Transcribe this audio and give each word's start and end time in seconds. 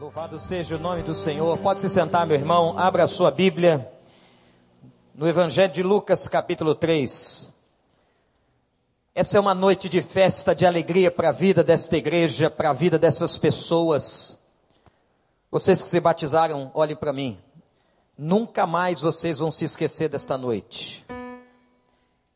Louvado 0.00 0.38
seja 0.38 0.76
o 0.76 0.78
nome 0.78 1.02
do 1.02 1.12
Senhor. 1.12 1.58
Pode 1.58 1.80
se 1.80 1.90
sentar, 1.90 2.24
meu 2.24 2.36
irmão. 2.36 2.78
Abra 2.78 3.02
a 3.02 3.08
sua 3.08 3.32
Bíblia. 3.32 3.90
No 5.12 5.26
Evangelho 5.26 5.72
de 5.72 5.82
Lucas, 5.82 6.28
capítulo 6.28 6.72
3. 6.72 7.52
Essa 9.12 9.38
é 9.38 9.40
uma 9.40 9.56
noite 9.56 9.88
de 9.88 10.00
festa, 10.00 10.54
de 10.54 10.64
alegria 10.64 11.10
para 11.10 11.30
a 11.30 11.32
vida 11.32 11.64
desta 11.64 11.96
igreja, 11.96 12.48
para 12.48 12.70
a 12.70 12.72
vida 12.72 12.96
dessas 12.96 13.36
pessoas. 13.36 14.38
Vocês 15.50 15.82
que 15.82 15.88
se 15.88 15.98
batizaram, 15.98 16.70
olhem 16.74 16.94
para 16.94 17.12
mim. 17.12 17.36
Nunca 18.16 18.68
mais 18.68 19.00
vocês 19.00 19.40
vão 19.40 19.50
se 19.50 19.64
esquecer 19.64 20.08
desta 20.08 20.38
noite. 20.38 21.04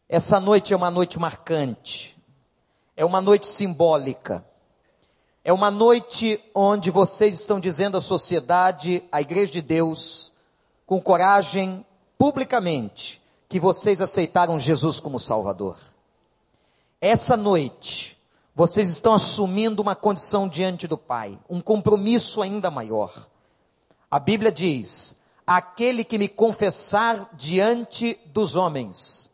Essa 0.08 0.40
noite 0.40 0.74
é 0.74 0.76
uma 0.76 0.90
noite 0.90 1.16
marcante. 1.16 2.20
É 2.96 3.04
uma 3.04 3.20
noite 3.20 3.46
simbólica 3.46 4.44
é 5.44 5.52
uma 5.52 5.70
noite 5.70 6.40
onde 6.54 6.90
vocês 6.90 7.34
estão 7.34 7.58
dizendo 7.58 7.98
à 7.98 8.00
sociedade, 8.00 9.02
à 9.10 9.20
Igreja 9.20 9.50
de 9.50 9.60
Deus, 9.60 10.32
com 10.86 11.00
coragem, 11.00 11.84
publicamente, 12.16 13.20
que 13.48 13.58
vocês 13.58 14.00
aceitaram 14.00 14.60
Jesus 14.60 15.00
como 15.00 15.18
Salvador. 15.18 15.76
Essa 17.00 17.36
noite, 17.36 18.16
vocês 18.54 18.88
estão 18.88 19.14
assumindo 19.14 19.82
uma 19.82 19.96
condição 19.96 20.48
diante 20.48 20.86
do 20.86 20.96
Pai, 20.96 21.36
um 21.50 21.60
compromisso 21.60 22.40
ainda 22.40 22.70
maior. 22.70 23.12
A 24.08 24.20
Bíblia 24.20 24.52
diz: 24.52 25.16
aquele 25.44 26.04
que 26.04 26.18
me 26.18 26.28
confessar 26.28 27.28
diante 27.32 28.16
dos 28.26 28.54
homens, 28.54 29.28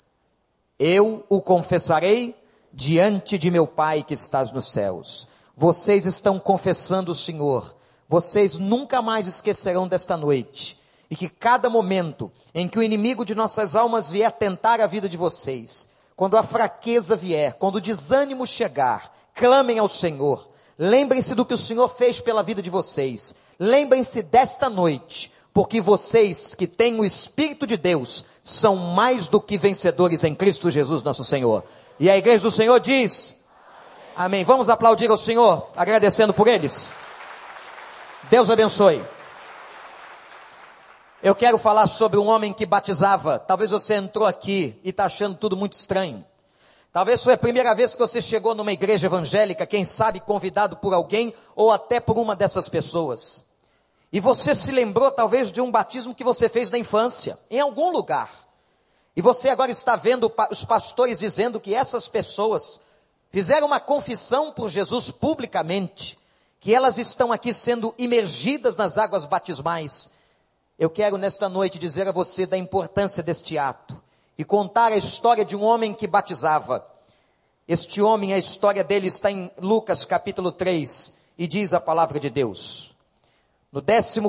eu 0.78 1.26
o 1.28 1.42
confessarei 1.42 2.34
diante 2.72 3.36
de 3.36 3.50
meu 3.50 3.66
Pai 3.66 4.02
que 4.02 4.14
estás 4.14 4.50
nos 4.50 4.72
céus 4.72 5.28
vocês 5.58 6.06
estão 6.06 6.38
confessando 6.38 7.10
o 7.10 7.16
Senhor. 7.16 7.74
Vocês 8.08 8.54
nunca 8.54 9.02
mais 9.02 9.26
esquecerão 9.26 9.88
desta 9.88 10.16
noite. 10.16 10.78
E 11.10 11.16
que 11.16 11.28
cada 11.28 11.68
momento 11.68 12.30
em 12.54 12.68
que 12.68 12.78
o 12.78 12.82
inimigo 12.82 13.24
de 13.24 13.34
nossas 13.34 13.74
almas 13.74 14.08
vier 14.08 14.30
tentar 14.30 14.80
a 14.80 14.86
vida 14.86 15.08
de 15.08 15.16
vocês, 15.16 15.88
quando 16.14 16.36
a 16.36 16.44
fraqueza 16.44 17.16
vier, 17.16 17.54
quando 17.54 17.76
o 17.76 17.80
desânimo 17.80 18.46
chegar, 18.46 19.12
clamem 19.34 19.80
ao 19.80 19.88
Senhor. 19.88 20.48
Lembrem-se 20.78 21.34
do 21.34 21.44
que 21.44 21.54
o 21.54 21.58
Senhor 21.58 21.88
fez 21.88 22.20
pela 22.20 22.42
vida 22.42 22.62
de 22.62 22.70
vocês. 22.70 23.34
Lembrem-se 23.58 24.22
desta 24.22 24.70
noite, 24.70 25.32
porque 25.52 25.80
vocês 25.80 26.54
que 26.54 26.68
têm 26.68 27.00
o 27.00 27.04
Espírito 27.04 27.66
de 27.66 27.76
Deus 27.76 28.24
são 28.44 28.76
mais 28.76 29.26
do 29.26 29.40
que 29.40 29.58
vencedores 29.58 30.22
em 30.22 30.36
Cristo 30.36 30.70
Jesus, 30.70 31.02
nosso 31.02 31.24
Senhor. 31.24 31.64
E 31.98 32.08
a 32.08 32.16
igreja 32.16 32.44
do 32.44 32.50
Senhor 32.52 32.78
diz: 32.78 33.37
Amém. 34.18 34.42
Vamos 34.42 34.68
aplaudir 34.68 35.08
ao 35.08 35.16
Senhor, 35.16 35.70
agradecendo 35.76 36.34
por 36.34 36.48
eles. 36.48 36.92
Deus 38.28 38.50
abençoe. 38.50 39.00
Eu 41.22 41.36
quero 41.36 41.56
falar 41.56 41.86
sobre 41.86 42.18
um 42.18 42.26
homem 42.26 42.52
que 42.52 42.66
batizava. 42.66 43.38
Talvez 43.38 43.70
você 43.70 43.94
entrou 43.94 44.26
aqui 44.26 44.76
e 44.82 44.90
está 44.90 45.04
achando 45.04 45.36
tudo 45.36 45.56
muito 45.56 45.74
estranho. 45.74 46.24
Talvez 46.92 47.22
foi 47.22 47.34
a 47.34 47.38
primeira 47.38 47.72
vez 47.76 47.92
que 47.92 48.00
você 48.00 48.20
chegou 48.20 48.56
numa 48.56 48.72
igreja 48.72 49.06
evangélica, 49.06 49.64
quem 49.64 49.84
sabe 49.84 50.18
convidado 50.18 50.78
por 50.78 50.92
alguém 50.92 51.32
ou 51.54 51.70
até 51.70 52.00
por 52.00 52.18
uma 52.18 52.34
dessas 52.34 52.68
pessoas. 52.68 53.44
E 54.12 54.18
você 54.18 54.52
se 54.52 54.72
lembrou 54.72 55.12
talvez 55.12 55.52
de 55.52 55.60
um 55.60 55.70
batismo 55.70 56.12
que 56.12 56.24
você 56.24 56.48
fez 56.48 56.72
na 56.72 56.78
infância, 56.78 57.38
em 57.48 57.60
algum 57.60 57.92
lugar. 57.92 58.32
E 59.14 59.22
você 59.22 59.48
agora 59.48 59.70
está 59.70 59.94
vendo 59.94 60.28
os 60.50 60.64
pastores 60.64 61.20
dizendo 61.20 61.60
que 61.60 61.72
essas 61.72 62.08
pessoas 62.08 62.80
fizeram 63.30 63.66
uma 63.66 63.80
confissão 63.80 64.52
por 64.52 64.68
Jesus 64.68 65.10
publicamente, 65.10 66.18
que 66.60 66.74
elas 66.74 66.98
estão 66.98 67.32
aqui 67.32 67.52
sendo 67.54 67.94
imergidas 67.98 68.76
nas 68.76 68.98
águas 68.98 69.24
batismais. 69.24 70.10
Eu 70.78 70.90
quero 70.90 71.16
nesta 71.16 71.48
noite 71.48 71.78
dizer 71.78 72.08
a 72.08 72.12
você 72.12 72.46
da 72.46 72.56
importância 72.56 73.22
deste 73.22 73.58
ato 73.58 74.00
e 74.36 74.44
contar 74.44 74.92
a 74.92 74.96
história 74.96 75.44
de 75.44 75.56
um 75.56 75.62
homem 75.62 75.92
que 75.92 76.06
batizava. 76.06 76.86
Este 77.66 78.00
homem, 78.00 78.32
a 78.32 78.38
história 78.38 78.82
dele 78.82 79.08
está 79.08 79.30
em 79.30 79.50
Lucas 79.58 80.04
capítulo 80.04 80.52
3 80.52 81.14
e 81.36 81.46
diz 81.46 81.74
a 81.74 81.80
palavra 81.80 82.18
de 82.18 82.30
Deus. 82.30 82.94
No 83.70 83.82
15 83.82 84.20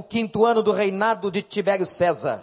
ano 0.46 0.62
do 0.62 0.72
reinado 0.72 1.32
de 1.32 1.42
Tibério 1.42 1.86
César, 1.86 2.42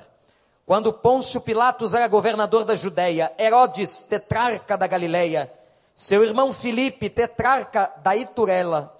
quando 0.64 0.92
Pôncio 0.92 1.40
Pilatos 1.40 1.92
era 1.92 2.08
governador 2.08 2.64
da 2.64 2.74
Judéia, 2.74 3.32
Herodes, 3.38 4.00
tetrarca 4.00 4.76
da 4.76 4.86
Galileia, 4.86 5.52
seu 5.96 6.22
irmão 6.22 6.52
Filipe, 6.52 7.08
tetrarca 7.08 7.90
da 8.02 8.14
Iturela, 8.14 8.94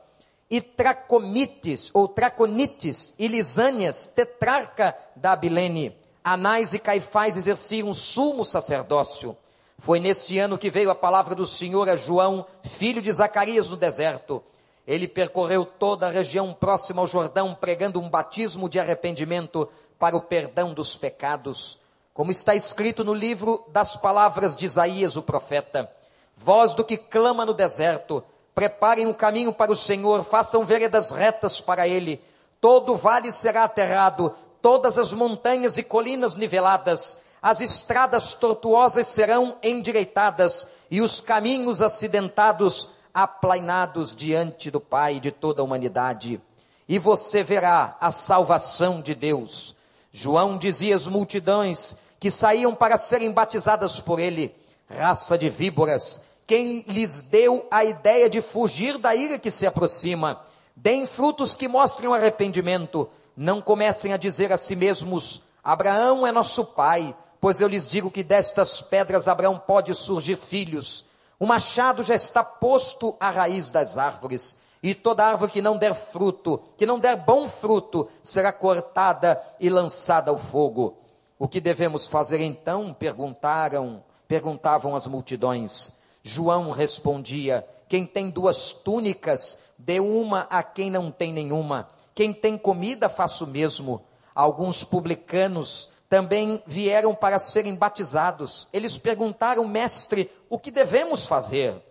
e 0.49 0.63
Tracomites, 0.63 1.91
ou 1.93 2.09
Traconites, 2.09 3.15
e 3.19 3.29
Lisânias, 3.29 4.07
tetrarca 4.07 4.97
da 5.15 5.33
Abilene, 5.33 5.95
Anás 6.25 6.73
e 6.73 6.79
Caifás 6.79 7.37
exerciam 7.37 7.93
sumo 7.93 8.47
sacerdócio. 8.47 9.37
Foi 9.79 10.01
nesse 10.01 10.39
ano 10.39 10.57
que 10.57 10.71
veio 10.71 10.91
a 10.91 10.95
palavra 10.95 11.35
do 11.35 11.45
Senhor 11.45 11.87
a 11.91 11.97
João, 11.97 12.47
filho 12.65 13.03
de 13.03 13.13
Zacarias, 13.13 13.69
no 13.69 13.77
deserto. 13.77 14.43
Ele 14.87 15.07
percorreu 15.07 15.67
toda 15.67 16.07
a 16.07 16.11
região 16.11 16.55
próxima 16.55 17.03
ao 17.03 17.07
Jordão, 17.07 17.55
pregando 17.55 18.01
um 18.01 18.09
batismo 18.09 18.71
de 18.71 18.81
arrependimento 18.81 19.69
para 19.99 20.17
o 20.17 20.21
perdão 20.23 20.73
dos 20.73 20.97
pecados, 20.97 21.79
como 22.15 22.31
está 22.31 22.55
escrito 22.55 23.05
no 23.05 23.13
livro 23.13 23.65
das 23.69 23.97
palavras 23.97 24.57
de 24.57 24.65
Isaías, 24.65 25.17
o 25.17 25.23
profeta. 25.23 25.91
Voz 26.37 26.75
do 26.75 26.85
que 26.85 26.97
clama 26.97 27.47
no 27.47 27.55
deserto, 27.55 28.23
preparem 28.55 29.07
o 29.07 29.11
um 29.11 29.15
caminho 29.15 29.53
para 29.53 29.73
o 29.73 29.77
Senhor, 29.77 30.23
façam 30.25 30.65
veredas 30.65 31.11
retas 31.11 31.61
para 31.61 31.89
ele. 31.89 32.23
Todo 32.61 32.95
vale 32.95 33.33
será 33.33 33.65
aterrado, 33.65 34.35
todas 34.61 34.99
as 34.99 35.13
montanhas 35.13 35.79
e 35.79 35.83
colinas 35.83 36.37
niveladas, 36.37 37.19
as 37.41 37.61
estradas 37.61 38.35
tortuosas 38.35 39.07
serão 39.07 39.57
endireitadas 39.63 40.67
e 40.91 41.01
os 41.01 41.21
caminhos 41.21 41.81
acidentados 41.81 42.89
aplainados 43.15 44.15
diante 44.15 44.71
do 44.71 44.81
Pai 44.81 45.21
de 45.21 45.31
toda 45.31 45.63
a 45.63 45.65
humanidade. 45.65 46.41
E 46.89 46.99
você 46.99 47.43
verá 47.43 47.97
a 48.01 48.11
salvação 48.11 49.01
de 49.01 49.15
Deus. 49.15 49.77
João 50.11 50.59
dizia 50.59 50.97
às 50.97 51.07
multidões 51.07 51.97
que 52.19 52.31
saíam 52.31 52.75
para 52.75 52.99
serem 52.99 53.31
batizadas 53.31 54.01
por 54.01 54.19
ele: 54.19 54.55
raça 54.89 55.37
de 55.37 55.49
víboras, 55.49 56.23
quem 56.47 56.85
lhes 56.87 57.23
deu 57.23 57.67
a 57.71 57.85
ideia 57.85 58.31
de 58.31 58.41
fugir 58.41 58.99
da 58.99 59.15
ira 59.15 59.39
que 59.39 59.51
se 59.51 59.67
aproxima. 59.67 60.41
Deem 60.75 61.07
frutos 61.07 61.57
que 61.57 61.67
mostrem 61.67 62.09
o 62.09 62.15
arrependimento. 62.15 63.09
Não 63.37 63.61
comecem 63.61 64.13
a 64.13 64.17
dizer 64.17 64.53
a 64.53 64.57
si 64.57 64.77
mesmos: 64.77 65.43
Abraão 65.63 66.27
é 66.27 66.31
nosso 66.31 66.65
pai, 66.65 67.15
pois 67.41 67.61
eu 67.61 67.69
lhes 67.69 67.89
digo 67.89 68.11
que 68.11 68.23
destas 68.23 68.81
pedras 68.81 69.27
Abraão 69.27 69.59
pode 69.59 69.95
surgir 69.95 70.37
filhos. 70.37 71.05
O 71.39 71.47
machado 71.47 72.03
já 72.03 72.15
está 72.15 72.43
posto 72.43 73.15
à 73.21 73.31
raiz 73.31 73.71
das 73.71 73.99
árvores, 73.99 74.57
e 74.83 74.95
toda 74.95 75.27
árvore 75.27 75.51
que 75.51 75.61
não 75.61 75.77
der 75.77 75.95
fruto, 75.95 76.63
que 76.79 76.87
não 76.87 76.99
der 76.99 77.17
bom 77.17 77.49
fruto, 77.49 78.09
será 78.23 78.53
cortada 78.53 79.43
e 79.59 79.69
lançada 79.69 80.31
ao 80.31 80.39
fogo. 80.39 80.97
O 81.39 81.49
que 81.49 81.61
devemos 81.61 82.07
fazer 82.07 82.41
então? 82.41 82.95
perguntaram, 82.95 84.03
perguntavam 84.27 84.95
as 84.95 85.07
multidões. 85.07 85.93
João 86.23 86.71
respondia: 86.71 87.67
Quem 87.89 88.05
tem 88.05 88.31
duas 88.31 88.73
túnicas, 88.73 89.59
dê 89.79 90.01
uma 90.01 90.47
a 90.51 90.63
quem 90.63 90.91
não 90.91 91.11
tem 91.11 91.33
nenhuma. 91.33 91.89
Quem 92.15 92.33
tem 92.33 92.57
comida, 92.57 93.09
faça 93.09 93.45
o 93.45 93.47
mesmo. 93.47 94.03
Alguns 94.35 94.83
publicanos 94.83 95.91
também 96.09 96.63
vieram 96.67 97.15
para 97.15 97.39
serem 97.39 97.75
batizados. 97.75 98.69
Eles 98.73 98.97
perguntaram, 98.97 99.67
mestre, 99.67 100.31
o 100.49 100.59
que 100.59 100.71
devemos 100.71 101.27
fazer? 101.27 101.83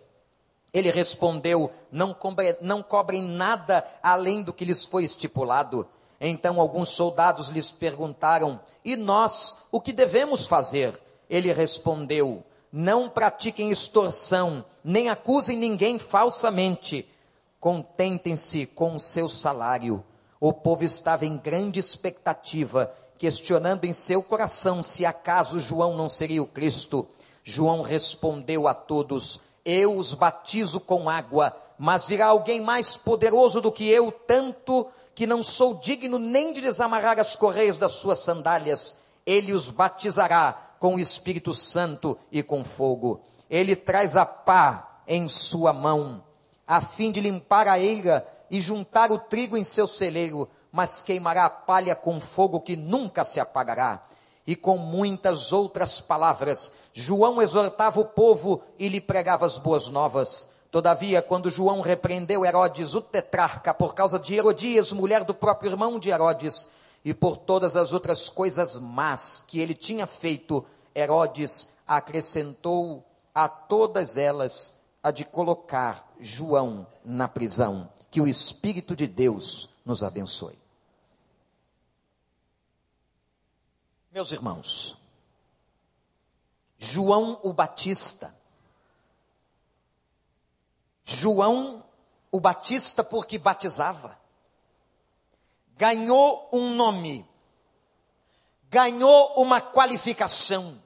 Ele 0.72 0.90
respondeu: 0.90 1.70
não, 1.90 2.12
cobre, 2.12 2.56
não 2.60 2.82
cobrem 2.82 3.22
nada 3.22 3.86
além 4.02 4.42
do 4.42 4.52
que 4.52 4.64
lhes 4.64 4.84
foi 4.84 5.04
estipulado. 5.04 5.86
Então 6.20 6.60
alguns 6.60 6.90
soldados 6.90 7.48
lhes 7.48 7.70
perguntaram: 7.70 8.60
e 8.84 8.96
nós, 8.96 9.56
o 9.70 9.80
que 9.80 9.92
devemos 9.92 10.46
fazer? 10.46 10.98
Ele 11.28 11.52
respondeu: 11.52 12.44
não 12.72 13.08
pratiquem 13.08 13.70
extorsão, 13.70 14.62
nem 14.84 15.08
acusem 15.08 15.56
ninguém 15.56 15.98
falsamente. 15.98 17.08
Contentem-se 17.58 18.66
com 18.66 18.96
o 18.96 19.00
seu 19.00 19.30
salário. 19.30 20.04
O 20.38 20.52
povo 20.52 20.84
estava 20.84 21.24
em 21.24 21.38
grande 21.38 21.80
expectativa, 21.80 22.92
questionando 23.16 23.86
em 23.86 23.94
seu 23.94 24.22
coração 24.22 24.82
se 24.82 25.06
acaso 25.06 25.58
João 25.58 25.96
não 25.96 26.06
seria 26.08 26.42
o 26.42 26.46
Cristo. 26.46 27.08
João 27.42 27.80
respondeu 27.80 28.68
a 28.68 28.74
todos: 28.74 29.40
Eu 29.64 29.96
os 29.96 30.12
batizo 30.12 30.78
com 30.78 31.08
água, 31.08 31.56
mas 31.78 32.06
virá 32.06 32.26
alguém 32.26 32.60
mais 32.60 32.94
poderoso 32.94 33.60
do 33.60 33.72
que 33.72 33.88
eu, 33.88 34.12
tanto 34.12 34.86
que 35.14 35.26
não 35.26 35.42
sou 35.42 35.74
digno 35.74 36.18
nem 36.18 36.52
de 36.52 36.60
desamarrar 36.60 37.18
as 37.18 37.36
correias 37.36 37.78
das 37.78 37.92
suas 37.92 38.18
sandálias. 38.18 38.98
Ele 39.24 39.54
os 39.54 39.70
batizará 39.70 40.65
com 40.78 40.94
o 40.94 41.00
Espírito 41.00 41.52
Santo 41.54 42.18
e 42.30 42.42
com 42.42 42.64
fogo. 42.64 43.20
Ele 43.48 43.76
traz 43.76 44.16
a 44.16 44.26
pá 44.26 45.00
em 45.06 45.28
sua 45.28 45.72
mão, 45.72 46.22
a 46.66 46.80
fim 46.80 47.12
de 47.12 47.20
limpar 47.20 47.68
a 47.68 47.78
eira 47.78 48.26
e 48.50 48.60
juntar 48.60 49.12
o 49.12 49.18
trigo 49.18 49.56
em 49.56 49.64
seu 49.64 49.86
celeiro, 49.86 50.48
mas 50.72 51.02
queimará 51.02 51.44
a 51.44 51.50
palha 51.50 51.94
com 51.94 52.20
fogo 52.20 52.60
que 52.60 52.76
nunca 52.76 53.24
se 53.24 53.40
apagará. 53.40 54.02
E 54.46 54.54
com 54.54 54.76
muitas 54.76 55.52
outras 55.52 56.00
palavras, 56.00 56.72
João 56.92 57.42
exortava 57.42 58.00
o 58.00 58.04
povo 58.04 58.62
e 58.78 58.88
lhe 58.88 59.00
pregava 59.00 59.44
as 59.44 59.58
boas 59.58 59.88
novas. 59.88 60.48
Todavia, 60.70 61.22
quando 61.22 61.50
João 61.50 61.80
repreendeu 61.80 62.44
Herodes, 62.44 62.94
o 62.94 63.00
tetrarca, 63.00 63.72
por 63.72 63.94
causa 63.94 64.18
de 64.18 64.34
Herodias, 64.34 64.92
mulher 64.92 65.24
do 65.24 65.34
próprio 65.34 65.70
irmão 65.70 65.98
de 65.98 66.10
Herodes, 66.10 66.68
e 67.06 67.14
por 67.14 67.36
todas 67.36 67.76
as 67.76 67.92
outras 67.92 68.28
coisas 68.28 68.78
más 68.78 69.40
que 69.46 69.60
ele 69.60 69.76
tinha 69.76 70.08
feito, 70.08 70.66
Herodes 70.92 71.68
acrescentou 71.86 73.06
a 73.32 73.48
todas 73.48 74.16
elas 74.16 74.76
a 75.00 75.12
de 75.12 75.24
colocar 75.24 76.12
João 76.18 76.84
na 77.04 77.28
prisão. 77.28 77.88
Que 78.10 78.20
o 78.20 78.26
Espírito 78.26 78.96
de 78.96 79.06
Deus 79.06 79.70
nos 79.84 80.02
abençoe. 80.02 80.58
Meus 84.10 84.32
irmãos, 84.32 84.98
João 86.76 87.38
o 87.44 87.52
Batista, 87.52 88.34
João 91.04 91.84
o 92.32 92.40
Batista, 92.40 93.04
porque 93.04 93.38
batizava, 93.38 94.18
ganhou 95.76 96.48
um 96.52 96.74
nome, 96.74 97.24
ganhou 98.70 99.34
uma 99.36 99.60
qualificação. 99.60 100.80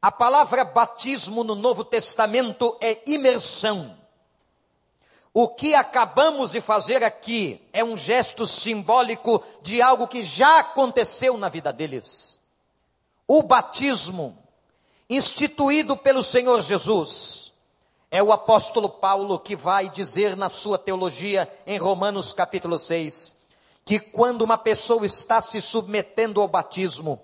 A 0.00 0.10
palavra 0.10 0.64
batismo 0.64 1.44
no 1.44 1.54
Novo 1.54 1.84
Testamento 1.84 2.76
é 2.80 3.02
imersão. 3.06 3.98
O 5.32 5.46
que 5.46 5.74
acabamos 5.74 6.52
de 6.52 6.60
fazer 6.60 7.04
aqui 7.04 7.60
é 7.72 7.84
um 7.84 7.96
gesto 7.96 8.46
simbólico 8.46 9.44
de 9.62 9.80
algo 9.80 10.08
que 10.08 10.24
já 10.24 10.58
aconteceu 10.58 11.36
na 11.36 11.48
vida 11.48 11.72
deles. 11.72 12.40
O 13.28 13.42
batismo, 13.42 14.36
instituído 15.08 15.96
pelo 15.96 16.24
Senhor 16.24 16.60
Jesus, 16.62 17.52
é 18.10 18.20
o 18.20 18.32
apóstolo 18.32 18.88
Paulo 18.88 19.38
que 19.38 19.54
vai 19.54 19.88
dizer 19.88 20.34
na 20.34 20.48
sua 20.48 20.76
teologia 20.76 21.48
em 21.64 21.78
Romanos 21.78 22.32
capítulo 22.32 22.76
6, 22.76 23.36
que 23.84 23.98
quando 23.98 24.42
uma 24.42 24.58
pessoa 24.58 25.04
está 25.04 25.40
se 25.40 25.60
submetendo 25.60 26.40
ao 26.40 26.48
batismo, 26.48 27.20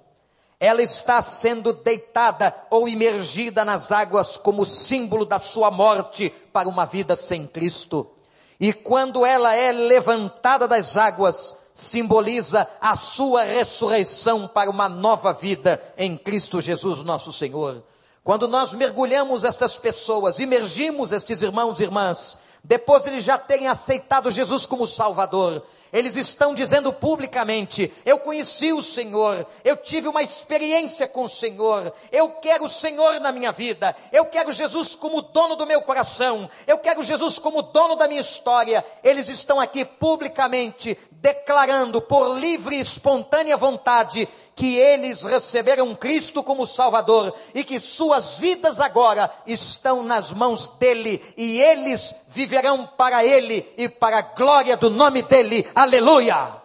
ela 0.58 0.82
está 0.82 1.20
sendo 1.20 1.72
deitada 1.72 2.54
ou 2.70 2.88
imergida 2.88 3.64
nas 3.64 3.92
águas 3.92 4.36
como 4.36 4.64
símbolo 4.64 5.26
da 5.26 5.38
sua 5.38 5.70
morte 5.70 6.30
para 6.52 6.68
uma 6.68 6.86
vida 6.86 7.14
sem 7.14 7.46
Cristo. 7.46 8.10
E 8.58 8.72
quando 8.72 9.26
ela 9.26 9.54
é 9.54 9.70
levantada 9.70 10.66
das 10.66 10.96
águas, 10.96 11.56
simboliza 11.74 12.66
a 12.80 12.96
sua 12.96 13.42
ressurreição 13.42 14.48
para 14.48 14.70
uma 14.70 14.88
nova 14.88 15.34
vida 15.34 15.82
em 15.96 16.16
Cristo 16.16 16.60
Jesus, 16.60 17.02
nosso 17.02 17.30
Senhor. 17.32 17.84
Quando 18.24 18.48
nós 18.48 18.72
mergulhamos 18.72 19.44
estas 19.44 19.78
pessoas, 19.78 20.38
imergimos 20.38 21.12
estes 21.12 21.42
irmãos 21.42 21.78
e 21.78 21.82
irmãs, 21.84 22.38
depois 22.66 23.06
eles 23.06 23.22
já 23.22 23.38
terem 23.38 23.68
aceitado 23.68 24.28
Jesus 24.28 24.66
como 24.66 24.88
Salvador, 24.88 25.64
eles 25.92 26.16
estão 26.16 26.52
dizendo 26.52 26.92
publicamente: 26.92 27.92
Eu 28.04 28.18
conheci 28.18 28.72
o 28.72 28.82
Senhor, 28.82 29.46
eu 29.64 29.76
tive 29.76 30.08
uma 30.08 30.20
experiência 30.20 31.06
com 31.06 31.22
o 31.22 31.28
Senhor, 31.28 31.92
eu 32.10 32.30
quero 32.30 32.64
o 32.64 32.68
Senhor 32.68 33.20
na 33.20 33.30
minha 33.30 33.52
vida, 33.52 33.94
eu 34.12 34.26
quero 34.26 34.52
Jesus 34.52 34.96
como 34.96 35.22
dono 35.22 35.54
do 35.54 35.64
meu 35.64 35.80
coração, 35.82 36.50
eu 36.66 36.76
quero 36.78 37.04
Jesus 37.04 37.38
como 37.38 37.62
dono 37.62 37.94
da 37.94 38.08
minha 38.08 38.20
história. 38.20 38.84
Eles 39.02 39.28
estão 39.28 39.60
aqui 39.60 39.84
publicamente 39.84 40.98
declarando 41.26 42.00
por 42.00 42.38
livre 42.38 42.76
e 42.76 42.80
espontânea 42.80 43.56
vontade 43.56 44.28
que 44.54 44.76
eles 44.76 45.24
receberam 45.24 45.92
Cristo 45.92 46.40
como 46.40 46.64
Salvador 46.64 47.34
e 47.52 47.64
que 47.64 47.80
suas 47.80 48.38
vidas 48.38 48.78
agora 48.78 49.28
estão 49.44 50.04
nas 50.04 50.32
mãos 50.32 50.68
dele 50.78 51.20
e 51.36 51.60
eles 51.60 52.14
viverão 52.28 52.86
para 52.86 53.24
ele 53.24 53.68
e 53.76 53.88
para 53.88 54.18
a 54.18 54.22
glória 54.22 54.76
do 54.76 54.88
nome 54.88 55.20
dele. 55.22 55.68
Aleluia! 55.74 56.62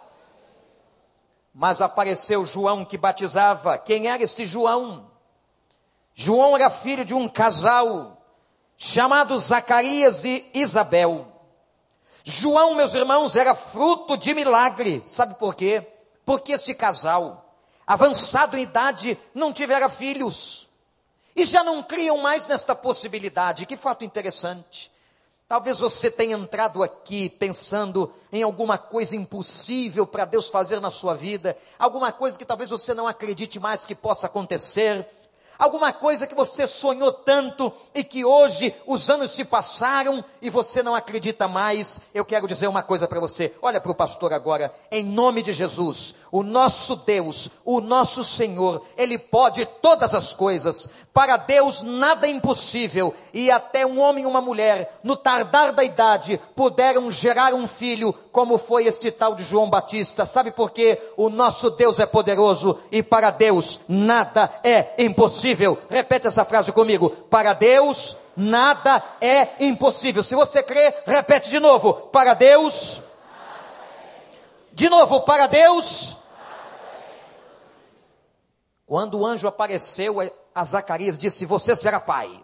Mas 1.52 1.82
apareceu 1.82 2.46
João 2.46 2.84
que 2.84 2.96
batizava. 2.96 3.76
Quem 3.76 4.06
era 4.06 4.22
este 4.22 4.44
João? 4.44 5.10
João 6.14 6.54
era 6.54 6.70
filho 6.70 7.04
de 7.04 7.14
um 7.14 7.28
casal 7.28 8.16
chamado 8.76 9.36
Zacarias 9.40 10.24
e 10.24 10.48
Isabel. 10.54 11.31
João, 12.24 12.74
meus 12.74 12.94
irmãos, 12.94 13.36
era 13.36 13.54
fruto 13.54 14.16
de 14.16 14.34
milagre. 14.34 15.02
Sabe 15.06 15.34
por 15.34 15.54
quê? 15.54 15.86
Porque 16.24 16.52
este 16.52 16.74
casal, 16.74 17.54
avançado 17.86 18.56
em 18.56 18.62
idade, 18.62 19.18
não 19.34 19.52
tivera 19.52 19.88
filhos. 19.88 20.68
E 21.34 21.44
já 21.44 21.64
não 21.64 21.82
criam 21.82 22.18
mais 22.18 22.46
nesta 22.46 22.74
possibilidade. 22.74 23.66
Que 23.66 23.76
fato 23.76 24.04
interessante. 24.04 24.92
Talvez 25.48 25.80
você 25.80 26.10
tenha 26.10 26.36
entrado 26.36 26.82
aqui 26.82 27.28
pensando 27.28 28.10
em 28.32 28.42
alguma 28.42 28.78
coisa 28.78 29.14
impossível 29.14 30.06
para 30.06 30.24
Deus 30.24 30.48
fazer 30.48 30.80
na 30.80 30.90
sua 30.90 31.14
vida, 31.14 31.54
alguma 31.78 32.10
coisa 32.10 32.38
que 32.38 32.44
talvez 32.44 32.70
você 32.70 32.94
não 32.94 33.06
acredite 33.06 33.60
mais 33.60 33.84
que 33.84 33.94
possa 33.94 34.28
acontecer 34.28 35.06
alguma 35.62 35.92
coisa 35.92 36.26
que 36.26 36.34
você 36.34 36.66
sonhou 36.66 37.12
tanto 37.12 37.72
e 37.94 38.02
que 38.02 38.24
hoje 38.24 38.74
os 38.84 39.08
anos 39.08 39.30
se 39.30 39.44
passaram 39.44 40.24
e 40.40 40.50
você 40.50 40.82
não 40.82 40.92
acredita 40.92 41.46
mais, 41.46 42.00
eu 42.12 42.24
quero 42.24 42.48
dizer 42.48 42.66
uma 42.66 42.82
coisa 42.82 43.06
para 43.06 43.20
você. 43.20 43.54
Olha 43.62 43.80
para 43.80 43.92
o 43.92 43.94
pastor 43.94 44.32
agora, 44.32 44.74
em 44.90 45.04
nome 45.04 45.40
de 45.40 45.52
Jesus, 45.52 46.16
o 46.32 46.42
nosso 46.42 46.96
Deus, 46.96 47.48
o 47.64 47.80
nosso 47.80 48.24
Senhor, 48.24 48.84
Ele 48.96 49.16
pode 49.16 49.64
todas 49.80 50.16
as 50.16 50.34
coisas. 50.34 50.90
Para 51.14 51.36
Deus 51.36 51.84
nada 51.84 52.26
é 52.26 52.30
impossível 52.30 53.14
e 53.32 53.48
até 53.48 53.86
um 53.86 54.00
homem 54.00 54.24
e 54.24 54.26
uma 54.26 54.40
mulher, 54.40 54.98
no 55.04 55.14
tardar 55.14 55.72
da 55.72 55.84
idade, 55.84 56.40
puderam 56.56 57.08
gerar 57.08 57.54
um 57.54 57.68
filho, 57.68 58.12
como 58.32 58.58
foi 58.58 58.86
este 58.86 59.12
tal 59.12 59.36
de 59.36 59.44
João 59.44 59.70
Batista. 59.70 60.26
Sabe 60.26 60.50
por 60.50 60.72
quê? 60.72 61.00
O 61.16 61.28
nosso 61.28 61.70
Deus 61.70 62.00
é 62.00 62.06
poderoso 62.06 62.80
e 62.90 63.00
para 63.00 63.30
Deus 63.30 63.80
nada 63.88 64.52
é 64.64 64.94
impossível 64.98 65.51
impossível. 65.52 65.78
Repete 65.88 66.26
essa 66.26 66.44
frase 66.44 66.72
comigo. 66.72 67.10
Para 67.10 67.52
Deus, 67.52 68.16
nada 68.36 69.02
é 69.20 69.64
impossível. 69.64 70.22
Se 70.22 70.34
você 70.34 70.62
crê, 70.62 70.94
repete 71.06 71.50
de 71.50 71.60
novo. 71.60 71.94
Para 71.94 72.34
Deus. 72.34 73.00
De 74.72 74.88
novo, 74.88 75.20
para 75.20 75.46
Deus. 75.46 76.16
Quando 78.86 79.20
o 79.20 79.26
anjo 79.26 79.46
apareceu 79.46 80.16
a 80.54 80.64
Zacarias, 80.64 81.18
disse: 81.18 81.46
Você 81.46 81.76
será 81.76 82.00
pai. 82.00 82.42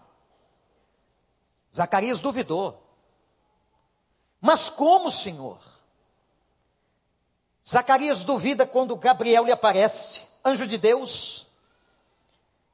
Zacarias 1.74 2.20
duvidou. 2.20 2.82
Mas 4.40 4.70
como, 4.70 5.10
Senhor? 5.10 5.58
Zacarias 7.66 8.24
duvida 8.24 8.66
quando 8.66 8.96
Gabriel 8.96 9.44
lhe 9.44 9.52
aparece, 9.52 10.22
anjo 10.44 10.66
de 10.66 10.78
Deus. 10.78 11.47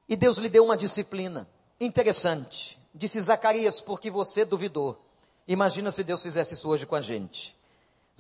E 0.09 0.17
Deus 0.17 0.39
lhe 0.39 0.49
deu 0.49 0.65
uma 0.65 0.77
disciplina 0.77 1.49
interessante. 1.81 2.79
Disse 2.95 3.21
Zacarias, 3.21 3.81
porque 3.81 4.11
você 4.11 4.45
duvidou. 4.45 5.01
Imagina 5.47 5.91
se 5.91 6.05
Deus 6.05 6.23
fizesse 6.23 6.55
isso 6.55 6.69
hoje 6.69 6.87
com 6.87 6.95
a 6.95 7.01
gente. 7.01 7.57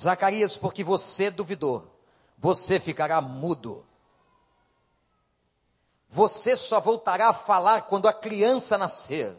Zacarias, 0.00 0.56
porque 0.56 0.82
você 0.82 1.30
duvidou, 1.30 1.88
você 2.36 2.80
ficará 2.80 3.20
mudo. 3.20 3.84
Você 6.08 6.56
só 6.56 6.80
voltará 6.80 7.28
a 7.28 7.32
falar 7.32 7.82
quando 7.82 8.08
a 8.08 8.12
criança 8.12 8.76
nascer. 8.76 9.36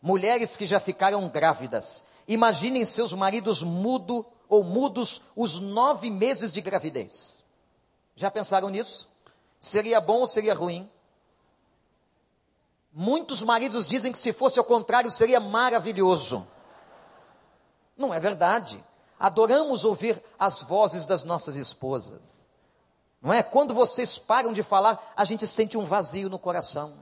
Mulheres 0.00 0.56
que 0.56 0.66
já 0.66 0.78
ficaram 0.78 1.28
grávidas, 1.28 2.04
imaginem 2.26 2.86
seus 2.86 3.12
maridos 3.12 3.62
mudo 3.62 4.24
ou 4.48 4.62
mudos 4.62 5.20
os 5.34 5.58
nove 5.58 6.08
meses 6.08 6.52
de 6.52 6.60
gravidez. 6.60 7.44
Já 8.14 8.30
pensaram 8.30 8.68
nisso? 8.68 9.08
Seria 9.60 10.00
bom 10.00 10.20
ou 10.20 10.26
seria 10.26 10.54
ruim? 10.54 10.88
Muitos 13.00 13.42
maridos 13.42 13.86
dizem 13.86 14.10
que 14.10 14.18
se 14.18 14.32
fosse 14.32 14.58
ao 14.58 14.64
contrário 14.64 15.08
seria 15.08 15.38
maravilhoso. 15.38 16.44
Não 17.96 18.12
é 18.12 18.18
verdade. 18.18 18.84
Adoramos 19.20 19.84
ouvir 19.84 20.20
as 20.36 20.64
vozes 20.64 21.06
das 21.06 21.22
nossas 21.22 21.54
esposas. 21.54 22.48
Não 23.22 23.32
é? 23.32 23.40
Quando 23.40 23.72
vocês 23.72 24.18
param 24.18 24.52
de 24.52 24.64
falar, 24.64 25.12
a 25.16 25.24
gente 25.24 25.46
sente 25.46 25.78
um 25.78 25.84
vazio 25.84 26.28
no 26.28 26.40
coração. 26.40 26.94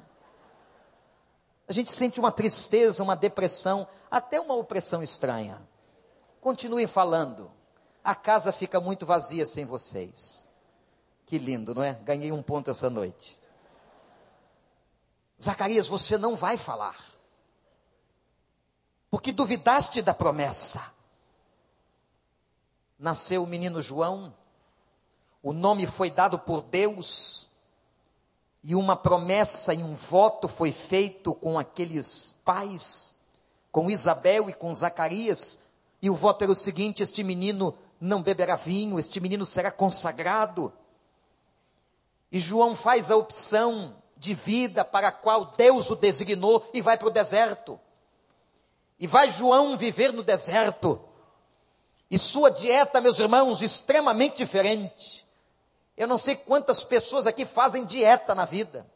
A 1.67 1.73
gente 1.73 1.91
sente 1.91 2.21
uma 2.21 2.31
tristeza, 2.31 3.03
uma 3.03 3.17
depressão, 3.17 3.89
até 4.11 4.39
uma 4.39 4.55
opressão 4.55 5.03
estranha. 5.03 5.67
Continuem 6.43 6.87
falando. 6.87 7.51
A 8.05 8.15
casa 8.15 8.53
fica 8.53 8.79
muito 8.83 9.07
vazia 9.07 9.47
sem 9.47 9.65
vocês. 9.65 10.47
Que 11.25 11.39
lindo, 11.39 11.75
não 11.75 11.83
é? 11.83 11.95
Ganhei 12.05 12.33
um 12.33 12.43
ponto 12.43 12.71
essa 12.71 12.91
noite. 12.91 13.46
Zacarias, 15.43 15.89
você 15.89 16.17
não 16.17 16.35
vai 16.35 16.57
falar, 16.57 16.97
porque 19.11 19.33
duvidaste 19.33 20.01
da 20.03 20.15
promessa. 20.15 20.95
nasceu 22.99 23.43
o 23.43 23.47
menino 23.47 23.83
João, 23.83 24.35
o 25.43 25.53
nome 25.53 25.87
foi 25.87 26.11
dado 26.11 26.39
por 26.39 26.63
Deus, 26.63 27.49
e 28.63 28.75
uma 28.75 28.97
promessa 28.97 29.73
e 29.73 29.83
um 29.83 29.95
voto 29.95 30.49
foi 30.49 30.73
feito 30.73 31.35
com 31.35 31.59
aqueles 31.59 32.35
pais, 32.45 33.15
com 33.71 33.91
Isabel 33.91 34.51
e 34.51 34.55
com 34.55 34.75
Zacarias, 34.75 35.61
e 36.03 36.11
o 36.11 36.15
voto 36.15 36.43
era 36.43 36.51
o 36.53 36.57
seguinte: 36.57 37.03
este 37.03 37.23
menino 37.23 37.77
não 38.01 38.23
beberá 38.23 38.57
vinho, 38.57 38.99
este 38.99 39.21
menino 39.21 39.47
será 39.47 39.71
consagrado. 39.71 40.73
E 42.33 42.39
João 42.39 42.75
faz 42.75 43.11
a 43.11 43.17
opção 43.17 43.95
de 44.17 44.35
vida 44.35 44.85
para 44.85 45.09
a 45.09 45.13
qual 45.13 45.47
Deus 45.57 45.91
o 45.91 45.97
designou 45.97 46.69
e 46.73 46.81
vai 46.81 46.97
para 46.97 47.09
o 47.09 47.11
deserto. 47.11 47.79
E 48.99 49.07
vai 49.07 49.31
João 49.31 49.77
viver 49.77 50.13
no 50.13 50.23
deserto. 50.23 51.01
E 52.11 52.19
sua 52.19 52.51
dieta, 52.51 53.01
meus 53.01 53.19
irmãos, 53.19 53.61
extremamente 53.61 54.37
diferente. 54.37 55.27
Eu 55.97 56.07
não 56.07 56.19
sei 56.19 56.37
quantas 56.37 56.85
pessoas 56.85 57.27
aqui 57.27 57.45
fazem 57.45 57.85
dieta 57.85 58.35
na 58.35 58.45
vida. 58.45 58.87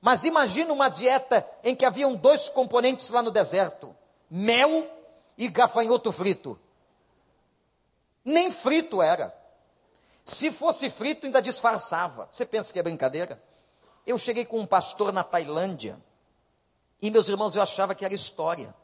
Mas 0.00 0.24
imagina 0.24 0.72
uma 0.72 0.88
dieta 0.88 1.46
em 1.62 1.74
que 1.74 1.84
haviam 1.84 2.14
dois 2.14 2.48
componentes 2.48 3.10
lá 3.10 3.22
no 3.22 3.30
deserto: 3.30 3.94
mel 4.30 4.86
e 5.36 5.48
gafanhoto 5.48 6.12
frito. 6.12 6.58
Nem 8.24 8.50
frito 8.50 9.00
era. 9.00 9.34
Se 10.24 10.50
fosse 10.50 10.90
frito, 10.90 11.24
ainda 11.24 11.40
disfarçava. 11.40 12.28
Você 12.30 12.44
pensa 12.44 12.72
que 12.72 12.78
é 12.78 12.82
brincadeira? 12.82 13.42
Eu 14.08 14.16
cheguei 14.16 14.46
com 14.46 14.58
um 14.58 14.66
pastor 14.66 15.12
na 15.12 15.22
Tailândia 15.22 16.02
e, 16.98 17.10
meus 17.10 17.28
irmãos, 17.28 17.54
eu 17.54 17.60
achava 17.60 17.94
que 17.94 18.06
era 18.06 18.14
história. 18.14 18.74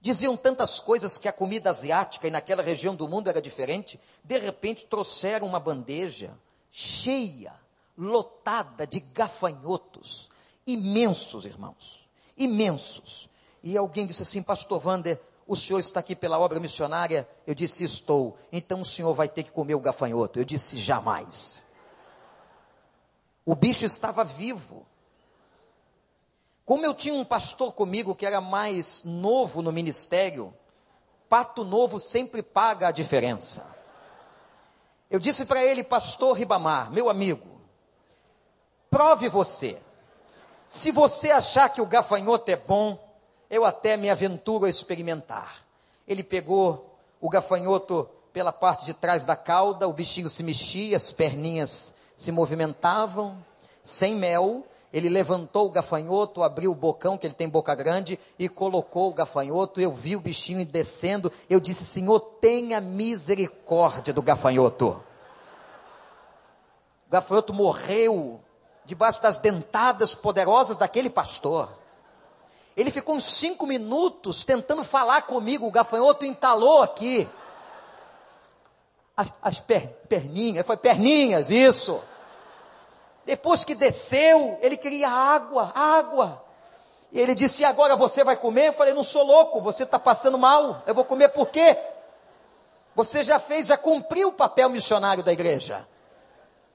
Diziam 0.00 0.36
tantas 0.36 0.80
coisas 0.80 1.16
que 1.16 1.28
a 1.28 1.32
comida 1.32 1.70
asiática 1.70 2.26
e 2.26 2.30
naquela 2.30 2.60
região 2.60 2.96
do 2.96 3.06
mundo 3.06 3.30
era 3.30 3.40
diferente. 3.40 4.00
De 4.24 4.36
repente 4.36 4.84
trouxeram 4.86 5.46
uma 5.46 5.60
bandeja 5.60 6.36
cheia, 6.72 7.54
lotada 7.96 8.84
de 8.84 8.98
gafanhotos, 8.98 10.28
imensos, 10.66 11.44
irmãos, 11.44 12.08
imensos. 12.36 13.30
E 13.62 13.78
alguém 13.78 14.08
disse 14.08 14.22
assim, 14.22 14.42
Pastor 14.42 14.84
Wander, 14.84 15.20
o 15.46 15.54
senhor 15.54 15.78
está 15.78 16.00
aqui 16.00 16.16
pela 16.16 16.36
obra 16.36 16.58
missionária? 16.58 17.28
Eu 17.46 17.54
disse, 17.54 17.84
estou. 17.84 18.36
Então 18.50 18.80
o 18.80 18.84
senhor 18.84 19.14
vai 19.14 19.28
ter 19.28 19.44
que 19.44 19.52
comer 19.52 19.76
o 19.76 19.80
gafanhoto. 19.80 20.40
Eu 20.40 20.44
disse, 20.44 20.78
jamais. 20.78 21.62
O 23.50 23.56
bicho 23.56 23.84
estava 23.84 24.22
vivo. 24.22 24.86
Como 26.64 26.86
eu 26.86 26.94
tinha 26.94 27.14
um 27.14 27.24
pastor 27.24 27.72
comigo 27.72 28.14
que 28.14 28.24
era 28.24 28.40
mais 28.40 29.02
novo 29.02 29.60
no 29.60 29.72
ministério, 29.72 30.54
pato 31.28 31.64
novo 31.64 31.98
sempre 31.98 32.44
paga 32.44 32.86
a 32.86 32.92
diferença. 32.92 33.66
Eu 35.10 35.18
disse 35.18 35.44
para 35.46 35.64
ele, 35.64 35.82
pastor 35.82 36.36
Ribamar, 36.36 36.92
meu 36.92 37.10
amigo, 37.10 37.60
prove 38.88 39.28
você. 39.28 39.82
Se 40.64 40.92
você 40.92 41.32
achar 41.32 41.70
que 41.70 41.80
o 41.80 41.86
gafanhoto 41.86 42.52
é 42.52 42.56
bom, 42.56 42.96
eu 43.50 43.64
até 43.64 43.96
me 43.96 44.08
aventuro 44.08 44.66
a 44.66 44.70
experimentar. 44.70 45.66
Ele 46.06 46.22
pegou 46.22 46.96
o 47.20 47.28
gafanhoto 47.28 48.08
pela 48.32 48.52
parte 48.52 48.84
de 48.84 48.94
trás 48.94 49.24
da 49.24 49.34
cauda, 49.34 49.88
o 49.88 49.92
bichinho 49.92 50.30
se 50.30 50.44
mexia, 50.44 50.96
as 50.96 51.10
perninhas 51.10 51.98
se 52.20 52.30
movimentavam, 52.30 53.42
sem 53.82 54.14
mel, 54.14 54.62
ele 54.92 55.08
levantou 55.08 55.66
o 55.66 55.70
gafanhoto, 55.70 56.42
abriu 56.42 56.70
o 56.70 56.74
bocão, 56.74 57.16
que 57.16 57.26
ele 57.26 57.32
tem 57.32 57.48
boca 57.48 57.74
grande, 57.74 58.20
e 58.38 58.46
colocou 58.46 59.08
o 59.08 59.14
gafanhoto. 59.14 59.80
Eu 59.80 59.90
vi 59.90 60.16
o 60.16 60.20
bichinho 60.20 60.62
descendo. 60.66 61.32
Eu 61.48 61.58
disse: 61.58 61.82
Senhor, 61.82 62.20
tenha 62.20 62.78
misericórdia 62.78 64.12
do 64.12 64.20
gafanhoto. 64.20 65.02
O 67.06 67.10
gafanhoto 67.10 67.54
morreu 67.54 68.38
debaixo 68.84 69.22
das 69.22 69.38
dentadas 69.38 70.14
poderosas 70.14 70.76
daquele 70.76 71.08
pastor. 71.08 71.70
Ele 72.76 72.90
ficou 72.90 73.14
uns 73.14 73.24
cinco 73.24 73.66
minutos 73.66 74.44
tentando 74.44 74.84
falar 74.84 75.22
comigo. 75.22 75.66
O 75.66 75.70
gafanhoto 75.70 76.26
entalou 76.26 76.82
aqui. 76.82 77.26
As, 79.16 79.28
as 79.40 79.60
per, 79.60 79.88
perninhas, 80.06 80.66
foi 80.66 80.76
perninhas, 80.76 81.50
isso. 81.50 82.02
Depois 83.24 83.64
que 83.64 83.74
desceu, 83.74 84.58
ele 84.60 84.76
queria 84.76 85.08
água, 85.08 85.72
água. 85.74 86.44
E 87.12 87.20
ele 87.20 87.34
disse: 87.34 87.62
e 87.62 87.64
agora 87.64 87.96
você 87.96 88.24
vai 88.24 88.36
comer? 88.36 88.68
Eu 88.68 88.72
falei: 88.72 88.94
não 88.94 89.04
sou 89.04 89.24
louco, 89.24 89.60
você 89.60 89.82
está 89.82 89.98
passando 89.98 90.38
mal. 90.38 90.82
Eu 90.86 90.94
vou 90.94 91.04
comer 91.04 91.28
por 91.28 91.48
quê? 91.48 91.76
Você 92.94 93.22
já 93.22 93.38
fez, 93.38 93.66
já 93.66 93.76
cumpriu 93.76 94.28
o 94.28 94.32
papel 94.32 94.68
missionário 94.68 95.22
da 95.22 95.32
igreja. 95.32 95.86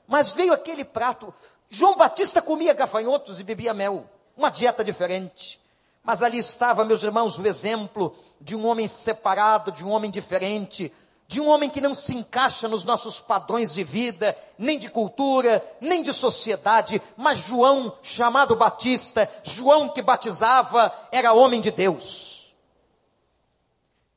Mas 0.08 0.34
veio 0.34 0.54
aquele 0.54 0.86
prato. 0.86 1.34
João 1.70 1.96
Batista 1.96 2.42
comia 2.42 2.74
gafanhotos 2.74 3.40
e 3.40 3.44
bebia 3.44 3.74
mel. 3.74 4.06
Uma 4.38 4.50
dieta 4.50 4.84
diferente. 4.84 5.60
Mas 6.04 6.22
ali 6.22 6.38
estava, 6.38 6.86
meus 6.86 7.04
irmãos, 7.04 7.40
o 7.40 7.48
exemplo 7.48 8.16
de 8.40 8.56
um 8.56 8.68
homem 8.68 8.88
separado, 8.88 9.72
de 9.72 9.84
um 9.84 9.90
homem 9.90 10.12
diferente, 10.12 10.94
de 11.28 11.42
um 11.42 11.48
homem 11.48 11.70
que 11.70 11.82
não 11.82 11.96
se 11.96 12.14
encaixa 12.14 12.68
nos 12.68 12.84
nossos 12.84 13.20
padrões 13.20 13.74
de 13.74 13.84
vida, 13.84 14.38
nem 14.58 14.78
de 14.78 14.90
cultura, 14.90 15.64
nem 15.82 16.04
de 16.04 16.14
sociedade, 16.14 17.02
mas 17.18 17.40
João, 17.40 17.98
chamado 18.02 18.56
Batista, 18.56 19.30
João 19.44 19.90
que 19.90 20.02
batizava, 20.02 20.94
era 21.12 21.34
homem 21.34 21.60
de 21.60 21.72
Deus. 21.72 22.54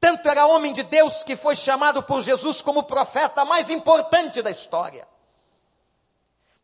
Tanto 0.01 0.29
era 0.29 0.47
homem 0.47 0.73
de 0.73 0.83
Deus 0.83 1.25
que 1.25 1.35
foi 1.35 1.57
chamado 1.57 2.03
por 2.03 2.23
Jesus 2.23 2.61
como 2.61 2.81
o 2.81 2.85
profeta 2.85 3.45
mais 3.45 3.71
importante 3.71 4.43
da 4.43 4.51
história. 4.51 5.09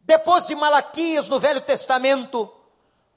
Depois 0.01 0.47
de 0.47 0.55
Malaquias 0.55 1.29
no 1.29 1.41
Velho 1.41 1.63
Testamento, 1.63 2.53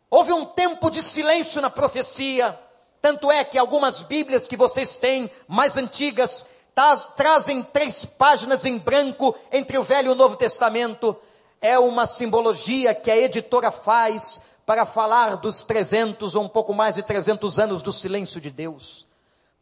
houve 0.09 0.31
um 0.31 0.45
tempo 0.45 0.89
de 0.89 1.03
silêncio 1.03 1.61
na 1.61 1.69
profecia. 1.69 2.57
Tanto 3.01 3.29
é 3.29 3.43
que 3.43 3.57
algumas 3.57 4.01
Bíblias 4.01 4.47
que 4.47 4.57
vocês 4.57 4.95
têm, 4.95 5.29
mais 5.47 5.77
antigas, 5.77 6.47
trazem 7.15 7.63
três 7.63 8.05
páginas 8.05 8.63
em 8.63 8.77
branco 8.77 9.35
entre 9.51 9.79
o 9.79 9.83
Velho 9.83 10.09
e 10.09 10.11
o 10.11 10.15
Novo 10.15 10.35
Testamento. 10.35 11.17
É 11.59 11.79
uma 11.79 12.05
simbologia 12.05 12.93
que 12.93 13.09
a 13.09 13.17
editora 13.17 13.71
faz 13.71 14.41
para 14.63 14.85
falar 14.85 15.37
dos 15.37 15.63
300 15.63 16.35
ou 16.35 16.43
um 16.43 16.47
pouco 16.47 16.75
mais 16.75 16.93
de 16.93 17.01
300 17.01 17.57
anos 17.57 17.81
do 17.81 17.91
silêncio 17.91 18.39
de 18.39 18.51
Deus. 18.51 19.07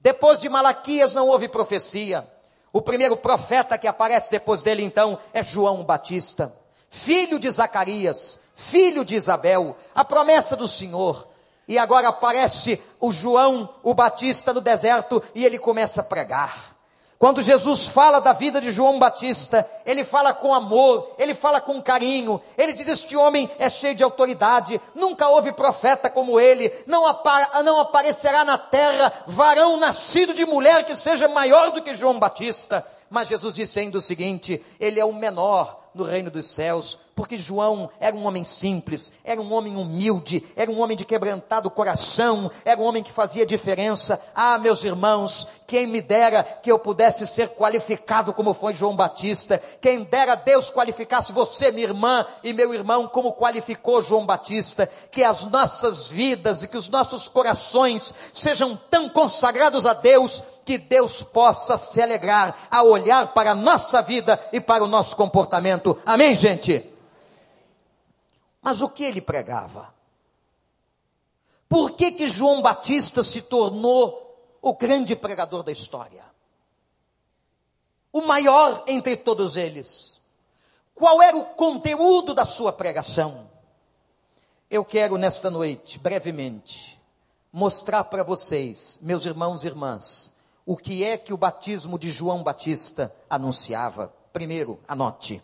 Depois 0.02 0.42
de 0.42 0.50
Malaquias 0.50 1.14
não 1.14 1.30
houve 1.30 1.48
profecia. 1.48 2.28
O 2.74 2.82
primeiro 2.82 3.16
profeta 3.16 3.78
que 3.78 3.88
aparece 3.88 4.30
depois 4.30 4.62
dele 4.62 4.84
então 4.84 5.18
é 5.34 5.42
João 5.42 5.86
Batista, 5.86 6.54
filho 6.90 7.40
de 7.40 7.50
Zacarias, 7.50 8.40
filho 8.56 9.06
de 9.06 9.16
Isabel, 9.16 9.78
a 9.96 10.04
promessa 10.04 10.58
do 10.58 10.68
Senhor. 10.68 11.26
E 11.66 11.78
agora 11.78 12.10
aparece 12.10 12.82
o 13.00 13.10
João, 13.10 13.70
o 13.82 13.94
Batista 13.94 14.54
no 14.54 14.60
deserto 14.60 15.24
e 15.34 15.46
ele 15.46 15.58
começa 15.58 16.02
a 16.02 16.04
pregar. 16.04 16.75
Quando 17.18 17.42
Jesus 17.42 17.88
fala 17.88 18.20
da 18.20 18.34
vida 18.34 18.60
de 18.60 18.72
João 18.72 19.00
Batista, 19.00 19.68
ele 19.86 20.04
fala 20.04 20.34
com 20.34 20.54
amor, 20.54 21.16
ele 21.18 21.34
fala 21.34 21.62
com 21.62 21.82
carinho, 21.82 22.42
ele 22.58 22.74
diz: 22.74 22.88
Este 22.90 23.16
homem 23.16 23.50
é 23.58 23.70
cheio 23.70 23.96
de 23.96 24.04
autoridade, 24.04 24.82
nunca 24.94 25.30
houve 25.30 25.54
profeta 25.54 26.10
como 26.10 26.40
ele, 26.40 26.72
não, 26.86 27.04
não 27.64 27.80
aparecerá 27.80 28.44
na 28.44 28.58
terra 28.58 29.14
varão 29.26 29.78
nascido 29.78 30.34
de 30.34 30.46
mulher 30.46 30.84
que 30.84 30.96
seja 30.96 31.28
maior 31.30 31.72
do 31.72 31.82
que 31.82 31.96
João 31.96 32.20
Batista. 32.20 32.86
Mas 33.10 33.30
Jesus 33.30 33.54
disse 33.54 33.80
ainda 33.80 33.98
o 33.98 34.02
seguinte: 34.02 34.64
Ele 34.78 35.00
é 35.00 35.06
o 35.06 35.14
menor 35.14 35.86
no 35.96 36.04
reino 36.04 36.30
dos 36.30 36.48
céus, 36.48 37.00
porque 37.16 37.38
João 37.38 37.90
era 37.98 38.14
um 38.14 38.26
homem 38.26 38.44
simples, 38.44 39.14
era 39.24 39.40
um 39.40 39.54
homem 39.54 39.78
humilde, 39.78 40.44
era 40.56 40.70
um 40.70 40.82
homem 40.82 40.98
de 40.98 41.06
quebrantado 41.06 41.70
coração, 41.70 42.52
era 42.66 42.80
um 42.80 42.84
homem 42.84 43.02
que 43.02 43.12
fazia 43.12 43.46
diferença. 43.46 44.22
Ah, 44.36 44.58
meus 44.58 44.84
irmãos, 44.84 45.48
quem 45.66 45.88
me 45.88 46.02
dera 46.02 46.44
que 46.44 46.70
eu 46.70 46.78
pudesse 46.78 47.26
ser 47.26 47.50
qualificado 47.50 48.34
como 48.34 48.54
foi 48.54 48.74
João 48.74 48.98
Batista, 48.98 49.62
quem 49.80 50.04
dera 50.04 50.36
Deus 50.36 50.70
qualificasse 50.70 51.32
você, 51.32 51.72
minha 51.72 51.88
irmã 51.88 52.26
e 52.44 52.52
meu 52.52 52.74
irmão, 52.74 53.08
como 53.08 53.32
qualificou 53.32 54.02
João 54.02 54.26
Batista, 54.26 54.90
que 55.10 55.24
as 55.24 55.46
nossas 55.46 56.10
vidas 56.10 56.64
e 56.64 56.68
que 56.68 56.78
os 56.78 56.90
nossos 56.90 57.30
corações 57.30 58.14
sejam 58.34 58.78
tão 58.90 59.08
consagrados 59.08 59.86
a 59.86 59.94
Deus 59.94 60.44
que 60.66 60.78
Deus 60.78 61.24
possa 61.24 61.78
se 61.78 62.02
alegrar 62.02 62.68
a 62.70 62.84
olhar 62.84 63.34
para 63.34 63.52
a 63.52 63.56
nossa 63.56 64.02
vida 64.02 64.38
e 64.52 64.60
para 64.60 64.84
o 64.84 64.88
nosso 64.88 65.16
comportamento. 65.16 65.98
Amém, 66.06 66.36
gente? 66.36 66.92
Mas 68.66 68.82
o 68.82 68.90
que 68.90 69.04
ele 69.04 69.22
pregava? 69.22 69.94
Por 71.70 71.92
que 71.92 72.12
que 72.12 72.28
João 72.28 72.64
Batista 72.64 73.22
se 73.22 73.44
tornou 73.44 74.58
o 74.60 74.74
grande 74.74 75.16
pregador 75.16 75.62
da 75.62 75.72
história? 75.72 76.26
O 78.12 78.22
maior 78.22 78.84
entre 78.88 79.16
todos 79.18 79.56
eles. 79.56 80.20
Qual 80.96 81.22
era 81.22 81.38
o 81.38 81.46
conteúdo 81.46 82.34
da 82.34 82.44
sua 82.44 82.74
pregação? 82.74 83.48
Eu 84.68 84.84
quero 84.84 85.16
nesta 85.16 85.52
noite, 85.52 86.00
brevemente, 86.00 87.00
mostrar 87.54 88.06
para 88.06 88.24
vocês, 88.24 88.98
meus 89.04 89.28
irmãos 89.28 89.64
e 89.64 89.68
irmãs, 89.68 90.34
O 90.66 90.76
que 90.76 91.04
é 91.04 91.20
que 91.20 91.32
o 91.32 91.38
batismo 91.38 92.00
de 92.00 92.10
João 92.10 92.42
Batista 92.42 93.16
anunciava? 93.30 94.12
Primeiro, 94.34 94.80
anote. 94.88 95.40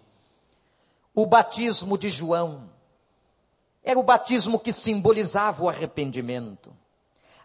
O 1.14 1.28
batismo 1.28 2.00
de 2.00 2.10
João 2.10 2.81
era 3.84 4.00
o 4.00 4.04
batismo 4.04 4.60
que 4.60 4.72
simbolizava 4.72 5.64
o 5.64 5.70
arrependimento. 5.70 6.76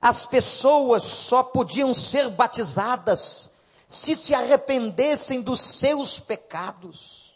As 0.00 0.26
pessoas 0.26 1.04
só 1.04 1.42
podiam 1.42 1.94
ser 1.94 2.28
batizadas 2.28 3.54
se 3.88 4.14
se 4.16 4.34
arrependessem 4.34 5.40
dos 5.40 5.60
seus 5.60 6.18
pecados. 6.18 7.34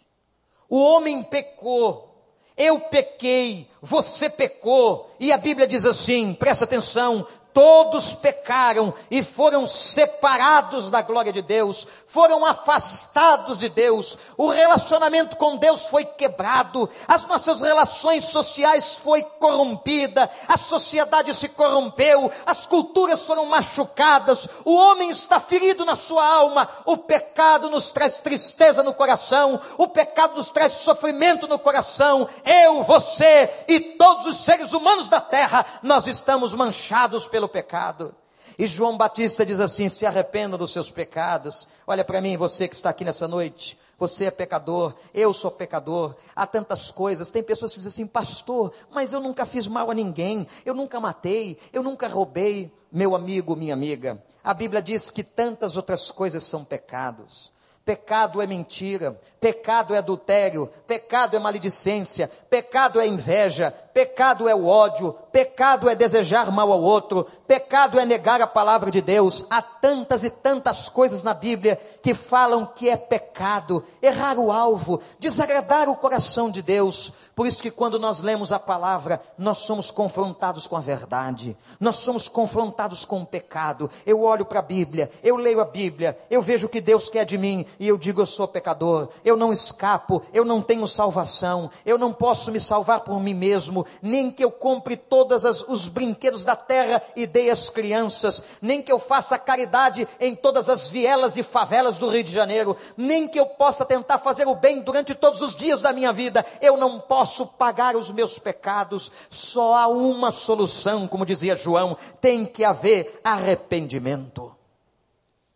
O 0.69 0.81
homem 0.81 1.23
pecou, 1.23 2.23
eu 2.57 2.81
pequei, 2.81 3.69
você 3.81 4.29
pecou, 4.29 5.11
e 5.19 5.33
a 5.33 5.39
Bíblia 5.39 5.67
diz 5.67 5.85
assim: 5.85 6.35
presta 6.35 6.65
atenção, 6.65 7.27
todos 7.53 8.15
pecaram 8.15 8.93
e 9.11 9.23
foram 9.23 9.67
separados 9.67 10.91
da 10.91 11.03
glória 11.03 11.33
de 11.33 11.43
Deus, 11.43 11.87
foram 12.07 12.45
afastados 12.45 13.61
de 13.61 13.69
Deus, 13.69 14.19
o 14.37 14.49
relacionamento 14.49 15.37
com 15.37 15.57
Deus 15.57 15.87
foi 15.87 16.05
quebrado, 16.05 16.89
as 17.07 17.25
nossas 17.27 17.61
relações 17.61 18.25
sociais 18.25 18.99
foi 18.99 19.23
corrompida, 19.23 20.31
a 20.49 20.57
sociedade 20.57 21.35
se 21.35 21.49
corrompeu, 21.51 22.31
as 22.47 22.67
culturas 22.67 23.21
foram 23.21 23.47
machucadas, 23.47 24.49
o 24.65 24.75
homem 24.75 25.11
está 25.11 25.39
ferido 25.41 25.85
na 25.85 25.97
sua 25.97 26.27
alma, 26.27 26.69
o 26.85 26.97
pecado 26.97 27.71
nos 27.71 27.91
traz 27.91 28.19
tristeza 28.19 28.83
no 28.83 28.95
coração, 28.95 29.61
o 29.77 29.89
pecado 29.89 30.37
nos 30.37 30.51
traz 30.51 30.73
sofrimento 30.73 31.47
no 31.47 31.59
coração, 31.59 32.29
eu, 32.45 32.83
você 32.83 33.65
e 33.69 33.81
todos 33.81 34.27
os 34.27 34.39
seres 34.39 34.73
humanos 34.73 35.09
da 35.09 35.21
terra, 35.21 35.65
nós 35.83 36.07
estamos 36.07 36.55
manchados 36.55 37.27
pelo 37.29 37.40
pelo 37.41 37.49
pecado. 37.49 38.15
E 38.59 38.67
João 38.67 38.99
Batista 38.99 39.47
diz 39.47 39.61
assim: 39.61 39.89
se 39.89 40.05
arrependa 40.05 40.59
dos 40.59 40.73
seus 40.73 40.91
pecados. 40.91 41.67
Olha 41.87 42.05
para 42.05 42.21
mim, 42.21 42.37
você 42.37 42.69
que 42.69 42.75
está 42.75 42.91
aqui 42.91 43.05
nessa 43.05 43.27
noite. 43.27 43.79
Você 43.99 44.25
é 44.25 44.31
pecador, 44.31 44.95
eu 45.13 45.31
sou 45.31 45.51
pecador. 45.51 46.15
Há 46.35 46.47
tantas 46.47 46.91
coisas. 46.91 47.31
Tem 47.31 47.43
pessoas 47.43 47.73
que 47.73 47.79
dizem 47.79 48.05
assim, 48.05 48.07
pastor, 48.07 48.73
mas 48.91 49.13
eu 49.13 49.21
nunca 49.21 49.45
fiz 49.45 49.67
mal 49.67 49.91
a 49.91 49.95
ninguém. 49.95 50.47
Eu 50.65 50.75
nunca 50.75 50.99
matei, 50.99 51.59
eu 51.71 51.83
nunca 51.83 52.09
roubei. 52.09 52.73
Meu 52.91 53.15
amigo, 53.15 53.55
minha 53.55 53.75
amiga, 53.75 54.23
a 54.43 54.53
Bíblia 54.53 54.83
diz 54.83 55.11
que 55.11 55.23
tantas 55.23 55.77
outras 55.77 56.11
coisas 56.11 56.45
são 56.45 56.65
pecados. 56.65 57.53
Pecado 57.85 58.43
é 58.43 58.47
mentira, 58.47 59.21
pecado 59.41 59.95
é 59.95 59.99
adultério, 59.99 60.71
pecado 60.87 61.37
é 61.37 61.41
maledicência, 61.41 62.29
pecado 62.49 63.01
é 63.01 63.07
inveja, 63.07 63.71
pecado 64.01 64.49
é 64.49 64.55
o 64.55 64.67
ódio, 64.67 65.15
pecado 65.31 65.87
é 65.87 65.95
desejar 65.95 66.51
mal 66.51 66.73
ao 66.73 66.81
outro, 66.81 67.27
pecado 67.47 68.01
é 68.01 68.07
negar 68.07 68.41
a 68.41 68.47
palavra 68.47 68.91
de 68.91 69.03
Deus. 69.03 69.45
Há 69.51 69.61
tantas 69.61 70.25
e 70.25 70.31
tantas 70.31 70.89
coisas 70.89 71.23
na 71.23 71.35
Bíblia 71.35 71.79
que 72.03 72.15
falam 72.15 72.65
que 72.65 72.89
é 72.89 72.97
pecado, 72.97 73.85
errar 74.01 74.39
o 74.39 74.51
alvo, 74.51 75.03
desagradar 75.19 75.87
o 75.91 75.97
coração 75.97 76.51
de 76.51 76.63
Deus. 76.63 77.13
Por 77.35 77.47
isso 77.47 77.63
que 77.63 77.71
quando 77.71 77.99
nós 77.99 78.21
lemos 78.21 78.53
a 78.53 78.59
palavra, 78.59 79.21
nós 79.39 79.59
somos 79.59 79.91
confrontados 79.91 80.67
com 80.67 80.77
a 80.77 80.81
verdade, 80.81 81.57
nós 81.79 81.97
somos 81.97 82.29
confrontados 82.29 83.05
com 83.05 83.23
o 83.23 83.27
pecado. 83.27 83.91
Eu 84.05 84.23
olho 84.23 84.45
para 84.45 84.59
a 84.59 84.63
Bíblia, 84.63 85.11
eu 85.23 85.37
leio 85.37 85.61
a 85.61 85.65
Bíblia, 85.65 86.19
eu 86.31 86.43
vejo 86.43 86.67
o 86.67 86.69
que 86.69 86.81
Deus 86.81 87.09
quer 87.09 87.25
de 87.25 87.39
mim 87.39 87.65
e 87.79 87.89
eu 87.89 87.97
digo 87.97 88.21
eu 88.21 88.27
sou 88.27 88.47
pecador, 88.49 89.09
eu 89.25 89.37
não 89.37 89.53
escapo, 89.53 90.23
eu 90.35 90.45
não 90.45 90.61
tenho 90.61 90.87
salvação, 90.87 91.71
eu 91.87 91.97
não 91.97 92.13
posso 92.13 92.51
me 92.51 92.61
salvar 92.61 93.01
por 93.01 93.19
mim 93.21 93.33
mesmo, 93.33 93.87
nem 94.03 94.31
que 94.31 94.45
eu 94.45 94.51
compre 94.51 94.97
todos 94.97 95.45
os 95.69 95.89
brinquedos 95.89 96.45
da 96.45 96.57
terra 96.57 97.03
e 97.17 97.27
dê 97.27 97.51
às 97.51 97.71
crianças, 97.71 98.43
nem 98.61 98.83
que 98.83 98.91
eu 98.91 98.99
faça 98.99 99.39
caridade 99.39 100.07
em 100.19 100.35
todas 100.35 100.69
as 100.69 100.91
vielas 100.91 101.37
e 101.37 101.43
favelas 101.43 101.99
do 101.99 102.09
Rio 102.09 102.25
de 102.25 102.33
Janeiro, 102.33 102.77
nem 102.97 103.29
que 103.29 103.39
eu 103.39 103.47
possa 103.47 103.85
tentar 103.85 104.19
fazer 104.19 104.47
o 104.47 104.55
bem 104.55 104.81
durante 104.81 105.15
todos 105.15 105.43
os 105.43 105.55
dias 105.55 105.81
da 105.81 105.93
minha 105.93 106.13
vida, 106.13 106.45
eu 106.61 106.77
não 106.77 107.01
posso 107.01 107.47
pagar 107.47 107.97
os 107.97 108.11
meus 108.11 108.39
pecados, 108.39 109.11
só 109.31 109.75
há 109.75 109.89
uma 109.89 110.33
solução, 110.33 111.07
como 111.07 111.27
dizia 111.27 111.57
João, 111.57 111.97
tem 112.21 112.45
que 112.45 112.65
haver 112.65 113.21
arrependimento. 113.25 114.55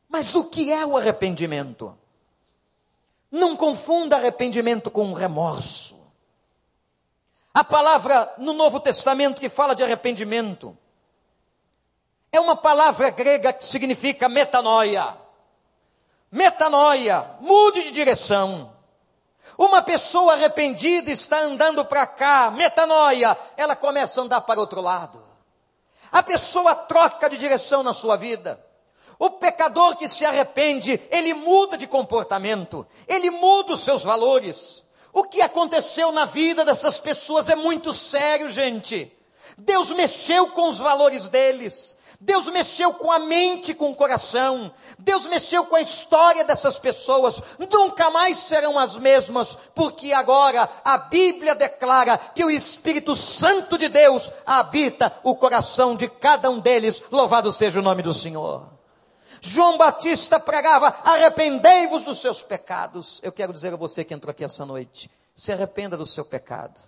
Mas 0.08 0.34
o 0.34 0.44
que 0.44 0.72
é 0.72 0.86
o 0.86 0.96
arrependimento? 0.96 1.96
Não 3.30 3.56
confunda 3.56 4.16
arrependimento 4.16 4.90
com 4.90 5.12
remorso. 5.12 5.93
A 7.54 7.62
palavra 7.62 8.34
no 8.38 8.52
Novo 8.52 8.80
Testamento 8.80 9.40
que 9.40 9.48
fala 9.48 9.76
de 9.76 9.84
arrependimento 9.84 10.76
é 12.32 12.40
uma 12.40 12.56
palavra 12.56 13.10
grega 13.10 13.52
que 13.52 13.64
significa 13.64 14.28
metanoia. 14.28 15.16
Metanoia, 16.32 17.24
mude 17.40 17.84
de 17.84 17.92
direção. 17.92 18.74
Uma 19.56 19.82
pessoa 19.82 20.32
arrependida 20.32 21.12
está 21.12 21.38
andando 21.42 21.84
para 21.84 22.08
cá, 22.08 22.50
metanoia, 22.50 23.38
ela 23.56 23.76
começa 23.76 24.20
a 24.20 24.24
andar 24.24 24.40
para 24.40 24.58
outro 24.58 24.80
lado. 24.80 25.22
A 26.10 26.24
pessoa 26.24 26.74
troca 26.74 27.30
de 27.30 27.38
direção 27.38 27.84
na 27.84 27.94
sua 27.94 28.16
vida. 28.16 28.64
O 29.16 29.30
pecador 29.30 29.96
que 29.96 30.08
se 30.08 30.24
arrepende, 30.24 31.00
ele 31.08 31.32
muda 31.32 31.78
de 31.78 31.86
comportamento, 31.86 32.84
ele 33.06 33.30
muda 33.30 33.74
os 33.74 33.80
seus 33.80 34.02
valores. 34.02 34.83
O 35.14 35.22
que 35.22 35.40
aconteceu 35.40 36.10
na 36.10 36.24
vida 36.24 36.64
dessas 36.64 36.98
pessoas 36.98 37.48
é 37.48 37.54
muito 37.54 37.92
sério, 37.92 38.50
gente. 38.50 39.16
Deus 39.56 39.92
mexeu 39.92 40.48
com 40.48 40.68
os 40.68 40.80
valores 40.80 41.28
deles. 41.28 41.96
Deus 42.20 42.48
mexeu 42.48 42.92
com 42.94 43.12
a 43.12 43.20
mente, 43.20 43.74
com 43.74 43.92
o 43.92 43.94
coração. 43.94 44.72
Deus 44.98 45.26
mexeu 45.26 45.66
com 45.66 45.76
a 45.76 45.80
história 45.80 46.42
dessas 46.42 46.80
pessoas. 46.80 47.40
Nunca 47.70 48.10
mais 48.10 48.38
serão 48.38 48.76
as 48.76 48.96
mesmas, 48.96 49.56
porque 49.72 50.12
agora 50.12 50.68
a 50.84 50.98
Bíblia 50.98 51.54
declara 51.54 52.18
que 52.18 52.44
o 52.44 52.50
Espírito 52.50 53.14
Santo 53.14 53.78
de 53.78 53.88
Deus 53.88 54.32
habita 54.44 55.16
o 55.22 55.36
coração 55.36 55.94
de 55.94 56.08
cada 56.08 56.50
um 56.50 56.58
deles. 56.58 57.00
Louvado 57.12 57.52
seja 57.52 57.78
o 57.78 57.82
nome 57.82 58.02
do 58.02 58.12
Senhor. 58.12 58.73
João 59.44 59.76
Batista 59.76 60.40
pregava: 60.40 60.88
arrependei-vos 61.04 62.02
dos 62.02 62.18
seus 62.18 62.42
pecados. 62.42 63.20
Eu 63.22 63.30
quero 63.30 63.52
dizer 63.52 63.74
a 63.74 63.76
você 63.76 64.02
que 64.02 64.14
entrou 64.14 64.30
aqui 64.30 64.42
essa 64.42 64.64
noite: 64.64 65.10
se 65.36 65.52
arrependa 65.52 65.98
do 65.98 66.06
seu 66.06 66.24
pecado. 66.24 66.80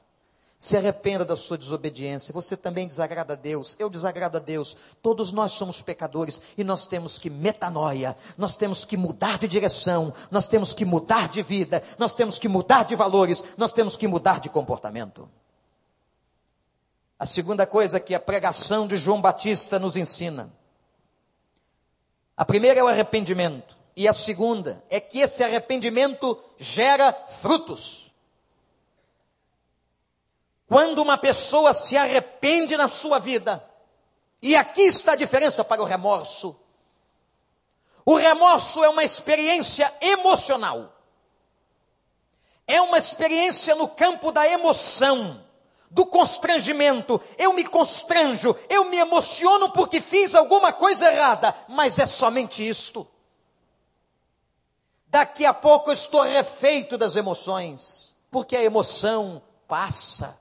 Se 0.58 0.74
arrependa 0.74 1.22
da 1.22 1.36
sua 1.36 1.58
desobediência. 1.58 2.32
Você 2.32 2.56
também 2.56 2.86
desagrada 2.86 3.34
a 3.34 3.36
Deus. 3.36 3.76
Eu 3.78 3.90
desagrado 3.90 4.38
a 4.38 4.40
Deus. 4.40 4.74
Todos 5.02 5.32
nós 5.32 5.52
somos 5.52 5.82
pecadores 5.82 6.40
e 6.56 6.64
nós 6.64 6.86
temos 6.86 7.18
que 7.18 7.28
metanoia. 7.28 8.16
Nós 8.38 8.56
temos 8.56 8.86
que 8.86 8.96
mudar 8.96 9.36
de 9.36 9.46
direção. 9.46 10.14
Nós 10.30 10.48
temos 10.48 10.72
que 10.72 10.86
mudar 10.86 11.28
de 11.28 11.42
vida. 11.42 11.82
Nós 11.98 12.14
temos 12.14 12.38
que 12.38 12.48
mudar 12.48 12.86
de 12.86 12.96
valores. 12.96 13.44
Nós 13.58 13.70
temos 13.70 13.98
que 13.98 14.08
mudar 14.08 14.40
de 14.40 14.48
comportamento. 14.48 15.28
A 17.18 17.26
segunda 17.26 17.66
coisa 17.66 18.00
que 18.00 18.14
a 18.14 18.20
pregação 18.20 18.86
de 18.86 18.96
João 18.96 19.20
Batista 19.20 19.78
nos 19.78 19.94
ensina 19.94 20.50
a 22.36 22.44
primeira 22.44 22.80
é 22.80 22.82
o 22.82 22.88
arrependimento. 22.88 23.76
E 23.96 24.06
a 24.06 24.12
segunda 24.12 24.84
é 24.90 25.00
que 25.00 25.20
esse 25.20 25.42
arrependimento 25.42 26.38
gera 26.58 27.12
frutos. 27.12 28.12
Quando 30.68 31.00
uma 31.00 31.16
pessoa 31.16 31.72
se 31.72 31.96
arrepende 31.96 32.76
na 32.76 32.88
sua 32.88 33.18
vida, 33.18 33.64
e 34.42 34.54
aqui 34.54 34.82
está 34.82 35.12
a 35.12 35.16
diferença 35.16 35.64
para 35.64 35.80
o 35.80 35.86
remorso. 35.86 36.60
O 38.04 38.16
remorso 38.16 38.84
é 38.84 38.88
uma 38.88 39.02
experiência 39.02 39.92
emocional. 40.00 40.92
É 42.66 42.80
uma 42.82 42.98
experiência 42.98 43.74
no 43.74 43.88
campo 43.88 44.30
da 44.30 44.46
emoção 44.46 45.45
do 45.90 46.06
constrangimento. 46.06 47.20
Eu 47.38 47.52
me 47.52 47.64
constranjo, 47.64 48.56
eu 48.68 48.84
me 48.86 48.96
emociono 48.96 49.70
porque 49.72 50.00
fiz 50.00 50.34
alguma 50.34 50.72
coisa 50.72 51.10
errada, 51.10 51.54
mas 51.68 51.98
é 51.98 52.06
somente 52.06 52.66
isto. 52.66 53.06
Daqui 55.06 55.46
a 55.46 55.54
pouco 55.54 55.90
eu 55.90 55.94
estou 55.94 56.22
refeito 56.22 56.98
das 56.98 57.16
emoções, 57.16 58.14
porque 58.30 58.56
a 58.56 58.62
emoção 58.62 59.40
passa. 59.66 60.38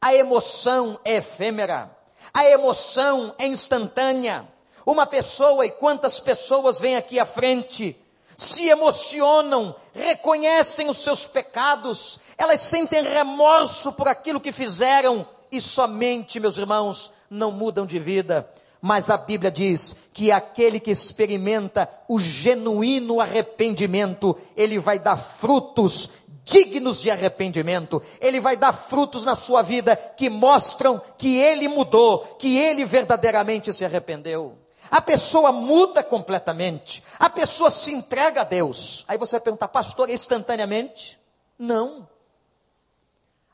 A 0.00 0.14
emoção 0.14 1.00
é 1.04 1.16
efêmera. 1.16 1.96
A 2.34 2.44
emoção 2.44 3.34
é 3.38 3.46
instantânea. 3.46 4.46
Uma 4.84 5.06
pessoa, 5.06 5.66
e 5.66 5.70
quantas 5.70 6.20
pessoas 6.20 6.78
vêm 6.78 6.96
aqui 6.96 7.18
à 7.18 7.26
frente, 7.26 8.00
se 8.36 8.68
emocionam, 8.68 9.74
reconhecem 9.92 10.88
os 10.88 10.98
seus 10.98 11.26
pecados, 11.26 12.20
elas 12.38 12.60
sentem 12.60 13.02
remorso 13.02 13.92
por 13.92 14.06
aquilo 14.06 14.40
que 14.40 14.52
fizeram 14.52 15.26
e 15.50 15.60
somente, 15.60 16.38
meus 16.38 16.56
irmãos, 16.56 17.12
não 17.28 17.50
mudam 17.50 17.84
de 17.84 17.98
vida. 17.98 18.48
Mas 18.80 19.10
a 19.10 19.16
Bíblia 19.16 19.50
diz 19.50 19.96
que 20.12 20.30
aquele 20.30 20.78
que 20.78 20.92
experimenta 20.92 21.90
o 22.08 22.20
genuíno 22.20 23.20
arrependimento, 23.20 24.38
ele 24.56 24.78
vai 24.78 25.00
dar 25.00 25.16
frutos 25.16 26.10
dignos 26.44 27.02
de 27.02 27.10
arrependimento, 27.10 28.00
ele 28.20 28.40
vai 28.40 28.56
dar 28.56 28.72
frutos 28.72 29.24
na 29.24 29.36
sua 29.36 29.60
vida 29.60 29.96
que 30.16 30.30
mostram 30.30 31.02
que 31.18 31.36
ele 31.36 31.68
mudou, 31.68 32.20
que 32.38 32.56
ele 32.56 32.84
verdadeiramente 32.84 33.72
se 33.72 33.84
arrependeu. 33.84 34.56
A 34.90 35.02
pessoa 35.02 35.52
muda 35.52 36.02
completamente. 36.02 37.02
A 37.18 37.28
pessoa 37.28 37.70
se 37.70 37.92
entrega 37.92 38.40
a 38.40 38.44
Deus. 38.44 39.04
Aí 39.06 39.18
você 39.18 39.32
vai 39.32 39.40
perguntar, 39.40 39.68
pastor, 39.68 40.08
instantaneamente? 40.08 41.18
Não. 41.58 42.08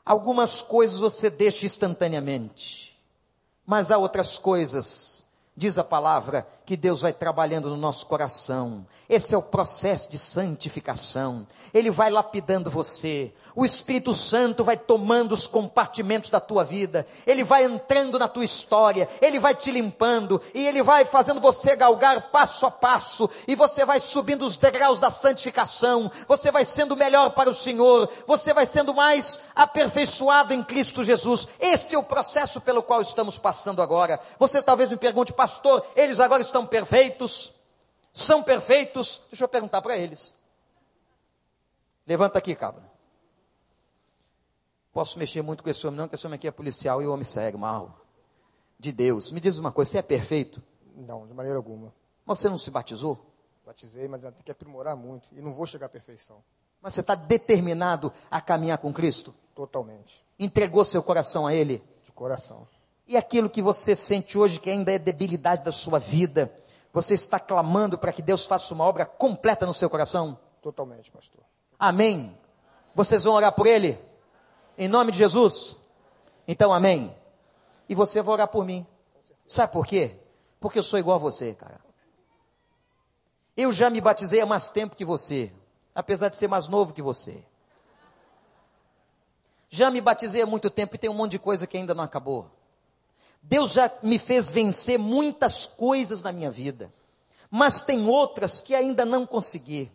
Algumas 0.05 0.61
coisas 0.61 0.99
você 0.99 1.29
deixa 1.29 1.65
instantaneamente. 1.65 2.95
Mas 3.65 3.89
há 3.89 3.97
outras 3.97 4.37
coisas, 4.37 5.24
diz 5.55 5.77
a 5.77 5.83
palavra, 5.83 6.45
que 6.65 6.75
Deus 6.75 7.01
vai 7.01 7.13
trabalhando 7.13 7.69
no 7.69 7.77
nosso 7.77 8.05
coração. 8.07 8.85
Esse 9.07 9.35
é 9.35 9.37
o 9.37 9.41
processo 9.41 10.09
de 10.09 10.17
santificação. 10.17 11.47
Ele 11.71 11.91
vai 11.91 12.09
lapidando 12.09 12.71
você. 12.71 13.31
O 13.55 13.63
Espírito 13.63 14.13
Santo 14.13 14.63
vai 14.63 14.75
tomando 14.75 15.31
os 15.31 15.45
compartimentos 15.45 16.29
da 16.31 16.39
tua 16.39 16.63
vida. 16.63 17.05
Ele 17.27 17.43
vai 17.43 17.63
entrando 17.63 18.17
na 18.17 18.27
tua 18.27 18.43
história. 18.43 19.07
Ele 19.21 19.39
vai 19.39 19.53
te 19.53 19.69
limpando. 19.69 20.41
E 20.55 20.65
ele 20.65 20.81
vai 20.81 21.05
fazendo 21.05 21.39
você 21.39 21.75
galgar 21.75 22.31
passo 22.31 22.65
a 22.65 22.71
passo. 22.71 23.29
E 23.47 23.55
você 23.55 23.85
vai 23.85 23.99
subindo 23.99 24.43
os 24.43 24.57
degraus 24.57 24.99
da 24.99 25.11
santificação. 25.11 26.11
Você 26.27 26.51
vai 26.51 26.65
sendo 26.65 26.97
melhor 26.97 27.29
para 27.29 27.49
o 27.49 27.53
Senhor. 27.53 28.09
Você 28.25 28.53
vai 28.55 28.65
sendo 28.65 28.93
mais 28.93 29.39
aperfeiçoado 29.55 30.51
em 30.51 30.63
Cristo 30.63 31.03
Jesus. 31.03 31.47
Este 31.59 31.93
é 31.93 31.97
o 31.97 32.03
processo 32.03 32.59
pelo 32.59 32.81
qual 32.81 33.01
estamos 33.01 33.37
passando 33.37 33.83
agora. 33.83 34.19
Você 34.39 34.63
talvez 34.63 34.89
me 34.89 34.97
pergunte, 34.97 35.31
pastor, 35.45 35.85
eles 35.95 36.19
agora 36.19 36.41
estão 36.41 36.65
perfeitos? 36.65 37.53
São 38.11 38.41
perfeitos? 38.41 39.21
Deixa 39.29 39.43
eu 39.43 39.47
perguntar 39.47 39.81
para 39.81 39.95
eles. 39.95 40.33
Levanta 42.07 42.39
aqui, 42.39 42.55
cabra. 42.55 42.83
Posso 44.91 45.19
mexer 45.19 45.43
muito 45.43 45.61
com 45.61 45.69
esse 45.69 45.85
homem, 45.85 45.99
não, 45.99 46.07
que 46.07 46.15
esse 46.15 46.25
homem 46.25 46.35
aqui 46.35 46.47
é 46.47 46.51
policial 46.51 47.01
e 47.01 47.07
o 47.07 47.13
homem 47.13 47.23
segue 47.23 47.57
mal. 47.57 48.01
De 48.79 48.91
Deus. 48.91 49.31
Me 49.31 49.39
diz 49.39 49.59
uma 49.59 49.71
coisa, 49.71 49.91
você 49.91 49.97
é 49.99 50.01
perfeito? 50.01 50.63
Não, 50.95 51.27
de 51.27 51.33
maneira 51.33 51.57
alguma. 51.57 51.93
Mas 52.25 52.39
você 52.39 52.49
não 52.49 52.57
se 52.57 52.71
batizou? 52.71 53.23
Batizei, 53.65 54.07
mas 54.07 54.21
tem 54.21 54.33
que 54.43 54.51
aprimorar 54.51 54.95
muito. 54.95 55.29
E 55.33 55.41
não 55.41 55.53
vou 55.53 55.67
chegar 55.67 55.85
à 55.85 55.89
perfeição. 55.89 56.43
Mas 56.81 56.93
você 56.93 57.01
está 57.01 57.13
determinado 57.13 58.11
a 58.31 58.41
caminhar 58.41 58.77
com 58.79 58.91
Cristo? 58.91 59.33
Totalmente. 59.53 60.25
Entregou 60.39 60.83
seu 60.83 61.03
coração 61.03 61.45
a 61.45 61.53
Ele? 61.53 61.83
De 62.03 62.11
coração. 62.11 62.67
E 63.07 63.15
aquilo 63.15 63.49
que 63.49 63.61
você 63.61 63.95
sente 63.95 64.37
hoje 64.37 64.59
que 64.59 64.69
ainda 64.69 64.91
é 64.91 64.97
debilidade 64.97 65.63
da 65.63 65.71
sua 65.71 65.99
vida, 65.99 66.51
você 66.91 67.13
está 67.13 67.39
clamando 67.39 67.97
para 67.97 68.11
que 68.11 68.21
Deus 68.21 68.45
faça 68.45 68.73
uma 68.73 68.83
obra 68.83 69.05
completa 69.05 69.65
no 69.65 69.73
seu 69.73 69.89
coração? 69.89 70.39
Totalmente, 70.61 71.11
pastor. 71.11 71.41
Amém. 71.77 72.35
Vocês 72.95 73.23
vão 73.23 73.33
orar 73.33 73.51
por 73.51 73.67
ele? 73.67 73.99
Em 74.77 74.87
nome 74.87 75.11
de 75.11 75.17
Jesus? 75.17 75.79
Então, 76.47 76.73
amém. 76.73 77.15
E 77.87 77.93
você 77.93 78.21
vai 78.21 78.33
orar 78.33 78.47
por 78.47 78.65
mim. 78.65 78.85
Sabe 79.45 79.73
por 79.73 79.85
quê? 79.85 80.17
Porque 80.59 80.79
eu 80.79 80.83
sou 80.83 80.97
igual 80.97 81.17
a 81.17 81.19
você, 81.19 81.53
cara. 81.53 81.79
Eu 83.55 83.71
já 83.71 83.89
me 83.89 84.01
batizei 84.01 84.41
há 84.41 84.45
mais 84.45 84.69
tempo 84.69 84.95
que 84.95 85.05
você, 85.05 85.51
apesar 85.93 86.29
de 86.29 86.35
ser 86.35 86.47
mais 86.47 86.67
novo 86.67 86.93
que 86.93 87.01
você. 87.01 87.43
Já 89.69 89.91
me 89.91 90.01
batizei 90.01 90.41
há 90.41 90.45
muito 90.45 90.69
tempo 90.69 90.95
e 90.95 90.97
tem 90.97 91.09
um 91.09 91.13
monte 91.13 91.31
de 91.31 91.39
coisa 91.39 91.67
que 91.67 91.77
ainda 91.77 91.93
não 91.93 92.03
acabou. 92.03 92.49
Deus 93.47 93.73
já 93.73 93.91
me 94.01 94.17
fez 94.17 94.49
vencer 94.49 94.97
muitas 94.97 95.67
coisas 95.67 96.21
na 96.23 96.31
minha 96.31 96.49
vida, 96.49 96.91
mas 97.49 97.81
tem 97.81 98.07
outras 98.07 98.59
que 98.59 98.73
ainda 98.73 99.05
não 99.05 99.25
consegui. 99.25 99.91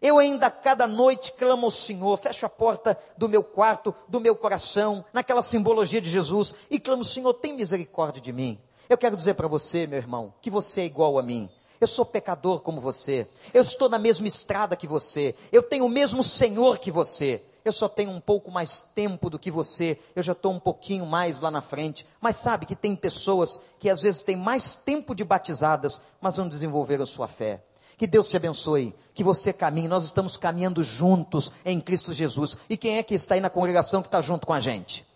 Eu 0.00 0.18
ainda 0.18 0.50
cada 0.50 0.86
noite 0.86 1.32
clamo 1.32 1.66
ao 1.66 1.70
Senhor, 1.70 2.16
fecho 2.18 2.46
a 2.46 2.48
porta 2.48 2.98
do 3.16 3.28
meu 3.28 3.42
quarto, 3.44 3.94
do 4.08 4.20
meu 4.20 4.34
coração, 4.34 5.04
naquela 5.12 5.42
simbologia 5.42 6.00
de 6.00 6.08
Jesus, 6.08 6.54
e 6.70 6.80
clamo, 6.80 7.04
Senhor, 7.04 7.32
tem 7.34 7.54
misericórdia 7.54 8.20
de 8.20 8.32
mim. 8.32 8.58
Eu 8.88 8.98
quero 8.98 9.16
dizer 9.16 9.34
para 9.34 9.48
você, 9.48 9.86
meu 9.86 9.98
irmão, 9.98 10.32
que 10.40 10.50
você 10.50 10.82
é 10.82 10.84
igual 10.84 11.18
a 11.18 11.22
mim. 11.22 11.48
Eu 11.80 11.86
sou 11.86 12.04
pecador 12.04 12.60
como 12.60 12.80
você. 12.80 13.26
Eu 13.52 13.62
estou 13.62 13.88
na 13.88 13.98
mesma 13.98 14.26
estrada 14.28 14.76
que 14.76 14.86
você. 14.86 15.34
Eu 15.52 15.62
tenho 15.62 15.84
o 15.84 15.88
mesmo 15.88 16.22
Senhor 16.22 16.78
que 16.78 16.90
você 16.90 17.42
eu 17.64 17.72
só 17.72 17.88
tenho 17.88 18.10
um 18.10 18.20
pouco 18.20 18.50
mais 18.50 18.80
tempo 18.80 19.30
do 19.30 19.38
que 19.38 19.50
você, 19.50 19.98
eu 20.14 20.22
já 20.22 20.32
estou 20.32 20.52
um 20.52 20.60
pouquinho 20.60 21.06
mais 21.06 21.40
lá 21.40 21.50
na 21.50 21.62
frente. 21.62 22.06
Mas 22.20 22.36
sabe 22.36 22.66
que 22.66 22.76
tem 22.76 22.94
pessoas 22.94 23.60
que 23.78 23.88
às 23.88 24.02
vezes 24.02 24.22
têm 24.22 24.36
mais 24.36 24.74
tempo 24.74 25.14
de 25.14 25.24
batizadas, 25.24 26.00
mas 26.20 26.36
não 26.36 26.46
desenvolveram 26.46 27.06
sua 27.06 27.26
fé. 27.26 27.62
Que 27.96 28.06
Deus 28.06 28.28
te 28.28 28.36
abençoe, 28.36 28.94
que 29.14 29.24
você 29.24 29.52
caminhe, 29.52 29.88
nós 29.88 30.04
estamos 30.04 30.36
caminhando 30.36 30.82
juntos 30.82 31.50
em 31.64 31.80
Cristo 31.80 32.12
Jesus. 32.12 32.56
E 32.68 32.76
quem 32.76 32.98
é 32.98 33.02
que 33.02 33.14
está 33.14 33.34
aí 33.34 33.40
na 33.40 33.48
congregação 33.48 34.02
que 34.02 34.08
está 34.08 34.20
junto 34.20 34.46
com 34.46 34.52
a 34.52 34.60
gente? 34.60 35.06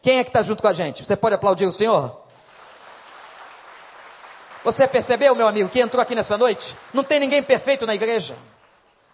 Quem 0.00 0.18
é 0.18 0.24
que 0.24 0.30
está 0.30 0.42
junto 0.42 0.62
com 0.62 0.68
a 0.68 0.72
gente? 0.72 1.04
Você 1.04 1.16
pode 1.16 1.34
aplaudir 1.34 1.66
o 1.66 1.72
Senhor? 1.72 2.18
Você 4.64 4.86
percebeu, 4.86 5.34
meu 5.34 5.48
amigo, 5.48 5.68
que 5.68 5.80
entrou 5.80 6.00
aqui 6.00 6.14
nessa 6.14 6.38
noite? 6.38 6.76
Não 6.94 7.04
tem 7.04 7.20
ninguém 7.20 7.42
perfeito 7.42 7.84
na 7.84 7.94
igreja. 7.94 8.36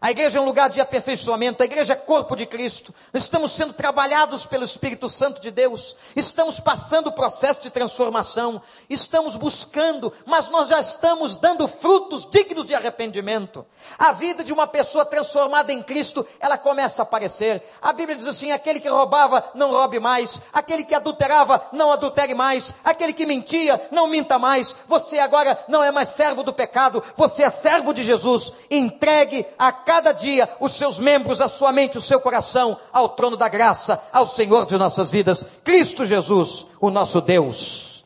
A 0.04 0.10
igreja 0.10 0.36
é 0.36 0.40
um 0.42 0.44
lugar 0.44 0.68
de 0.68 0.82
aperfeiçoamento, 0.82 1.62
a 1.62 1.64
igreja 1.64 1.94
é 1.94 1.96
corpo 1.96 2.36
de 2.36 2.44
Cristo. 2.44 2.94
Estamos 3.14 3.52
sendo 3.52 3.72
trabalhados 3.72 4.44
pelo 4.44 4.62
Espírito 4.62 5.08
Santo 5.08 5.40
de 5.40 5.50
Deus, 5.50 5.96
estamos 6.14 6.60
passando 6.60 7.06
o 7.06 7.12
processo 7.12 7.62
de 7.62 7.70
transformação, 7.70 8.60
estamos 8.90 9.34
buscando, 9.34 10.12
mas 10.26 10.50
nós 10.50 10.68
já 10.68 10.78
estamos 10.78 11.36
dando 11.36 11.66
frutos 11.66 12.28
dignos 12.30 12.66
de 12.66 12.74
arrependimento. 12.74 13.64
A 13.98 14.12
vida 14.12 14.44
de 14.44 14.52
uma 14.52 14.66
pessoa 14.66 15.06
transformada 15.06 15.72
em 15.72 15.82
Cristo, 15.82 16.26
ela 16.38 16.58
começa 16.58 17.00
a 17.00 17.04
aparecer. 17.04 17.62
A 17.80 17.90
Bíblia 17.90 18.14
diz 18.14 18.26
assim: 18.26 18.52
aquele 18.52 18.80
que 18.80 18.88
roubava, 18.90 19.52
não 19.54 19.70
roube 19.70 19.98
mais, 19.98 20.42
aquele 20.52 20.84
que 20.84 20.94
adulterava, 20.94 21.66
não 21.72 21.90
adultere 21.90 22.34
mais, 22.34 22.74
aquele 22.84 23.14
que 23.14 23.24
mentia, 23.24 23.88
não 23.90 24.06
minta 24.06 24.38
mais. 24.38 24.76
Você 24.86 25.18
agora 25.18 25.58
não 25.66 25.82
é 25.82 25.90
mais 25.90 26.08
servo 26.08 26.42
do 26.42 26.52
pecado, 26.52 27.02
você 27.16 27.44
é 27.44 27.48
servo 27.48 27.94
de 27.94 28.02
Jesus. 28.02 28.52
Entregue 28.70 29.46
a 29.58 29.72
cada 29.72 29.93
cada 29.94 30.10
dia 30.10 30.48
os 30.58 30.72
seus 30.72 30.98
membros, 30.98 31.40
a 31.40 31.46
sua 31.46 31.70
mente, 31.70 31.96
o 31.96 32.00
seu 32.00 32.20
coração 32.20 32.76
ao 32.92 33.10
trono 33.10 33.36
da 33.36 33.48
graça, 33.48 34.02
ao 34.12 34.26
Senhor 34.26 34.66
de 34.66 34.76
nossas 34.76 35.08
vidas, 35.08 35.46
Cristo 35.62 36.04
Jesus, 36.04 36.66
o 36.80 36.90
nosso 36.90 37.20
Deus. 37.20 38.04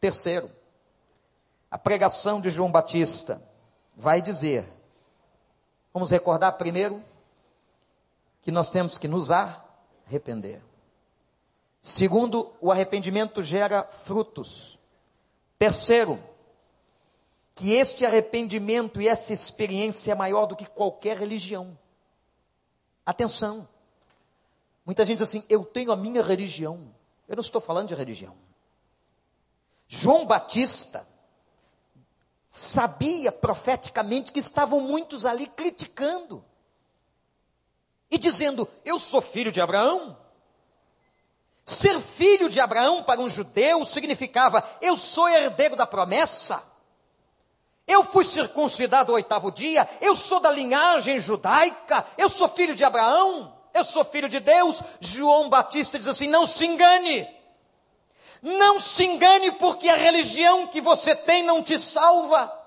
Terceiro, 0.00 0.50
a 1.70 1.78
pregação 1.78 2.40
de 2.40 2.50
João 2.50 2.72
Batista 2.72 3.40
vai 3.96 4.20
dizer, 4.20 4.68
vamos 5.92 6.10
recordar 6.10 6.54
primeiro, 6.54 7.00
que 8.42 8.50
nós 8.50 8.68
temos 8.68 8.98
que 8.98 9.06
nos 9.06 9.30
arrepender. 9.30 10.60
Segundo, 11.80 12.52
o 12.60 12.72
arrependimento 12.72 13.44
gera 13.44 13.84
frutos. 13.84 14.76
Terceiro, 15.56 16.18
que 17.54 17.72
este 17.72 18.04
arrependimento 18.04 19.00
e 19.00 19.08
essa 19.08 19.32
experiência 19.32 20.12
é 20.12 20.14
maior 20.14 20.46
do 20.46 20.56
que 20.56 20.66
qualquer 20.66 21.16
religião. 21.16 21.78
Atenção. 23.06 23.68
Muita 24.84 25.04
gente 25.04 25.18
diz 25.18 25.28
assim: 25.28 25.44
eu 25.48 25.64
tenho 25.64 25.92
a 25.92 25.96
minha 25.96 26.22
religião. 26.22 26.92
Eu 27.28 27.36
não 27.36 27.42
estou 27.42 27.60
falando 27.60 27.88
de 27.88 27.94
religião. 27.94 28.36
João 29.86 30.26
Batista 30.26 31.06
sabia 32.50 33.32
profeticamente 33.32 34.32
que 34.32 34.38
estavam 34.40 34.80
muitos 34.80 35.24
ali 35.24 35.46
criticando 35.46 36.44
e 38.10 38.18
dizendo: 38.18 38.68
Eu 38.84 38.98
sou 38.98 39.20
filho 39.20 39.52
de 39.52 39.60
Abraão. 39.60 40.16
Ser 41.64 41.98
filho 41.98 42.50
de 42.50 42.60
Abraão 42.60 43.02
para 43.02 43.20
um 43.20 43.28
judeu 43.28 43.84
significava: 43.84 44.62
Eu 44.80 44.96
sou 44.96 45.28
herdeiro 45.28 45.76
da 45.76 45.86
promessa. 45.86 46.73
Eu 47.86 48.02
fui 48.02 48.24
circuncidado 48.24 49.12
o 49.12 49.14
oitavo 49.14 49.50
dia, 49.50 49.86
eu 50.00 50.16
sou 50.16 50.40
da 50.40 50.50
linhagem 50.50 51.18
judaica, 51.18 52.04
eu 52.16 52.30
sou 52.30 52.48
filho 52.48 52.74
de 52.74 52.84
Abraão, 52.84 53.54
eu 53.74 53.84
sou 53.84 54.04
filho 54.04 54.28
de 54.28 54.40
Deus. 54.40 54.82
João 55.00 55.50
Batista 55.50 55.98
diz 55.98 56.08
assim: 56.08 56.26
não 56.26 56.46
se 56.46 56.64
engane, 56.64 57.28
não 58.40 58.80
se 58.80 59.04
engane, 59.04 59.52
porque 59.52 59.88
a 59.88 59.96
religião 59.96 60.66
que 60.66 60.80
você 60.80 61.14
tem 61.14 61.42
não 61.42 61.62
te 61.62 61.78
salva. 61.78 62.60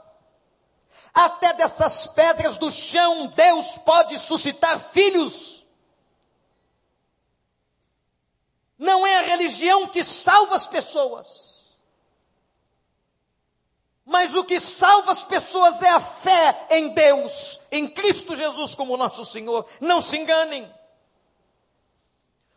Até 1.14 1.52
dessas 1.54 2.06
pedras 2.06 2.58
do 2.58 2.70
chão, 2.70 3.26
Deus 3.28 3.76
pode 3.80 4.20
suscitar 4.20 4.80
filhos. 4.92 5.66
Não 8.78 9.08
é 9.08 9.18
a 9.18 9.22
religião 9.24 9.88
que 9.88 10.04
salva 10.04 10.56
as 10.56 10.68
pessoas. 10.68 11.47
Mas 14.08 14.34
o 14.34 14.46
que 14.46 14.58
salva 14.58 15.12
as 15.12 15.26
pessoas 15.26 15.82
é 15.82 15.90
a 15.90 16.00
fé 16.00 16.66
em 16.72 16.94
Deus, 16.94 17.60
em 17.70 17.90
Cristo 17.90 18.38
Jesus 18.38 18.74
como 18.74 18.96
nosso 18.96 19.26
Senhor. 19.26 19.68
Não 19.82 20.00
se 20.00 20.18
enganem. 20.18 20.74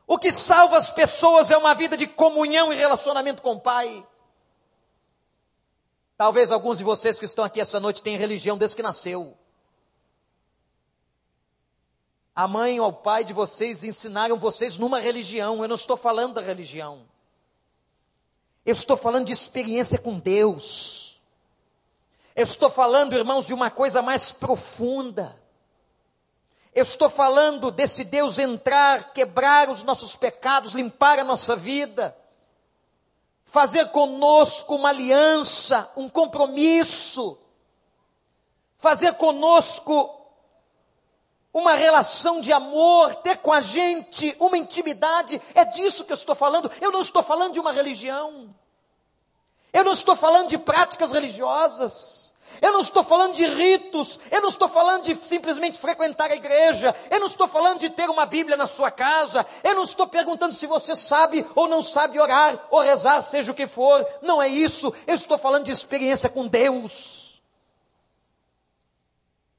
O 0.07 0.17
que 0.17 0.33
salva 0.33 0.77
as 0.77 0.93
pessoas 0.93 1.51
é 1.51 1.57
uma 1.57 1.75
vida 1.75 1.97
de 1.97 2.07
comunhão 2.07 2.73
e 2.73 2.77
relacionamento 2.77 3.43
com 3.43 3.55
o 3.55 3.61
Pai. 3.61 4.07
Talvez 6.17 6.53
alguns 6.53 6.79
de 6.79 6.85
vocês 6.85 7.19
que 7.19 7.25
estão 7.25 7.45
aqui 7.45 7.61
essa 7.61 7.81
noite 7.81 8.01
tenham 8.01 8.21
religião 8.21 8.57
desde 8.57 8.77
que 8.77 8.83
nasceu. 8.83 9.37
A 12.33 12.47
mãe 12.47 12.79
ou 12.79 12.91
o 12.91 12.93
pai 12.93 13.25
de 13.25 13.33
vocês 13.33 13.83
ensinaram 13.83 14.39
vocês 14.39 14.77
numa 14.77 15.01
religião. 15.01 15.63
Eu 15.63 15.69
não 15.69 15.75
estou 15.75 15.97
falando 15.97 16.35
da 16.35 16.41
religião. 16.41 17.09
Eu 18.65 18.73
estou 18.73 18.97
falando 18.97 19.27
de 19.27 19.33
experiência 19.33 19.99
com 19.99 20.17
Deus. 20.17 21.10
Eu 22.41 22.45
estou 22.45 22.71
falando, 22.71 23.13
irmãos, 23.13 23.45
de 23.45 23.53
uma 23.53 23.71
coisa 23.71 24.01
mais 24.01 24.33
profunda. 24.33 25.39
Eu 26.75 26.83
estou 26.85 27.11
falando 27.11 27.71
desse 27.71 28.03
Deus 28.03 28.39
entrar, 28.39 29.13
quebrar 29.13 29.69
os 29.69 29.83
nossos 29.83 30.17
pecados, 30.17 30.73
limpar 30.73 31.19
a 31.19 31.25
nossa 31.25 31.55
vida, 31.55 32.17
fazer 33.45 33.91
conosco 33.91 34.75
uma 34.75 34.89
aliança, 34.89 35.93
um 35.95 36.09
compromisso, 36.09 37.39
fazer 38.75 39.13
conosco 39.17 40.19
uma 41.53 41.75
relação 41.75 42.41
de 42.41 42.55
amor, 42.55 43.17
ter 43.17 43.37
com 43.37 43.53
a 43.53 43.61
gente 43.61 44.35
uma 44.41 44.57
intimidade, 44.57 45.43
é 45.55 45.63
disso 45.67 46.07
que 46.07 46.13
eu 46.13 46.17
estou 46.17 46.35
falando. 46.35 46.73
Eu 46.81 46.91
não 46.91 47.03
estou 47.03 47.23
falando 47.23 47.53
de 47.53 47.61
uma 47.61 47.71
religião, 47.71 48.57
eu 49.75 49.85
não 49.85 49.93
estou 49.93 50.17
falando 50.17 50.49
de 50.49 50.57
práticas 50.57 51.13
religiosas. 51.13 52.20
Eu 52.61 52.73
não 52.73 52.81
estou 52.81 53.03
falando 53.03 53.35
de 53.35 53.45
ritos, 53.45 54.19
eu 54.31 54.41
não 54.43 54.49
estou 54.49 54.69
falando 54.69 55.05
de 55.05 55.15
simplesmente 55.27 55.79
frequentar 55.79 56.31
a 56.31 56.35
igreja, 56.35 56.95
eu 57.11 57.21
não 57.21 57.27
estou 57.27 57.49
falando 57.49 57.81
de 57.81 57.89
ter 57.89 58.09
uma 58.11 58.27
Bíblia 58.27 58.57
na 58.57 58.67
sua 58.67 58.91
casa, 58.91 59.47
eu 59.65 59.75
não 59.75 59.85
estou 59.85 60.07
perguntando 60.07 60.55
se 60.55 60.67
você 60.67 60.95
sabe 60.95 61.47
ou 61.55 61.67
não 61.67 61.83
sabe 61.83 62.21
orar 62.21 62.67
ou 62.71 62.81
rezar, 62.81 63.23
seja 63.23 63.53
o 63.53 63.55
que 63.55 63.67
for, 63.67 64.07
não 64.21 64.43
é 64.43 64.49
isso, 64.49 64.93
eu 65.07 65.15
estou 65.15 65.39
falando 65.39 65.65
de 65.65 65.71
experiência 65.71 66.29
com 66.29 66.47
Deus. 66.47 67.41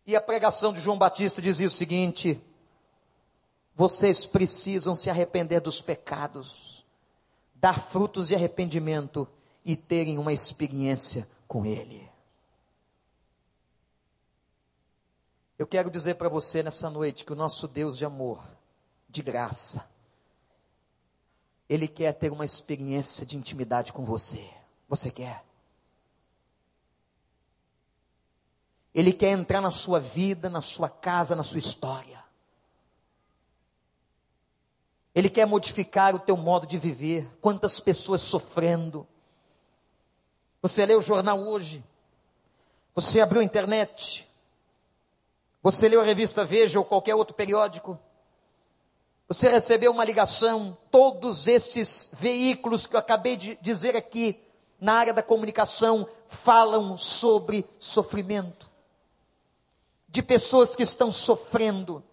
E 0.05 0.15
a 0.15 0.21
pregação 0.21 0.73
de 0.73 0.79
João 0.79 0.97
Batista 0.97 1.41
dizia 1.41 1.67
o 1.67 1.71
seguinte: 1.71 2.41
vocês 3.75 4.25
precisam 4.25 4.95
se 4.95 5.09
arrepender 5.09 5.61
dos 5.61 5.81
pecados, 5.81 6.83
dar 7.55 7.79
frutos 7.79 8.27
de 8.27 8.35
arrependimento 8.35 9.27
e 9.63 9.75
terem 9.75 10.17
uma 10.17 10.33
experiência 10.33 11.27
com 11.47 11.65
Ele. 11.65 12.00
Eu 15.61 15.67
quero 15.67 15.91
dizer 15.91 16.15
para 16.15 16.27
você 16.27 16.63
nessa 16.63 16.89
noite 16.89 17.23
que 17.23 17.31
o 17.31 17.35
nosso 17.35 17.67
Deus 17.67 17.95
de 17.95 18.03
amor, 18.03 18.43
de 19.07 19.21
graça, 19.21 19.87
Ele 21.69 21.87
quer 21.87 22.13
ter 22.13 22.31
uma 22.31 22.43
experiência 22.43 23.27
de 23.27 23.37
intimidade 23.37 23.93
com 23.93 24.03
você. 24.03 24.43
Você 24.89 25.11
quer? 25.11 25.45
Ele 28.91 29.13
quer 29.13 29.29
entrar 29.29 29.61
na 29.61 29.69
sua 29.69 29.99
vida, 29.99 30.49
na 30.49 30.61
sua 30.61 30.89
casa, 30.89 31.35
na 31.35 31.43
sua 31.43 31.59
história. 31.59 32.25
Ele 35.13 35.29
quer 35.29 35.45
modificar 35.45 36.15
o 36.15 36.19
teu 36.19 36.37
modo 36.37 36.65
de 36.65 36.79
viver. 36.79 37.29
Quantas 37.39 37.79
pessoas 37.79 38.23
sofrendo. 38.23 39.07
Você 40.59 40.83
leu 40.87 40.97
o 40.97 41.03
jornal 41.03 41.39
hoje. 41.39 41.83
Você 42.95 43.21
abriu 43.21 43.41
a 43.41 43.45
internet. 43.45 44.27
Você 45.63 45.87
leu 45.87 46.01
a 46.01 46.03
revista 46.03 46.43
Veja 46.43 46.79
ou 46.79 46.85
qualquer 46.85 47.13
outro 47.13 47.35
periódico? 47.35 47.99
Você 49.27 49.47
recebeu 49.47 49.91
uma 49.91 50.03
ligação? 50.03 50.77
Todos 50.89 51.47
esses 51.47 52.09
veículos 52.13 52.87
que 52.87 52.95
eu 52.95 52.99
acabei 52.99 53.37
de 53.37 53.57
dizer 53.61 53.95
aqui, 53.95 54.41
na 54.79 54.93
área 54.93 55.13
da 55.13 55.21
comunicação, 55.21 56.07
falam 56.27 56.97
sobre 56.97 57.65
sofrimento. 57.79 58.69
De 60.09 60.23
pessoas 60.23 60.75
que 60.75 60.83
estão 60.83 61.11
sofrendo. 61.11 62.03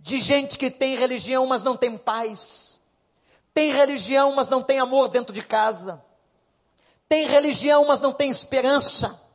De 0.00 0.18
gente 0.18 0.58
que 0.58 0.70
tem 0.70 0.96
religião, 0.96 1.46
mas 1.46 1.62
não 1.62 1.76
tem 1.76 1.98
paz. 1.98 2.80
Tem 3.52 3.70
religião, 3.70 4.32
mas 4.32 4.48
não 4.48 4.62
tem 4.62 4.78
amor 4.78 5.08
dentro 5.08 5.32
de 5.32 5.42
casa. 5.42 6.02
Tem 7.08 7.26
religião, 7.26 7.86
mas 7.86 8.00
não 8.00 8.12
tem 8.12 8.30
esperança 8.30 9.25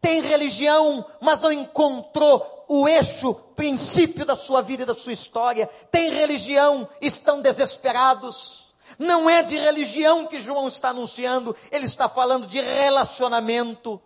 tem 0.00 0.22
religião, 0.22 1.04
mas 1.20 1.40
não 1.40 1.52
encontrou 1.52 2.64
o 2.68 2.88
eixo, 2.88 3.34
princípio 3.54 4.24
da 4.24 4.36
sua 4.36 4.62
vida 4.62 4.84
e 4.84 4.86
da 4.86 4.94
sua 4.94 5.12
história. 5.12 5.66
Tem 5.90 6.10
religião, 6.10 6.88
estão 7.00 7.42
desesperados. 7.42 8.68
Não 8.98 9.28
é 9.28 9.42
de 9.42 9.56
religião 9.56 10.26
que 10.26 10.40
João 10.40 10.68
está 10.68 10.90
anunciando, 10.90 11.54
ele 11.70 11.86
está 11.86 12.08
falando 12.08 12.46
de 12.46 12.60
relacionamento, 12.60 14.00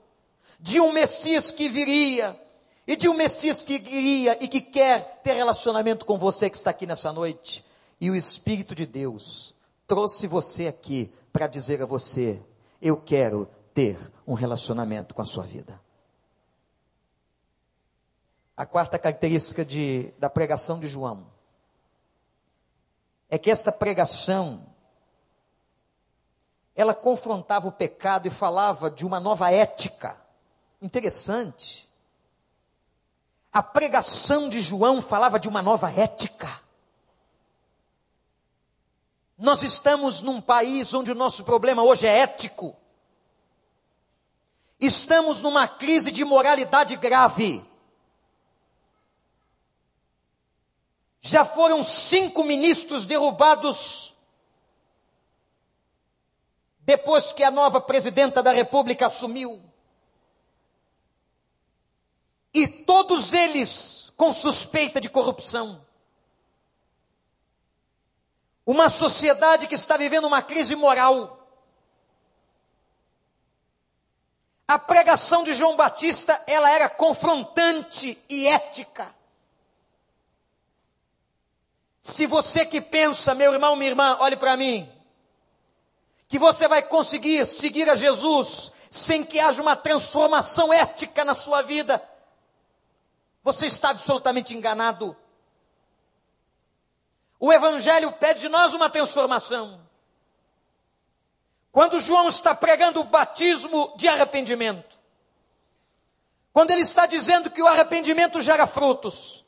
de 0.58 0.80
um 0.80 0.92
Messias 0.92 1.50
que 1.50 1.68
viria, 1.68 2.38
e 2.86 2.96
de 2.96 3.08
um 3.08 3.14
Messias 3.14 3.62
que 3.62 3.78
viria 3.78 4.36
e 4.42 4.48
que 4.48 4.60
quer 4.60 5.20
ter 5.22 5.34
relacionamento 5.34 6.04
com 6.04 6.18
você 6.18 6.50
que 6.50 6.56
está 6.56 6.70
aqui 6.70 6.86
nessa 6.86 7.12
noite. 7.12 7.64
E 8.00 8.10
o 8.10 8.16
Espírito 8.16 8.74
de 8.74 8.84
Deus 8.84 9.54
trouxe 9.86 10.26
você 10.26 10.66
aqui 10.66 11.12
para 11.32 11.46
dizer 11.46 11.82
a 11.82 11.86
você: 11.86 12.40
eu 12.80 12.96
quero 12.96 13.48
ter 13.72 13.98
um 14.26 14.34
relacionamento 14.34 15.14
com 15.14 15.22
a 15.22 15.26
sua 15.26 15.44
vida. 15.44 15.83
A 18.56 18.64
quarta 18.64 18.98
característica 18.98 19.64
de, 19.64 20.12
da 20.18 20.30
pregação 20.30 20.78
de 20.78 20.86
João 20.86 21.26
é 23.28 23.36
que 23.38 23.50
esta 23.50 23.72
pregação 23.72 24.64
ela 26.76 26.94
confrontava 26.94 27.68
o 27.68 27.72
pecado 27.72 28.26
e 28.26 28.30
falava 28.30 28.90
de 28.90 29.06
uma 29.06 29.18
nova 29.18 29.50
ética. 29.50 30.16
Interessante. 30.80 31.88
A 33.52 33.62
pregação 33.62 34.48
de 34.48 34.60
João 34.60 35.00
falava 35.00 35.38
de 35.38 35.48
uma 35.48 35.62
nova 35.62 35.90
ética. 35.90 36.60
Nós 39.38 39.62
estamos 39.62 40.22
num 40.22 40.40
país 40.40 40.92
onde 40.94 41.10
o 41.10 41.14
nosso 41.14 41.44
problema 41.44 41.82
hoje 41.82 42.06
é 42.06 42.18
ético. 42.18 42.76
Estamos 44.80 45.40
numa 45.40 45.66
crise 45.66 46.10
de 46.12 46.24
moralidade 46.24 46.96
grave. 46.96 47.64
Já 51.26 51.42
foram 51.42 51.82
cinco 51.82 52.44
ministros 52.44 53.06
derrubados 53.06 54.14
depois 56.80 57.32
que 57.32 57.42
a 57.42 57.50
nova 57.50 57.80
presidenta 57.80 58.42
da 58.42 58.52
República 58.52 59.06
assumiu. 59.06 59.62
E 62.52 62.68
todos 62.68 63.32
eles 63.32 64.12
com 64.18 64.34
suspeita 64.34 65.00
de 65.00 65.08
corrupção. 65.08 65.82
Uma 68.66 68.90
sociedade 68.90 69.66
que 69.66 69.74
está 69.74 69.96
vivendo 69.96 70.26
uma 70.26 70.42
crise 70.42 70.76
moral. 70.76 71.48
A 74.68 74.78
pregação 74.78 75.42
de 75.42 75.54
João 75.54 75.74
Batista, 75.74 76.38
ela 76.46 76.70
era 76.70 76.90
confrontante 76.90 78.22
e 78.28 78.46
ética. 78.46 79.23
Se 82.04 82.26
você 82.26 82.66
que 82.66 82.82
pensa, 82.82 83.34
meu 83.34 83.54
irmão, 83.54 83.74
minha 83.76 83.90
irmã, 83.90 84.18
olhe 84.20 84.36
para 84.36 84.58
mim, 84.58 84.92
que 86.28 86.38
você 86.38 86.68
vai 86.68 86.82
conseguir 86.82 87.46
seguir 87.46 87.88
a 87.88 87.96
Jesus 87.96 88.72
sem 88.90 89.24
que 89.24 89.40
haja 89.40 89.62
uma 89.62 89.74
transformação 89.74 90.70
ética 90.70 91.24
na 91.24 91.32
sua 91.32 91.62
vida, 91.62 92.06
você 93.42 93.66
está 93.66 93.88
absolutamente 93.88 94.54
enganado. 94.54 95.16
O 97.40 97.50
Evangelho 97.50 98.12
pede 98.12 98.40
de 98.40 98.48
nós 98.50 98.74
uma 98.74 98.90
transformação. 98.90 99.80
Quando 101.72 102.00
João 102.00 102.28
está 102.28 102.54
pregando 102.54 103.00
o 103.00 103.04
batismo 103.04 103.94
de 103.96 104.08
arrependimento, 104.08 104.98
quando 106.52 106.70
ele 106.70 106.82
está 106.82 107.06
dizendo 107.06 107.50
que 107.50 107.62
o 107.62 107.66
arrependimento 107.66 108.42
gera 108.42 108.66
frutos, 108.66 109.43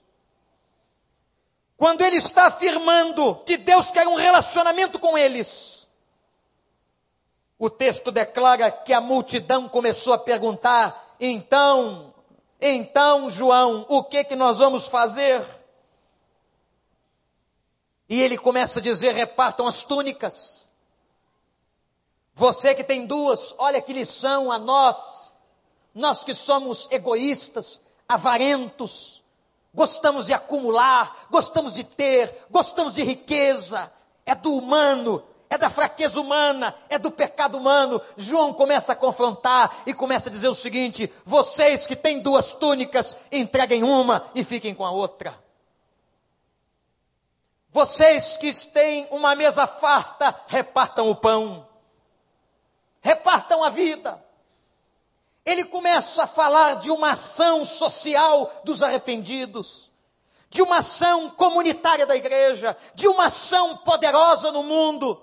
quando 1.77 2.03
ele 2.03 2.17
está 2.17 2.47
afirmando 2.47 3.37
que 3.45 3.57
Deus 3.57 3.91
quer 3.91 4.07
um 4.09 4.15
relacionamento 4.15 4.99
com 4.99 5.17
eles, 5.17 5.87
o 7.59 7.69
texto 7.69 8.11
declara 8.11 8.71
que 8.71 8.93
a 8.93 9.01
multidão 9.01 9.69
começou 9.69 10.12
a 10.12 10.19
perguntar: 10.19 11.17
então, 11.21 12.15
então, 12.61 13.29
João, 13.29 13.85
o 13.89 14.03
que 14.03 14.25
que 14.25 14.37
nós 14.37 14.59
vamos 14.59 14.87
fazer? 14.87 15.45
E 18.09 18.21
ele 18.21 18.39
começa 18.39 18.79
a 18.79 18.83
dizer: 18.83 19.15
repartam 19.15 19.67
as 19.67 19.83
túnicas. 19.83 20.69
Você 22.35 22.75
que 22.75 22.85
tem 22.85 23.07
duas, 23.07 23.55
olha 23.57 23.81
que 23.81 23.95
lição 23.95 24.53
a 24.53 24.59
nós, 24.59 25.33
nós 25.95 26.23
que 26.23 26.35
somos 26.35 26.87
egoístas, 26.91 27.81
avarentos, 28.07 29.25
gostamos 29.77 30.25
de 30.25 30.33
acumular, 30.33 31.27
gostamos 31.31 31.75
de 31.75 31.85
ter, 31.85 32.47
gostamos 32.51 32.95
de 32.95 33.05
riqueza, 33.05 33.93
é 34.25 34.35
do 34.35 34.57
humano, 34.57 35.23
é 35.51 35.59
da 35.59 35.69
fraqueza 35.69 36.19
humana, 36.19 36.75
é 36.89 36.99
do 36.99 37.11
pecado 37.11 37.59
humano. 37.59 38.01
João 38.17 38.55
começa 38.55 38.95
a 38.95 38.97
confrontar 38.97 39.83
e 39.87 39.93
começa 39.93 40.31
a 40.31 40.33
dizer 40.33 40.49
o 40.49 40.55
seguinte: 40.55 41.12
vocês 41.27 41.87
que 41.87 41.95
têm 41.95 42.21
duas 42.21 42.55
túnicas, 42.55 43.17
entreguem 43.31 43.85
uma 43.85 44.27
e 44.35 44.43
fiquem 44.43 44.75
com 44.75 44.85
a 44.85 44.91
outra. 44.91 45.39
Vocês 47.71 48.39
que 48.39 48.51
têm 48.69 49.07
uma 49.11 49.35
mesa 49.37 49.67
farta, 49.67 50.35
repartam 50.49 51.11
o 51.11 51.15
pão. 51.15 51.69
repartam 53.03 53.62
a 53.62 53.69
vida. 53.69 54.26
Ele 55.47 55.65
começa 55.65 56.25
a 56.25 56.27
falar 56.27 56.75
de 56.75 56.91
uma 56.91 57.13
ação 57.13 57.65
social 57.65 58.53
dos 58.65 58.83
arrependidos, 58.83 59.93
de 60.51 60.61
uma 60.61 60.79
ação 60.79 61.31
comunitária 61.31 62.05
da 62.05 62.17
igreja, 62.17 62.77
de 62.97 63.07
uma 63.07 63.27
ação 63.27 63.77
poderosa 63.79 64.51
no 64.51 64.65
mundo. 64.65 65.23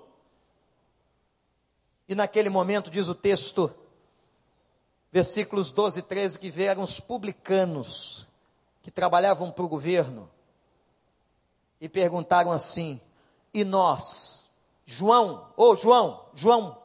E 2.08 2.16
naquele 2.16 2.50
momento, 2.50 2.90
diz 2.90 3.10
o 3.10 3.16
texto, 3.16 3.74
versículos 5.12 5.72
12 5.72 6.00
e 6.00 6.04
13, 6.04 6.40
que 6.40 6.50
vieram 6.50 6.84
os 6.84 7.02
publicanos 7.02 8.26
que 8.82 8.90
trabalhavam 8.90 9.52
para 9.52 9.66
o 9.66 9.70
governo 9.70 10.32
e 11.82 11.90
perguntaram 11.90 12.50
assim: 12.50 13.02
e 13.54 13.66
nós, 13.66 14.50
João, 14.86 15.50
ô 15.58 15.72
oh, 15.72 15.76
João, 15.76 16.26
João, 16.34 16.78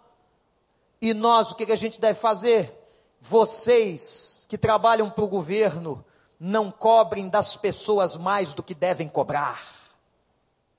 e 1.00 1.14
nós 1.14 1.52
o 1.52 1.54
que, 1.54 1.66
que 1.66 1.72
a 1.72 1.76
gente 1.76 2.00
deve 2.00 2.18
fazer? 2.18 2.77
Vocês 3.20 4.46
que 4.48 4.56
trabalham 4.56 5.10
para 5.10 5.24
o 5.24 5.28
governo, 5.28 6.04
não 6.38 6.70
cobrem 6.70 7.28
das 7.28 7.56
pessoas 7.56 8.16
mais 8.16 8.54
do 8.54 8.62
que 8.62 8.74
devem 8.74 9.08
cobrar. 9.08 9.60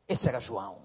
Esse 0.08 0.28
era 0.28 0.39
João. 0.39 0.78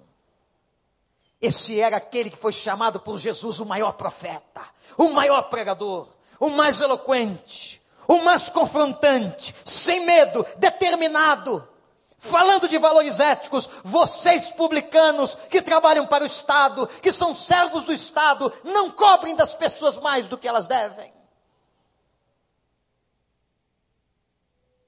Esse 1.40 1.80
era 1.80 1.96
aquele 1.96 2.30
que 2.30 2.36
foi 2.36 2.52
chamado 2.52 2.98
por 2.98 3.18
Jesus 3.18 3.60
o 3.60 3.66
maior 3.66 3.92
profeta, 3.92 4.62
o 4.96 5.10
maior 5.10 5.42
pregador, 5.42 6.08
o 6.40 6.48
mais 6.48 6.80
eloquente, 6.80 7.82
o 8.08 8.22
mais 8.22 8.48
confrontante, 8.48 9.54
sem 9.64 10.04
medo, 10.06 10.44
determinado, 10.56 11.66
falando 12.18 12.66
de 12.66 12.78
valores 12.78 13.20
éticos, 13.20 13.68
vocês 13.82 14.50
publicanos 14.52 15.36
que 15.50 15.60
trabalham 15.60 16.06
para 16.06 16.24
o 16.24 16.26
Estado, 16.26 16.86
que 17.02 17.12
são 17.12 17.34
servos 17.34 17.84
do 17.84 17.92
Estado, 17.92 18.50
não 18.64 18.90
cobrem 18.90 19.36
das 19.36 19.54
pessoas 19.54 19.98
mais 19.98 20.26
do 20.26 20.38
que 20.38 20.48
elas 20.48 20.66
devem. 20.66 21.12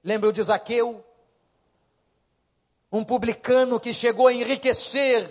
Lembra 0.07 0.31
de 0.31 0.41
Zaqueu? 0.41 1.03
Um 2.89 3.03
publicano 3.03 3.77
que 3.77 3.93
chegou 3.93 4.27
a 4.27 4.33
enriquecer 4.33 5.29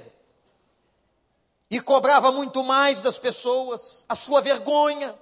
e 1.71 1.81
cobrava 1.81 2.31
muito 2.31 2.63
mais 2.63 3.01
das 3.01 3.19
pessoas, 3.19 4.05
a 4.07 4.15
sua 4.15 4.43
vergonha. 4.43 5.15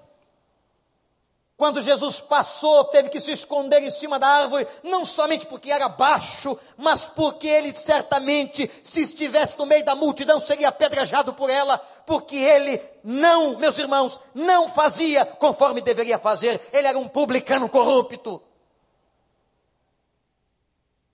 Quando 1.57 1.81
Jesus 1.81 2.19
passou, 2.19 2.83
teve 2.87 3.09
que 3.09 3.21
se 3.21 3.31
esconder 3.31 3.81
em 3.81 3.93
cima 3.93 4.19
da 4.19 4.27
árvore, 4.27 4.67
não 4.83 5.05
somente 5.05 5.47
porque 5.47 5.71
era 5.71 5.88
baixo, 5.88 6.59
mas 6.77 7.07
porque 7.07 7.47
ele 7.47 7.73
certamente, 7.77 8.69
se 8.83 9.05
estivesse 9.05 9.57
no 9.57 9.67
meio 9.67 9.85
da 9.85 9.95
multidão, 9.95 10.40
seria 10.40 10.67
apedrejado 10.67 11.33
por 11.33 11.49
ela, 11.49 11.79
porque 12.05 12.35
ele 12.35 12.83
não, 13.05 13.57
meus 13.57 13.79
irmãos, 13.79 14.19
não 14.35 14.69
fazia 14.69 15.25
conforme 15.25 15.81
deveria 15.81 16.19
fazer, 16.19 16.61
ele 16.73 16.88
era 16.88 16.99
um 16.99 17.07
publicano 17.07 17.69
corrupto. 17.69 18.43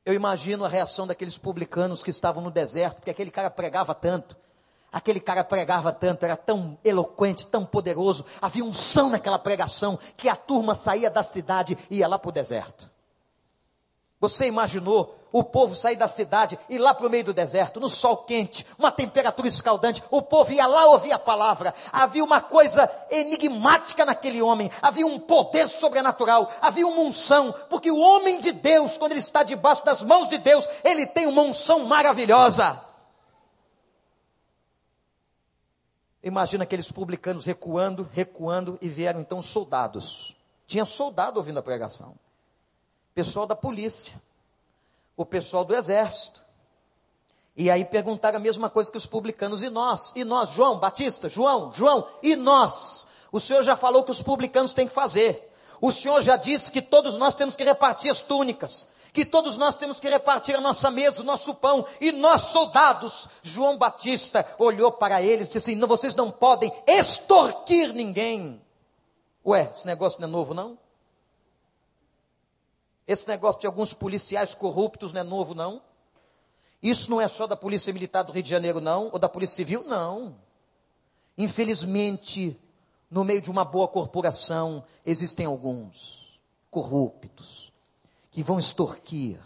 Eu 0.04 0.14
imagino 0.14 0.64
a 0.64 0.68
reação 0.68 1.06
daqueles 1.06 1.36
publicanos 1.36 2.02
que 2.02 2.10
estavam 2.10 2.42
no 2.42 2.50
deserto, 2.50 2.96
porque 2.96 3.10
aquele 3.10 3.30
cara 3.30 3.50
pregava 3.50 3.94
tanto. 3.94 4.36
Aquele 4.92 5.20
cara 5.20 5.44
pregava 5.44 5.92
tanto, 5.92 6.24
era 6.24 6.36
tão 6.36 6.76
eloquente, 6.84 7.46
tão 7.46 7.64
poderoso, 7.64 8.24
havia 8.42 8.64
um 8.64 8.74
som 8.74 9.10
naquela 9.10 9.38
pregação, 9.38 9.98
que 10.16 10.28
a 10.28 10.34
turma 10.34 10.74
saía 10.74 11.08
da 11.08 11.22
cidade 11.22 11.78
e 11.88 11.98
ia 11.98 12.08
lá 12.08 12.18
para 12.18 12.28
o 12.28 12.32
deserto. 12.32 12.90
Você 14.20 14.46
imaginou 14.46 15.16
o 15.32 15.42
povo 15.42 15.74
sair 15.74 15.96
da 15.96 16.08
cidade 16.08 16.58
e 16.68 16.76
lá 16.76 16.92
para 16.92 17.06
o 17.06 17.10
meio 17.10 17.24
do 17.24 17.32
deserto, 17.32 17.80
no 17.80 17.88
sol 17.88 18.18
quente, 18.18 18.66
uma 18.78 18.90
temperatura 18.90 19.48
escaldante, 19.48 20.02
o 20.10 20.20
povo 20.20 20.52
ia 20.52 20.66
lá 20.66 20.86
ouvir 20.86 21.12
a 21.12 21.18
palavra. 21.18 21.72
Havia 21.92 22.22
uma 22.22 22.40
coisa 22.40 22.90
enigmática 23.10 24.04
naquele 24.04 24.42
homem, 24.42 24.70
havia 24.82 25.06
um 25.06 25.18
poder 25.18 25.68
sobrenatural, 25.68 26.50
havia 26.60 26.86
uma 26.86 27.00
unção, 27.00 27.54
porque 27.70 27.90
o 27.90 27.98
homem 27.98 28.40
de 28.40 28.52
Deus, 28.52 28.98
quando 28.98 29.12
ele 29.12 29.20
está 29.20 29.42
debaixo 29.42 29.84
das 29.84 30.02
mãos 30.02 30.28
de 30.28 30.38
Deus, 30.38 30.68
ele 30.84 31.06
tem 31.06 31.26
uma 31.26 31.42
unção 31.42 31.86
maravilhosa. 31.86 32.84
Imagina 36.22 36.64
aqueles 36.64 36.92
publicanos 36.92 37.46
recuando, 37.46 38.06
recuando, 38.12 38.76
e 38.82 38.88
vieram 38.88 39.20
então 39.20 39.40
soldados. 39.40 40.36
Tinha 40.66 40.84
soldado 40.84 41.38
ouvindo 41.38 41.58
a 41.58 41.62
pregação. 41.62 42.14
Pessoal 43.14 43.46
da 43.46 43.56
polícia, 43.56 44.20
o 45.16 45.26
pessoal 45.26 45.64
do 45.64 45.74
exército. 45.74 46.40
E 47.56 47.70
aí 47.70 47.84
perguntaram 47.84 48.38
a 48.38 48.40
mesma 48.40 48.70
coisa 48.70 48.90
que 48.90 48.96
os 48.96 49.06
publicanos, 49.06 49.62
e 49.62 49.68
nós? 49.68 50.12
E 50.14 50.24
nós, 50.24 50.50
João 50.50 50.78
Batista, 50.78 51.28
João, 51.28 51.72
João, 51.72 52.06
e 52.22 52.36
nós? 52.36 53.06
O 53.30 53.40
Senhor 53.40 53.62
já 53.62 53.76
falou 53.76 54.02
que 54.04 54.10
os 54.10 54.22
publicanos 54.22 54.72
têm 54.72 54.86
que 54.86 54.94
fazer. 54.94 55.52
O 55.80 55.90
Senhor 55.92 56.22
já 56.22 56.36
disse 56.36 56.70
que 56.70 56.80
todos 56.80 57.16
nós 57.16 57.34
temos 57.34 57.56
que 57.56 57.64
repartir 57.64 58.10
as 58.10 58.20
túnicas 58.20 58.88
que 59.12 59.24
todos 59.24 59.58
nós 59.58 59.76
temos 59.76 59.98
que 59.98 60.08
repartir 60.08 60.54
a 60.54 60.60
nossa 60.60 60.90
mesa, 60.90 61.20
o 61.20 61.24
nosso 61.24 61.54
pão, 61.54 61.84
e 62.00 62.12
nós 62.12 62.42
soldados, 62.42 63.28
João 63.42 63.76
Batista 63.76 64.46
olhou 64.58 64.92
para 64.92 65.22
eles 65.22 65.46
e 65.46 65.50
disse 65.50 65.58
assim: 65.70 65.74
não, 65.74 65.88
vocês 65.88 66.14
não 66.14 66.30
podem 66.30 66.72
extorquir 66.86 67.92
ninguém. 67.92 68.60
Ué, 69.44 69.70
esse 69.74 69.86
negócio 69.86 70.20
não 70.20 70.28
é 70.28 70.30
novo, 70.30 70.54
não? 70.54 70.78
Esse 73.10 73.26
negócio 73.26 73.60
de 73.60 73.66
alguns 73.66 73.92
policiais 73.92 74.54
corruptos 74.54 75.12
não 75.12 75.20
é 75.20 75.24
novo, 75.24 75.52
não? 75.52 75.82
Isso 76.80 77.10
não 77.10 77.20
é 77.20 77.26
só 77.26 77.44
da 77.44 77.56
Polícia 77.56 77.92
Militar 77.92 78.22
do 78.22 78.30
Rio 78.30 78.44
de 78.44 78.48
Janeiro, 78.48 78.80
não? 78.80 79.10
Ou 79.12 79.18
da 79.18 79.28
Polícia 79.28 79.56
Civil? 79.56 79.82
Não. 79.84 80.36
Infelizmente, 81.36 82.56
no 83.10 83.24
meio 83.24 83.42
de 83.42 83.50
uma 83.50 83.64
boa 83.64 83.88
corporação, 83.88 84.84
existem 85.04 85.44
alguns 85.44 86.38
corruptos 86.70 87.72
que 88.30 88.44
vão 88.44 88.60
extorquir. 88.60 89.40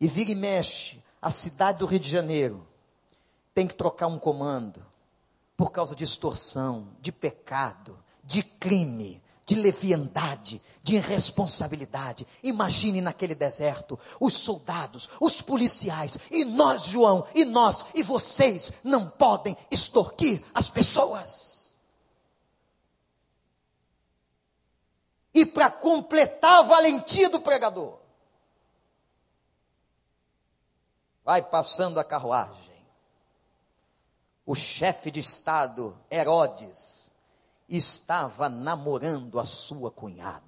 E 0.00 0.08
vira 0.08 0.32
e 0.32 0.34
mexe, 0.34 1.00
a 1.22 1.30
cidade 1.30 1.78
do 1.78 1.86
Rio 1.86 2.00
de 2.00 2.10
Janeiro 2.10 2.66
tem 3.54 3.68
que 3.68 3.74
trocar 3.74 4.08
um 4.08 4.18
comando 4.18 4.84
por 5.56 5.70
causa 5.70 5.94
de 5.94 6.02
extorsão, 6.02 6.88
de 7.00 7.12
pecado, 7.12 7.96
de 8.24 8.42
crime, 8.42 9.19
de 9.50 9.56
leviandade, 9.56 10.62
de 10.80 10.94
irresponsabilidade. 10.94 12.24
Imagine 12.40 13.00
naquele 13.00 13.34
deserto 13.34 13.98
os 14.20 14.34
soldados, 14.34 15.08
os 15.20 15.42
policiais, 15.42 16.16
e 16.30 16.44
nós, 16.44 16.84
João, 16.84 17.26
e 17.34 17.44
nós, 17.44 17.84
e 17.92 18.00
vocês 18.00 18.72
não 18.84 19.10
podem 19.10 19.56
extorquir 19.68 20.40
as 20.54 20.70
pessoas. 20.70 21.58
e 25.32 25.46
para 25.46 25.70
completar 25.70 26.58
a 26.58 26.62
valentia 26.62 27.30
do 27.30 27.40
pregador. 27.40 28.00
Vai 31.24 31.40
passando 31.40 32.00
a 32.00 32.04
carruagem. 32.04 32.84
O 34.44 34.56
chefe 34.56 35.08
de 35.08 35.20
Estado, 35.20 35.96
Herodes, 36.10 37.09
estava 37.70 38.48
namorando 38.48 39.38
a 39.38 39.44
sua 39.44 39.90
cunhada. 39.90 40.42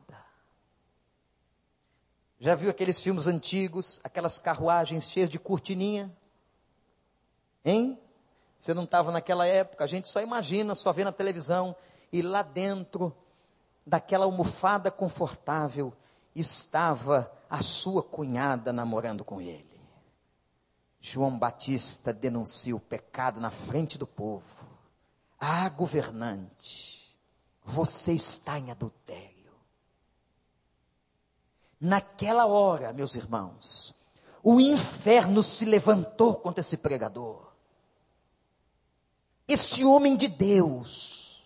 Já 2.39 2.57
viu 2.57 2.71
aqueles 2.71 3.01
filmes 3.01 3.29
antigos, 3.29 4.01
aquelas 4.03 4.39
carruagens 4.39 5.09
cheias 5.09 5.31
de 5.31 5.39
cortininha? 5.39 6.13
Hein? 7.65 7.97
Você 8.59 8.75
não 8.75 8.85
estava 8.85 9.13
naquela 9.13 9.47
época, 9.47 9.85
a 9.85 9.87
gente 9.87 10.09
só 10.09 10.21
imagina, 10.21 10.75
só 10.75 10.93
vê 10.93 11.05
na 11.05 11.13
televisão, 11.13 11.75
e 12.13 12.21
lá 12.21 12.43
dentro 12.43 13.17
daquela 13.87 14.25
almofada 14.25 14.91
confortável, 14.91 15.93
estava 16.35 17.33
a 17.49 17.63
sua 17.63 18.03
cunhada 18.03 18.73
namorando 18.73 19.25
com 19.25 19.41
ele. 19.41 19.81
João 21.01 21.37
Batista 21.37 22.13
denuncia 22.13 22.75
o 22.75 22.81
pecado 22.81 23.41
na 23.41 23.51
frente 23.51 23.99
do 23.99 24.07
povo. 24.07 24.67
Ah, 25.39 25.69
governante, 25.69 27.02
você 27.65 28.13
está 28.13 28.59
em 28.59 28.71
adultério. 28.71 29.33
Naquela 31.81 32.47
hora, 32.47 32.93
meus 32.93 33.15
irmãos, 33.15 33.95
o 34.43 34.61
inferno 34.61 35.43
se 35.43 35.65
levantou 35.65 36.37
contra 36.37 36.61
esse 36.61 36.77
pregador. 36.77 37.53
Esse 39.49 39.85
homem 39.85 40.17
de 40.17 40.29
Deus, 40.29 41.45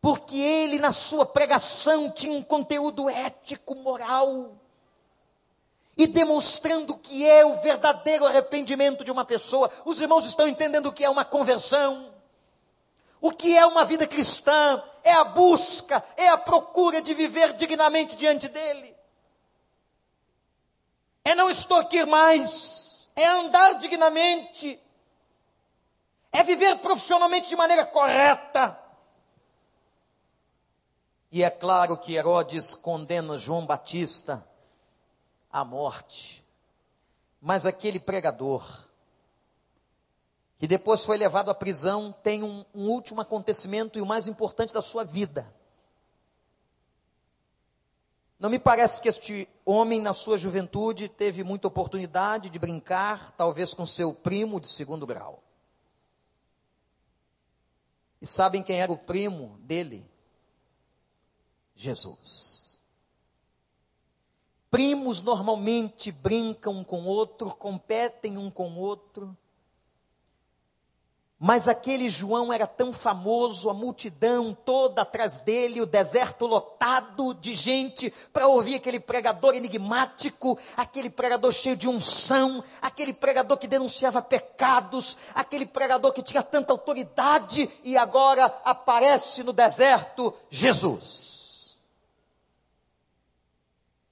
porque 0.00 0.36
ele, 0.36 0.78
na 0.78 0.92
sua 0.92 1.26
pregação, 1.26 2.10
tinha 2.10 2.32
um 2.32 2.42
conteúdo 2.42 3.08
ético, 3.08 3.74
moral, 3.74 4.56
e 5.96 6.06
demonstrando 6.06 6.96
que 6.96 7.26
é 7.26 7.44
o 7.44 7.60
verdadeiro 7.60 8.24
arrependimento 8.24 9.04
de 9.04 9.10
uma 9.10 9.24
pessoa. 9.24 9.70
Os 9.84 10.00
irmãos 10.00 10.24
estão 10.24 10.48
entendendo 10.48 10.86
o 10.86 10.92
que 10.92 11.04
é 11.04 11.10
uma 11.10 11.24
conversão, 11.24 12.09
o 13.20 13.30
que 13.30 13.56
é 13.56 13.66
uma 13.66 13.84
vida 13.84 14.06
cristã, 14.06 14.82
é 15.02 15.12
a 15.12 15.24
busca, 15.24 16.02
é 16.16 16.28
a 16.28 16.38
procura 16.38 17.02
de 17.02 17.14
viver 17.14 17.52
dignamente 17.54 18.16
diante 18.16 18.48
dele. 18.48 18.96
É 21.24 21.34
não 21.34 21.50
extorquir 21.50 22.06
mais, 22.06 23.10
é 23.14 23.26
andar 23.26 23.74
dignamente, 23.74 24.80
é 26.32 26.42
viver 26.42 26.76
profissionalmente 26.78 27.48
de 27.48 27.56
maneira 27.56 27.84
correta 27.84 28.80
E 31.32 31.44
é 31.44 31.50
claro 31.50 31.96
que 31.96 32.14
Herodes 32.14 32.74
condena 32.74 33.38
João 33.38 33.64
Batista 33.64 34.44
à 35.50 35.64
morte. 35.64 36.44
Mas 37.40 37.64
aquele 37.64 38.00
pregador, 38.00 38.89
que 40.60 40.68
depois 40.68 41.02
foi 41.06 41.16
levado 41.16 41.50
à 41.50 41.54
prisão, 41.54 42.14
tem 42.22 42.42
um, 42.42 42.66
um 42.74 42.90
último 42.90 43.22
acontecimento 43.22 43.98
e 43.98 44.02
o 44.02 44.06
mais 44.06 44.28
importante 44.28 44.74
da 44.74 44.82
sua 44.82 45.04
vida. 45.04 45.50
Não 48.38 48.50
me 48.50 48.58
parece 48.58 49.00
que 49.00 49.08
este 49.08 49.48
homem, 49.64 50.02
na 50.02 50.12
sua 50.12 50.36
juventude, 50.36 51.08
teve 51.08 51.42
muita 51.42 51.66
oportunidade 51.66 52.50
de 52.50 52.58
brincar, 52.58 53.30
talvez 53.38 53.72
com 53.72 53.86
seu 53.86 54.12
primo 54.12 54.60
de 54.60 54.68
segundo 54.68 55.06
grau. 55.06 55.42
E 58.20 58.26
sabem 58.26 58.62
quem 58.62 58.82
era 58.82 58.92
o 58.92 58.98
primo 58.98 59.56
dele? 59.62 60.06
Jesus. 61.74 62.78
Primos 64.70 65.22
normalmente 65.22 66.12
brincam 66.12 66.74
um 66.74 66.84
com 66.84 67.06
outro, 67.06 67.56
competem 67.56 68.36
um 68.36 68.50
com 68.50 68.72
o 68.72 68.78
outro. 68.78 69.34
Mas 71.42 71.66
aquele 71.66 72.10
João 72.10 72.52
era 72.52 72.66
tão 72.66 72.92
famoso, 72.92 73.70
a 73.70 73.72
multidão 73.72 74.52
toda 74.52 75.00
atrás 75.00 75.40
dele, 75.40 75.80
o 75.80 75.86
deserto 75.86 76.46
lotado 76.46 77.32
de 77.32 77.54
gente 77.54 78.12
para 78.30 78.46
ouvir 78.46 78.74
aquele 78.74 79.00
pregador 79.00 79.54
enigmático, 79.54 80.58
aquele 80.76 81.08
pregador 81.08 81.50
cheio 81.50 81.78
de 81.78 81.88
unção, 81.88 82.62
aquele 82.82 83.14
pregador 83.14 83.56
que 83.56 83.66
denunciava 83.66 84.20
pecados, 84.20 85.16
aquele 85.34 85.64
pregador 85.64 86.12
que 86.12 86.22
tinha 86.22 86.42
tanta 86.42 86.74
autoridade 86.74 87.70
e 87.82 87.96
agora 87.96 88.44
aparece 88.62 89.42
no 89.42 89.54
deserto 89.54 90.34
Jesus. 90.50 91.74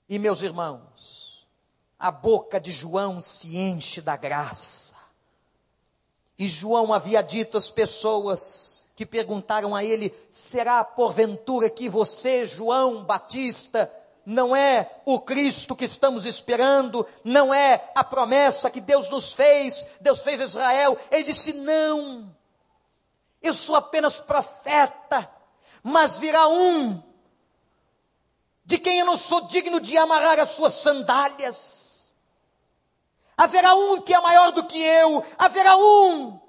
E 0.08 0.18
meus 0.18 0.40
irmãos, 0.40 1.46
a 1.98 2.10
boca 2.10 2.58
de 2.58 2.72
João 2.72 3.20
se 3.20 3.54
enche 3.54 4.00
da 4.00 4.16
graça 4.16 4.97
e 6.38 6.48
João 6.48 6.92
havia 6.92 7.20
dito 7.20 7.58
às 7.58 7.68
pessoas 7.68 8.86
que 8.94 9.04
perguntaram 9.04 9.74
a 9.74 9.82
ele: 9.82 10.14
será 10.30 10.84
porventura 10.84 11.68
que 11.68 11.88
você, 11.88 12.46
João 12.46 13.02
Batista, 13.02 13.92
não 14.24 14.54
é 14.54 14.88
o 15.04 15.18
Cristo 15.18 15.74
que 15.74 15.84
estamos 15.84 16.24
esperando, 16.24 17.04
não 17.24 17.52
é 17.52 17.90
a 17.94 18.04
promessa 18.04 18.70
que 18.70 18.80
Deus 18.80 19.08
nos 19.08 19.32
fez, 19.32 19.84
Deus 20.00 20.22
fez 20.22 20.40
Israel? 20.40 20.96
Ele 21.10 21.24
disse: 21.24 21.52
não, 21.54 22.32
eu 23.42 23.52
sou 23.52 23.74
apenas 23.74 24.20
profeta, 24.20 25.28
mas 25.82 26.18
virá 26.18 26.46
um, 26.46 27.02
de 28.64 28.78
quem 28.78 29.00
eu 29.00 29.06
não 29.06 29.16
sou 29.16 29.40
digno 29.48 29.80
de 29.80 29.98
amarrar 29.98 30.38
as 30.38 30.50
suas 30.50 30.74
sandálias 30.74 31.87
Haverá 33.38 33.72
um 33.72 34.02
que 34.02 34.12
é 34.12 34.20
maior 34.20 34.50
do 34.50 34.66
que 34.66 34.82
eu. 34.82 35.24
Haverá 35.38 35.76
um 35.76 36.40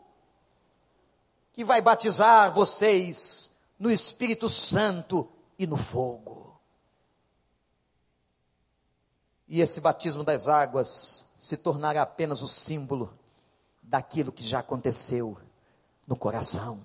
que 1.53 1.63
vai 1.63 1.81
batizar 1.81 2.51
vocês 2.51 3.51
no 3.77 3.91
Espírito 3.91 4.49
Santo 4.49 5.29
e 5.59 5.67
no 5.67 5.77
fogo. 5.77 6.59
E 9.47 9.61
esse 9.61 9.79
batismo 9.79 10.23
das 10.23 10.47
águas 10.47 11.27
se 11.37 11.55
tornará 11.57 12.01
apenas 12.01 12.41
o 12.41 12.47
símbolo 12.47 13.13
daquilo 13.83 14.31
que 14.31 14.43
já 14.43 14.59
aconteceu 14.59 15.37
no 16.07 16.15
coração. 16.15 16.83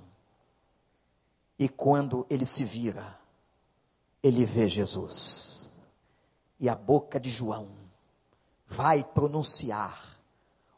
E 1.59 1.67
quando 1.67 2.27
ele 2.29 2.45
se 2.45 2.63
vira, 2.63 3.19
ele 4.23 4.45
vê 4.45 4.69
Jesus. 4.69 5.73
E 6.61 6.69
a 6.69 6.75
boca 6.75 7.19
de 7.19 7.31
João 7.31 7.84
vai 8.67 9.05
pronunciar 9.05 10.19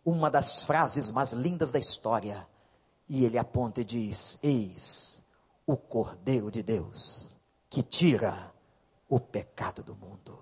uma 0.05 0.31
das 0.31 0.63
frases 0.63 1.11
mais 1.11 1.33
lindas 1.33 1.73
da 1.73 1.79
história. 1.79 2.47
E 3.09 3.25
ele 3.25 3.39
aponta 3.39 3.81
e 3.81 3.85
diz: 3.85 4.39
Eis 4.43 5.23
o 5.67 5.77
Cordeiro 5.77 6.51
de 6.51 6.63
Deus 6.63 7.37
que 7.69 7.83
tira 7.83 8.53
o 9.09 9.21
pecado 9.21 9.83
do 9.83 9.95
mundo. 9.95 10.39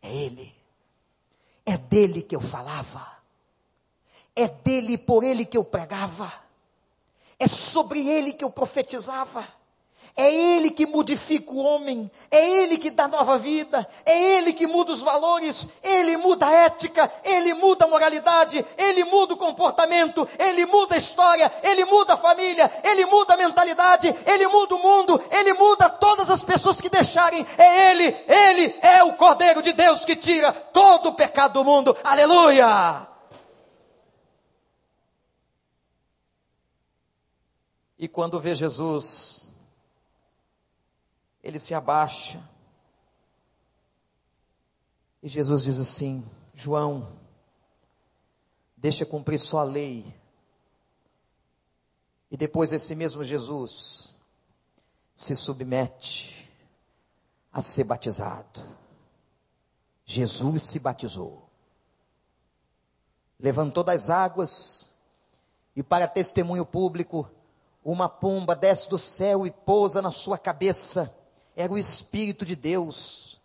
É 0.00 0.14
Ele. 0.14 0.54
É 1.66 1.76
dele 1.76 2.22
que 2.22 2.34
eu 2.34 2.40
falava. 2.40 3.06
É 4.34 4.48
dele 4.48 4.94
e 4.94 4.98
por 4.98 5.22
ele 5.22 5.44
que 5.44 5.56
eu 5.56 5.64
pregava. 5.64 6.32
É 7.38 7.46
sobre 7.46 8.06
ele 8.08 8.32
que 8.32 8.42
eu 8.42 8.50
profetizava. 8.50 9.46
É 10.20 10.30
Ele 10.30 10.70
que 10.70 10.84
modifica 10.84 11.50
o 11.50 11.56
homem, 11.56 12.10
é 12.30 12.62
Ele 12.62 12.76
que 12.76 12.90
dá 12.90 13.08
nova 13.08 13.38
vida, 13.38 13.88
é 14.04 14.36
Ele 14.36 14.52
que 14.52 14.66
muda 14.66 14.92
os 14.92 15.00
valores, 15.00 15.66
Ele 15.82 16.14
muda 16.18 16.46
a 16.46 16.52
ética, 16.52 17.10
Ele 17.24 17.54
muda 17.54 17.86
a 17.86 17.88
moralidade, 17.88 18.62
Ele 18.76 19.02
muda 19.04 19.32
o 19.32 19.36
comportamento, 19.38 20.28
Ele 20.38 20.66
muda 20.66 20.94
a 20.94 20.98
história, 20.98 21.50
Ele 21.62 21.86
muda 21.86 22.12
a 22.12 22.16
família, 22.18 22.70
Ele 22.84 23.06
muda 23.06 23.32
a 23.32 23.36
mentalidade, 23.38 24.14
Ele 24.26 24.46
muda 24.46 24.74
o 24.74 24.78
mundo, 24.78 25.22
Ele 25.30 25.54
muda 25.54 25.88
todas 25.88 26.28
as 26.28 26.44
pessoas 26.44 26.82
que 26.82 26.90
deixarem. 26.90 27.46
É 27.56 27.90
Ele, 27.90 28.14
Ele 28.28 28.74
é 28.82 29.02
o 29.02 29.14
Cordeiro 29.14 29.62
de 29.62 29.72
Deus 29.72 30.04
que 30.04 30.14
tira 30.14 30.52
todo 30.52 31.08
o 31.08 31.14
pecado 31.14 31.54
do 31.54 31.64
mundo. 31.64 31.96
Aleluia! 32.04 33.08
E 37.98 38.06
quando 38.06 38.38
vê 38.38 38.54
Jesus 38.54 39.49
ele 41.42 41.58
se 41.58 41.74
abaixa. 41.74 42.42
E 45.22 45.28
Jesus 45.28 45.64
diz 45.64 45.78
assim: 45.78 46.24
João, 46.54 47.16
deixa 48.76 49.06
cumprir 49.06 49.38
só 49.38 49.60
a 49.60 49.64
lei. 49.64 50.14
E 52.30 52.36
depois 52.36 52.72
esse 52.72 52.94
mesmo 52.94 53.24
Jesus 53.24 54.16
se 55.14 55.34
submete 55.34 56.50
a 57.52 57.60
ser 57.60 57.84
batizado. 57.84 58.62
Jesus 60.04 60.62
se 60.62 60.78
batizou. 60.78 61.48
Levantou 63.38 63.82
das 63.82 64.10
águas 64.10 64.90
e 65.74 65.82
para 65.82 66.06
testemunho 66.06 66.64
público, 66.64 67.28
uma 67.84 68.08
pomba 68.08 68.54
desce 68.54 68.88
do 68.88 68.98
céu 68.98 69.46
e 69.46 69.50
pousa 69.50 70.02
na 70.02 70.10
sua 70.10 70.38
cabeça 70.38 71.19
era 71.56 71.72
o 71.72 71.78
Espírito 71.78 72.44
de 72.44 72.56
Deus, 72.56 73.40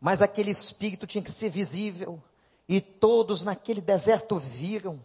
mas 0.00 0.22
aquele 0.22 0.50
Espírito 0.50 1.06
tinha 1.06 1.22
que 1.22 1.30
ser 1.30 1.50
visível, 1.50 2.22
e 2.68 2.80
todos 2.80 3.42
naquele 3.42 3.80
deserto 3.80 4.38
viram, 4.38 5.00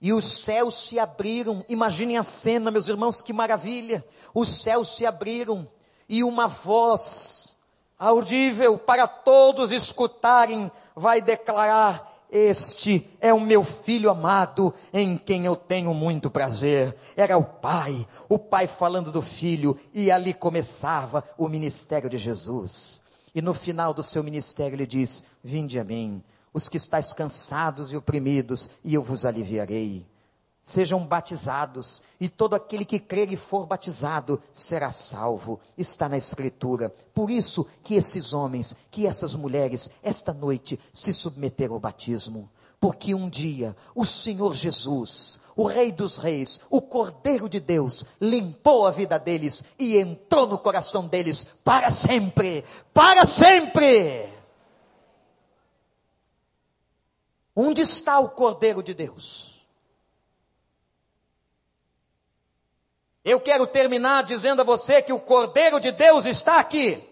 e 0.00 0.12
os 0.12 0.24
céus 0.44 0.88
se 0.88 0.98
abriram. 0.98 1.64
Imaginem 1.68 2.16
a 2.16 2.22
cena, 2.22 2.70
meus 2.70 2.88
irmãos, 2.88 3.20
que 3.20 3.32
maravilha! 3.32 4.04
Os 4.34 4.62
céus 4.62 4.96
se 4.96 5.04
abriram, 5.04 5.68
e 6.08 6.24
uma 6.24 6.46
voz 6.46 7.56
audível 7.98 8.78
para 8.78 9.06
todos 9.06 9.72
escutarem 9.72 10.70
vai 10.96 11.20
declarar: 11.20 12.19
este 12.32 13.08
é 13.20 13.32
o 13.32 13.40
meu 13.40 13.64
filho 13.64 14.10
amado, 14.10 14.72
em 14.92 15.16
quem 15.16 15.46
eu 15.46 15.56
tenho 15.56 15.92
muito 15.94 16.30
prazer. 16.30 16.94
Era 17.16 17.36
o 17.36 17.44
pai, 17.44 18.06
o 18.28 18.38
pai 18.38 18.66
falando 18.66 19.10
do 19.10 19.22
filho, 19.22 19.76
e 19.92 20.10
ali 20.10 20.34
começava 20.34 21.24
o 21.36 21.48
ministério 21.48 22.08
de 22.08 22.18
Jesus. 22.18 23.02
E 23.34 23.40
no 23.40 23.54
final 23.54 23.94
do 23.94 24.02
seu 24.02 24.22
ministério 24.22 24.76
ele 24.76 24.86
diz: 24.86 25.24
Vinde 25.42 25.78
a 25.78 25.84
mim, 25.84 26.22
os 26.52 26.68
que 26.68 26.76
estáis 26.76 27.12
cansados 27.12 27.92
e 27.92 27.96
oprimidos, 27.96 28.70
e 28.84 28.94
eu 28.94 29.02
vos 29.02 29.24
aliviarei 29.24 30.09
sejam 30.70 31.04
batizados, 31.04 32.00
e 32.20 32.28
todo 32.28 32.54
aquele 32.54 32.84
que 32.84 33.00
crer 33.00 33.32
e 33.32 33.36
for 33.36 33.66
batizado 33.66 34.40
será 34.52 34.92
salvo. 34.92 35.58
Está 35.76 36.08
na 36.08 36.16
Escritura. 36.16 36.94
Por 37.12 37.28
isso 37.28 37.66
que 37.82 37.94
esses 37.94 38.32
homens, 38.32 38.76
que 38.90 39.06
essas 39.06 39.34
mulheres, 39.34 39.90
esta 40.02 40.32
noite 40.32 40.78
se 40.92 41.12
submeteram 41.12 41.74
ao 41.74 41.80
batismo. 41.80 42.48
Porque 42.78 43.14
um 43.14 43.28
dia 43.28 43.76
o 43.94 44.06
Senhor 44.06 44.54
Jesus, 44.54 45.40
o 45.56 45.64
Rei 45.64 45.90
dos 45.90 46.16
Reis, 46.16 46.60
o 46.70 46.80
Cordeiro 46.80 47.48
de 47.48 47.58
Deus, 47.58 48.06
limpou 48.20 48.86
a 48.86 48.92
vida 48.92 49.18
deles 49.18 49.64
e 49.78 49.98
entrou 49.98 50.46
no 50.46 50.56
coração 50.56 51.06
deles 51.06 51.46
para 51.64 51.90
sempre. 51.90 52.64
Para 52.94 53.24
sempre! 53.26 54.32
Onde 57.56 57.82
está 57.82 58.20
o 58.20 58.30
Cordeiro 58.30 58.82
de 58.82 58.94
Deus? 58.94 59.49
Eu 63.24 63.40
quero 63.40 63.66
terminar 63.66 64.24
dizendo 64.24 64.60
a 64.60 64.64
você 64.64 65.02
que 65.02 65.12
o 65.12 65.20
Cordeiro 65.20 65.78
de 65.78 65.92
Deus 65.92 66.24
está 66.24 66.58
aqui. 66.58 67.06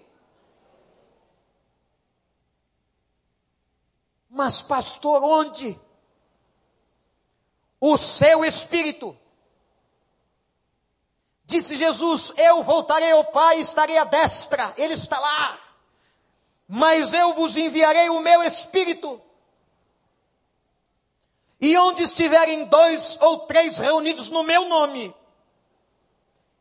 Mas, 4.30 4.62
pastor, 4.62 5.22
onde? 5.22 5.78
O 7.80 7.98
seu 7.98 8.44
espírito. 8.44 9.16
Disse 11.44 11.76
Jesus: 11.76 12.32
Eu 12.36 12.62
voltarei 12.62 13.10
ao 13.10 13.24
Pai, 13.24 13.60
estarei 13.60 13.98
à 13.98 14.04
destra, 14.04 14.72
Ele 14.76 14.94
está 14.94 15.18
lá. 15.18 15.58
Mas 16.66 17.12
eu 17.12 17.32
vos 17.32 17.56
enviarei 17.56 18.10
o 18.10 18.20
meu 18.20 18.42
Espírito. 18.42 19.20
E 21.60 21.76
onde 21.78 22.02
estiverem 22.02 22.66
dois 22.66 23.18
ou 23.20 23.40
três 23.40 23.78
reunidos 23.78 24.30
no 24.30 24.44
meu 24.44 24.68
nome, 24.68 25.14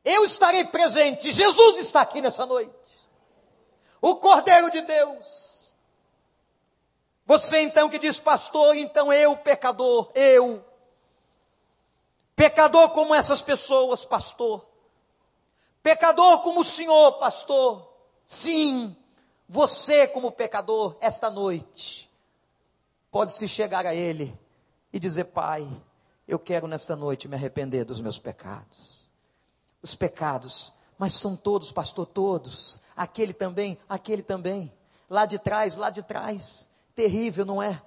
eu 0.07 0.23
estarei 0.23 0.63
presente. 0.63 1.31
Jesus 1.31 1.79
está 1.79 2.01
aqui 2.01 2.21
nessa 2.21 2.45
noite. 2.45 2.73
O 4.01 4.15
Cordeiro 4.15 4.71
de 4.71 4.81
Deus. 4.81 5.75
Você 7.25 7.59
então 7.59 7.89
que 7.89 7.99
diz, 7.99 8.19
pastor, 8.19 8.73
então 8.75 9.11
eu, 9.11 9.35
pecador, 9.35 10.09
eu. 10.15 10.63
Pecador 12.37 12.91
como 12.91 13.13
essas 13.13 13.41
pessoas, 13.41 14.05
pastor. 14.05 14.65
Pecador 15.83 16.41
como 16.41 16.61
o 16.61 16.65
senhor, 16.65 17.13
pastor. 17.19 17.85
Sim, 18.25 18.95
você 19.47 20.07
como 20.07 20.31
pecador, 20.31 20.97
esta 21.01 21.29
noite, 21.29 22.09
pode 23.11 23.33
se 23.33 23.47
chegar 23.47 23.85
a 23.85 23.93
Ele 23.93 24.37
e 24.93 24.99
dizer: 24.99 25.25
Pai, 25.25 25.67
eu 26.25 26.39
quero 26.39 26.65
nesta 26.65 26.95
noite 26.95 27.27
me 27.27 27.35
arrepender 27.35 27.83
dos 27.83 27.99
meus 27.99 28.17
pecados. 28.17 28.96
Os 29.81 29.95
pecados, 29.95 30.73
mas 30.97 31.13
são 31.13 31.35
todos, 31.35 31.71
pastor, 31.71 32.05
todos. 32.05 32.79
Aquele 32.95 33.33
também, 33.33 33.77
aquele 33.87 34.21
também. 34.21 34.73
Lá 35.09 35.25
de 35.25 35.37
trás, 35.37 35.75
lá 35.75 35.89
de 35.89 36.01
trás. 36.01 36.67
Terrível, 36.95 37.45
não 37.45 37.61
é? 37.61 37.81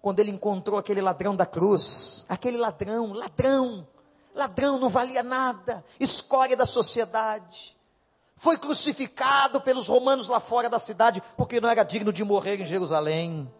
Quando 0.00 0.20
ele 0.20 0.30
encontrou 0.30 0.78
aquele 0.78 1.00
ladrão 1.00 1.36
da 1.36 1.44
cruz, 1.44 2.24
aquele 2.28 2.56
ladrão, 2.56 3.12
ladrão, 3.12 3.86
ladrão 4.34 4.78
não 4.78 4.88
valia 4.88 5.22
nada, 5.22 5.84
escória 5.98 6.56
da 6.56 6.64
sociedade. 6.64 7.76
Foi 8.36 8.58
crucificado 8.58 9.60
pelos 9.60 9.88
romanos 9.88 10.28
lá 10.28 10.38
fora 10.38 10.68
da 10.68 10.78
cidade, 10.78 11.22
porque 11.36 11.60
não 11.60 11.68
era 11.68 11.82
digno 11.82 12.12
de 12.12 12.22
morrer 12.22 12.60
em 12.60 12.64
Jerusalém. 12.66 13.50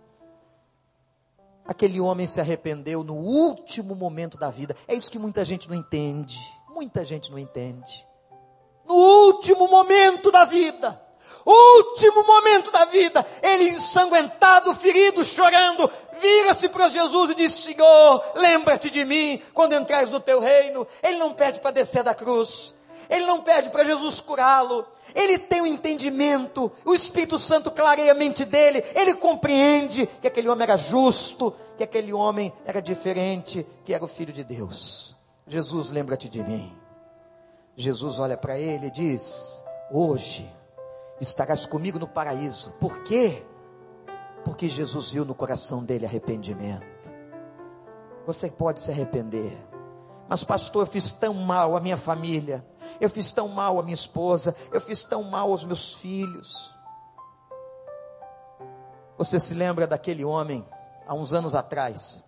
Aquele 1.65 2.01
homem 2.01 2.27
se 2.27 2.41
arrependeu 2.41 3.03
no 3.03 3.15
último 3.15 3.95
momento 3.95 4.39
da 4.39 4.51
vida. 4.51 4.77
É 4.87 4.95
isso 4.95 5.11
que 5.11 5.19
muita 5.19 5.45
gente 5.45 5.69
não 5.69 5.75
entende. 5.75 6.39
Muita 6.77 7.07
gente 7.07 7.31
não 7.31 7.39
entende. 7.39 8.07
No 8.85 8.95
último 8.95 9.67
momento 9.67 10.31
da 10.31 10.45
vida. 10.45 11.01
Último 11.43 12.23
momento 12.23 12.71
da 12.71 12.85
vida, 12.85 13.25
ele 13.43 13.71
ensanguentado, 13.71 14.75
ferido, 14.75 15.25
chorando, 15.25 15.91
vira-se 16.21 16.69
para 16.69 16.91
Jesus 16.91 17.31
e 17.31 17.35
diz: 17.35 17.53
Senhor, 17.53 18.23
lembra-te 18.35 18.91
de 18.91 19.07
mim 19.07 19.41
quando 19.55 19.73
entrares 19.73 20.11
no 20.11 20.21
teu 20.21 20.39
reino. 20.39 20.87
Ele 21.03 21.17
não 21.17 21.33
pede 21.33 21.61
para 21.61 21.71
descer 21.71 22.03
da 22.03 22.15
cruz, 22.15 22.75
ele 23.09 23.25
não 23.25 23.41
pede 23.41 23.71
para 23.71 23.83
Jesus 23.83 24.21
curá-lo, 24.21 24.87
ele 25.15 25.39
tem 25.39 25.63
o 25.63 25.65
um 25.65 25.67
entendimento, 25.67 26.71
o 26.85 26.95
Espírito 26.95 27.39
Santo 27.39 27.71
clareia 27.71 28.13
a 28.13 28.15
mente 28.15 28.45
dele, 28.45 28.85
ele 28.95 29.15
compreende 29.15 30.07
que 30.21 30.29
aquele 30.29 30.51
homem 30.51 30.65
era 30.65 30.77
justo, 30.77 31.57
que 31.79 31.85
aquele 31.85 32.13
homem 32.13 32.53
era 32.67 32.83
diferente, 32.83 33.67
que 33.83 33.95
era 33.95 34.05
o 34.05 34.09
Filho 34.09 34.33
de 34.33 34.45
Deus. 34.45 35.16
Jesus, 35.47 35.91
lembra-te 35.91 36.29
de 36.29 36.43
mim. 36.43 36.77
Jesus 37.77 38.19
olha 38.19 38.37
para 38.37 38.59
ele 38.59 38.87
e 38.87 38.91
diz: 38.91 39.65
Hoje 39.91 40.51
estarás 41.21 41.67
comigo 41.67 41.99
no 41.99 42.09
paraíso. 42.09 42.73
Por 42.81 43.03
quê? 43.03 43.45
Porque 44.45 44.69
Jesus 44.69 45.11
viu 45.11 45.25
no 45.25 45.35
coração 45.35 45.85
dele 45.85 46.07
arrependimento. 46.07 47.15
Você 48.27 48.51
pode 48.51 48.81
se 48.81 48.91
arrepender. 48.91 49.57
Mas, 50.29 50.43
pastor, 50.43 50.83
eu 50.83 50.87
fiz 50.91 51.13
tão 51.13 51.35
mal 51.35 51.77
à 51.77 51.81
minha 51.81 51.97
família, 51.97 52.67
eu 53.01 53.09
fiz 53.09 53.31
tão 53.31 53.47
mal 53.47 53.79
à 53.79 53.83
minha 53.83 53.95
esposa, 53.95 54.57
eu 54.73 54.81
fiz 54.81 55.05
tão 55.05 55.23
mal 55.23 55.53
aos 55.53 55.65
meus 55.65 55.95
filhos. 55.95 56.75
Você 59.17 59.39
se 59.39 59.55
lembra 59.55 59.87
daquele 59.87 60.25
homem, 60.25 60.67
há 61.07 61.15
uns 61.15 61.33
anos 61.33 61.55
atrás, 61.55 62.25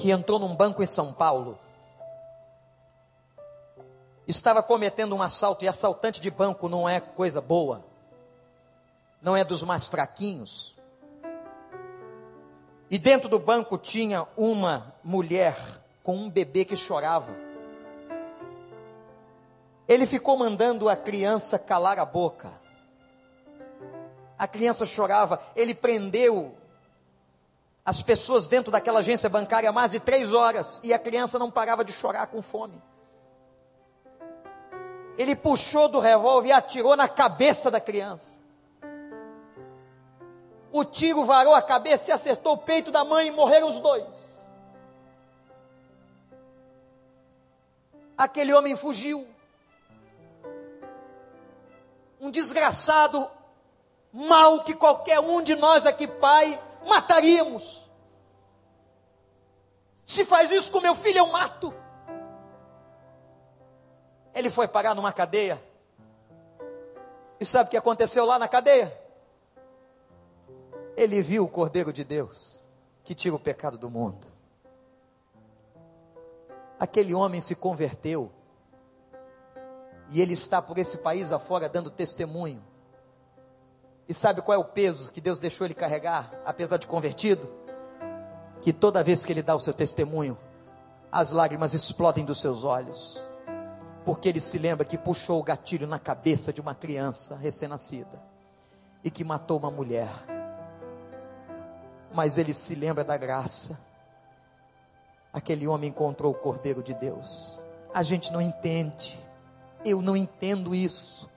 que 0.00 0.10
entrou 0.10 0.38
num 0.38 0.56
banco 0.56 0.82
em 0.82 0.86
São 0.86 1.12
Paulo, 1.12 1.58
estava 4.26 4.62
cometendo 4.62 5.14
um 5.14 5.20
assalto, 5.20 5.62
e 5.62 5.68
assaltante 5.68 6.22
de 6.22 6.30
banco 6.30 6.70
não 6.70 6.88
é 6.88 7.00
coisa 7.00 7.38
boa, 7.38 7.84
não 9.20 9.36
é 9.36 9.44
dos 9.44 9.62
mais 9.62 9.88
fraquinhos. 9.88 10.74
E 12.88 12.98
dentro 12.98 13.28
do 13.28 13.38
banco 13.38 13.76
tinha 13.76 14.26
uma 14.38 14.94
mulher 15.04 15.54
com 16.02 16.16
um 16.16 16.30
bebê 16.30 16.64
que 16.64 16.76
chorava. 16.76 17.36
Ele 19.86 20.06
ficou 20.06 20.36
mandando 20.38 20.88
a 20.88 20.96
criança 20.96 21.58
calar 21.58 21.98
a 21.98 22.06
boca. 22.06 22.50
A 24.38 24.48
criança 24.48 24.86
chorava, 24.86 25.40
ele 25.54 25.74
prendeu 25.74 26.56
as 27.90 28.02
pessoas 28.02 28.46
dentro 28.46 28.70
daquela 28.70 29.00
agência 29.00 29.28
bancária 29.28 29.72
mais 29.72 29.90
de 29.90 29.98
três 29.98 30.32
horas 30.32 30.80
e 30.84 30.94
a 30.94 30.98
criança 30.98 31.40
não 31.40 31.50
parava 31.50 31.84
de 31.84 31.92
chorar 31.92 32.28
com 32.28 32.40
fome. 32.40 32.80
Ele 35.18 35.34
puxou 35.34 35.88
do 35.88 35.98
revólver 35.98 36.50
e 36.50 36.52
atirou 36.52 36.94
na 36.94 37.08
cabeça 37.08 37.68
da 37.68 37.80
criança. 37.80 38.38
O 40.70 40.84
tiro 40.84 41.24
varou 41.24 41.52
a 41.52 41.60
cabeça 41.60 42.10
e 42.10 42.14
acertou 42.14 42.52
o 42.52 42.58
peito 42.58 42.92
da 42.92 43.04
mãe 43.04 43.26
e 43.26 43.32
morreram 43.32 43.66
os 43.66 43.80
dois. 43.80 44.38
Aquele 48.16 48.54
homem 48.54 48.76
fugiu. 48.76 49.26
Um 52.20 52.30
desgraçado, 52.30 53.28
mal 54.12 54.62
que 54.62 54.74
qualquer 54.74 55.18
um 55.18 55.42
de 55.42 55.56
nós 55.56 55.86
aqui, 55.86 56.06
pai, 56.06 56.56
mataríamos. 56.86 57.88
Se 60.06 60.24
faz 60.24 60.50
isso 60.50 60.70
com 60.70 60.80
meu 60.80 60.94
filho, 60.94 61.18
eu 61.18 61.28
mato. 61.28 61.72
Ele 64.34 64.50
foi 64.50 64.66
parar 64.66 64.94
numa 64.94 65.12
cadeia. 65.12 65.62
E 67.38 67.44
sabe 67.44 67.68
o 67.68 67.70
que 67.70 67.76
aconteceu 67.76 68.24
lá 68.24 68.38
na 68.38 68.48
cadeia? 68.48 69.00
ele 71.02 71.22
viu 71.22 71.44
o 71.44 71.48
Cordeiro 71.48 71.92
de 71.92 72.04
Deus 72.04 72.68
que 73.02 73.14
tira 73.14 73.34
o 73.34 73.38
pecado 73.38 73.78
do 73.78 73.88
mundo. 73.88 74.26
Aquele 76.78 77.14
homem 77.14 77.40
se 77.40 77.54
converteu 77.54 78.30
e 80.10 80.20
ele 80.20 80.34
está 80.34 80.60
por 80.60 80.76
esse 80.76 80.98
país 80.98 81.32
afora 81.32 81.68
dando 81.68 81.90
testemunho. 81.90 82.62
E 84.10 84.14
sabe 84.14 84.42
qual 84.42 84.54
é 84.54 84.58
o 84.58 84.64
peso 84.64 85.10
que 85.10 85.22
Deus 85.22 85.38
deixou 85.38 85.64
ele 85.64 85.72
carregar, 85.72 86.30
apesar 86.44 86.76
de 86.76 86.86
convertido? 86.86 87.48
Que 88.60 88.72
toda 88.72 89.02
vez 89.02 89.24
que 89.24 89.32
ele 89.32 89.42
dá 89.42 89.54
o 89.54 89.60
seu 89.60 89.72
testemunho, 89.72 90.36
as 91.10 91.30
lágrimas 91.30 91.72
explodem 91.72 92.26
dos 92.26 92.42
seus 92.42 92.64
olhos, 92.64 93.24
porque 94.04 94.28
ele 94.28 94.40
se 94.40 94.58
lembra 94.58 94.84
que 94.84 94.98
puxou 94.98 95.40
o 95.40 95.42
gatilho 95.42 95.86
na 95.86 95.98
cabeça 95.98 96.52
de 96.52 96.60
uma 96.60 96.74
criança 96.74 97.36
recém-nascida 97.36 98.20
e 99.02 99.10
que 99.10 99.24
matou 99.24 99.58
uma 99.58 99.70
mulher 99.70 100.10
mas 102.12 102.38
ele 102.38 102.52
se 102.52 102.74
lembra 102.74 103.04
da 103.04 103.16
graça. 103.16 103.78
Aquele 105.32 105.66
homem 105.66 105.90
encontrou 105.90 106.32
o 106.32 106.36
Cordeiro 106.36 106.82
de 106.82 106.92
Deus. 106.92 107.62
A 107.94 108.02
gente 108.02 108.32
não 108.32 108.40
entende. 108.40 109.18
Eu 109.84 110.02
não 110.02 110.16
entendo 110.16 110.74
isso. 110.74 111.29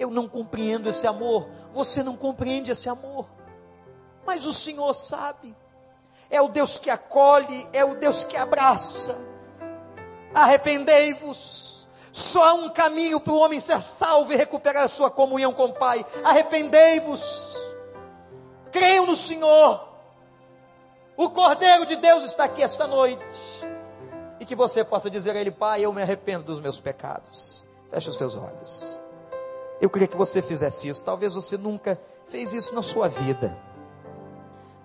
Eu 0.00 0.10
não 0.10 0.26
compreendo 0.26 0.88
esse 0.88 1.06
amor. 1.06 1.48
Você 1.72 2.02
não 2.02 2.16
compreende 2.16 2.72
esse 2.72 2.88
amor. 2.88 3.28
Mas 4.26 4.44
o 4.44 4.52
Senhor 4.52 4.92
sabe. 4.94 5.56
É 6.28 6.40
o 6.40 6.48
Deus 6.48 6.78
que 6.78 6.90
acolhe, 6.90 7.68
é 7.72 7.84
o 7.84 7.94
Deus 7.94 8.24
que 8.24 8.36
abraça. 8.36 9.16
Arrependei-vos. 10.34 11.88
Só 12.12 12.44
há 12.48 12.54
um 12.54 12.70
caminho 12.70 13.20
para 13.20 13.32
o 13.32 13.38
homem 13.38 13.60
ser 13.60 13.80
salvo 13.80 14.32
e 14.32 14.36
recuperar 14.36 14.82
a 14.82 14.88
sua 14.88 15.10
comunhão 15.10 15.52
com 15.52 15.66
o 15.66 15.72
Pai. 15.72 16.04
Arrependei-vos. 16.24 17.56
Creiam 18.72 19.06
no 19.06 19.14
Senhor 19.14 19.90
o 21.20 21.28
Cordeiro 21.28 21.84
de 21.84 21.96
Deus 21.96 22.24
está 22.24 22.44
aqui 22.44 22.62
esta 22.62 22.86
noite. 22.86 23.22
E 24.40 24.46
que 24.46 24.56
você 24.56 24.82
possa 24.82 25.10
dizer 25.10 25.36
a 25.36 25.38
Ele, 25.38 25.50
Pai, 25.50 25.84
eu 25.84 25.92
me 25.92 26.00
arrependo 26.00 26.44
dos 26.44 26.60
meus 26.60 26.80
pecados. 26.80 27.68
Feche 27.90 28.08
os 28.08 28.16
teus 28.16 28.34
olhos. 28.36 28.98
Eu 29.80 29.88
queria 29.88 30.08
que 30.08 30.16
você 30.16 30.42
fizesse 30.42 30.88
isso. 30.88 31.04
Talvez 31.04 31.34
você 31.34 31.56
nunca 31.56 32.00
fez 32.26 32.52
isso 32.52 32.74
na 32.74 32.82
sua 32.82 33.08
vida. 33.08 33.56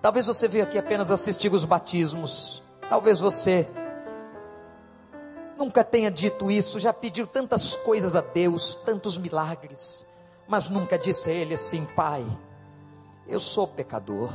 Talvez 0.00 0.26
você 0.26 0.48
veio 0.48 0.64
aqui 0.64 0.78
apenas 0.78 1.10
assistir 1.10 1.52
os 1.52 1.64
batismos. 1.64 2.62
Talvez 2.88 3.20
você 3.20 3.68
nunca 5.58 5.82
tenha 5.82 6.10
dito 6.10 6.50
isso, 6.50 6.78
já 6.78 6.92
pediu 6.92 7.26
tantas 7.26 7.74
coisas 7.76 8.14
a 8.14 8.20
Deus, 8.20 8.74
tantos 8.84 9.18
milagres, 9.18 10.06
mas 10.46 10.68
nunca 10.68 10.98
disse 10.98 11.30
a 11.30 11.32
Ele 11.32 11.54
assim: 11.54 11.84
Pai, 11.96 12.24
eu 13.26 13.40
sou 13.40 13.66
pecador 13.66 14.30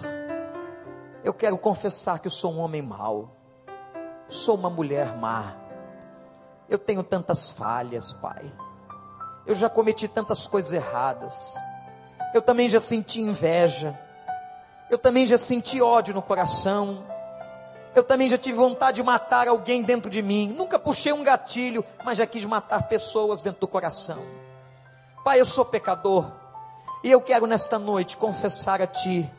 eu 1.24 1.34
quero 1.34 1.57
confessar 1.57 2.20
que 2.20 2.28
eu 2.28 2.32
sou 2.32 2.51
um 2.51 2.59
homem 2.59 2.82
mau, 2.82 3.30
sou 4.28 4.55
uma 4.55 4.70
mulher 4.70 5.16
má. 5.18 5.55
Eu 6.68 6.80
tenho 6.80 7.03
tantas 7.03 7.51
falhas, 7.51 8.12
Pai. 8.14 8.51
Eu 9.46 9.56
já 9.56 9.70
cometi 9.70 10.08
tantas 10.08 10.48
coisas 10.48 10.72
erradas. 10.72 11.56
Eu 12.34 12.42
também 12.42 12.70
já 12.70 12.80
senti 12.80 13.22
inveja. 13.22 14.00
Eu 14.89 14.98
também 14.98 15.26
já 15.26 15.38
senti 15.38 15.82
ódio 15.82 16.14
no 16.14 16.22
coração. 16.22 17.04
Eu 17.96 18.04
também 18.04 18.30
já 18.30 18.38
tive 18.38 18.58
vontade 18.58 18.96
de 18.96 19.04
matar 19.04 19.48
alguém 19.48 19.84
dentro 19.84 20.10
de 20.10 20.22
mim. 20.22 20.48
Nunca 20.48 20.80
puxei 20.80 21.12
um 21.12 21.24
gatilho, 21.24 21.84
mas 22.04 22.18
já 22.18 22.26
quis 22.26 22.46
matar 22.46 22.84
pessoas 22.84 23.42
dentro 23.42 23.60
do 23.62 23.68
coração. 23.68 24.20
Pai, 25.24 25.39
eu 25.39 25.46
sou 25.46 25.66
pecador. 25.66 26.32
E 27.04 27.12
eu 27.12 27.20
quero 27.20 27.48
nesta 27.48 27.80
noite 27.80 28.16
confessar 28.16 28.82
a 28.82 28.88
Ti, 28.88 29.30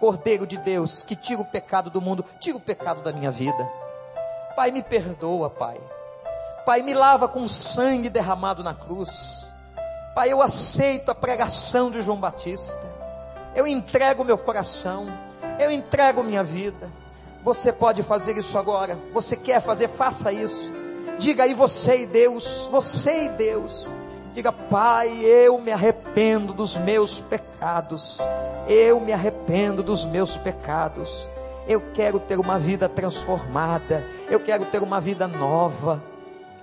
Cordeiro 0.00 0.46
de 0.46 0.58
Deus, 0.58 1.02
que 1.02 1.14
tira 1.14 1.40
o 1.40 1.44
pecado 1.44 1.88
do 1.88 2.00
mundo, 2.00 2.24
tira 2.40 2.56
o 2.56 2.60
pecado 2.60 3.00
da 3.00 3.12
minha 3.12 3.30
vida. 3.30 3.70
Pai, 4.56 4.70
me 4.70 4.82
perdoa, 4.82 5.48
Pai. 5.48 5.80
Pai, 6.66 6.82
me 6.82 6.92
lava 6.92 7.28
com 7.28 7.46
sangue 7.48 8.10
derramado 8.10 8.62
na 8.62 8.74
cruz. 8.74 9.46
Pai, 10.14 10.30
eu 10.30 10.42
aceito 10.42 11.10
a 11.10 11.14
pregação 11.14 11.90
de 11.90 12.02
João 12.02 12.18
Batista. 12.18 12.78
Eu 13.56 13.66
entrego 13.66 14.22
meu 14.22 14.36
coração. 14.36 15.06
Eu 15.58 15.70
entrego 15.70 16.22
minha 16.22 16.44
vida. 16.44 16.90
Você 17.42 17.72
pode 17.72 18.02
fazer 18.02 18.36
isso 18.36 18.58
agora. 18.58 18.98
Você 19.14 19.36
quer 19.36 19.62
fazer, 19.62 19.88
faça 19.88 20.30
isso. 20.30 20.70
Diga 21.18 21.44
aí 21.44 21.54
você 21.54 22.02
e 22.02 22.06
Deus, 22.06 22.68
você 22.70 23.24
e 23.24 23.28
Deus. 23.30 23.90
Diga, 24.34 24.52
Pai, 24.52 25.08
eu 25.24 25.58
me 25.58 25.72
arrependo 25.72 26.52
dos 26.52 26.76
meus 26.76 27.18
pecados. 27.18 28.18
Eu 28.68 29.00
me 29.00 29.14
arrependo 29.14 29.82
dos 29.82 30.04
meus 30.04 30.36
pecados. 30.36 31.28
Eu 31.66 31.82
quero 31.94 32.20
ter 32.20 32.38
uma 32.38 32.58
vida 32.58 32.86
transformada. 32.86 34.06
Eu 34.30 34.40
quero 34.40 34.66
ter 34.66 34.82
uma 34.82 35.00
vida 35.00 35.26
nova. 35.26 36.02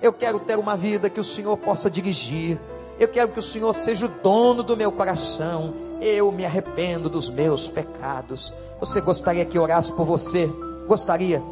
Eu 0.00 0.12
quero 0.12 0.38
ter 0.38 0.56
uma 0.56 0.76
vida 0.76 1.10
que 1.10 1.18
o 1.18 1.24
Senhor 1.24 1.56
possa 1.56 1.90
dirigir. 1.90 2.56
Eu 3.00 3.08
quero 3.08 3.30
que 3.30 3.38
o 3.38 3.42
Senhor 3.42 3.72
seja 3.72 4.04
o 4.04 4.08
dono 4.22 4.62
do 4.62 4.76
meu 4.76 4.92
coração. 4.92 5.72
Eu 6.02 6.30
me 6.30 6.44
arrependo 6.44 7.08
dos 7.08 7.30
meus 7.30 7.66
pecados. 7.66 8.54
Você 8.78 9.00
gostaria 9.00 9.42
que 9.46 9.58
orasse 9.58 9.90
por 9.90 10.04
você? 10.04 10.46
Gostaria? 10.86 11.42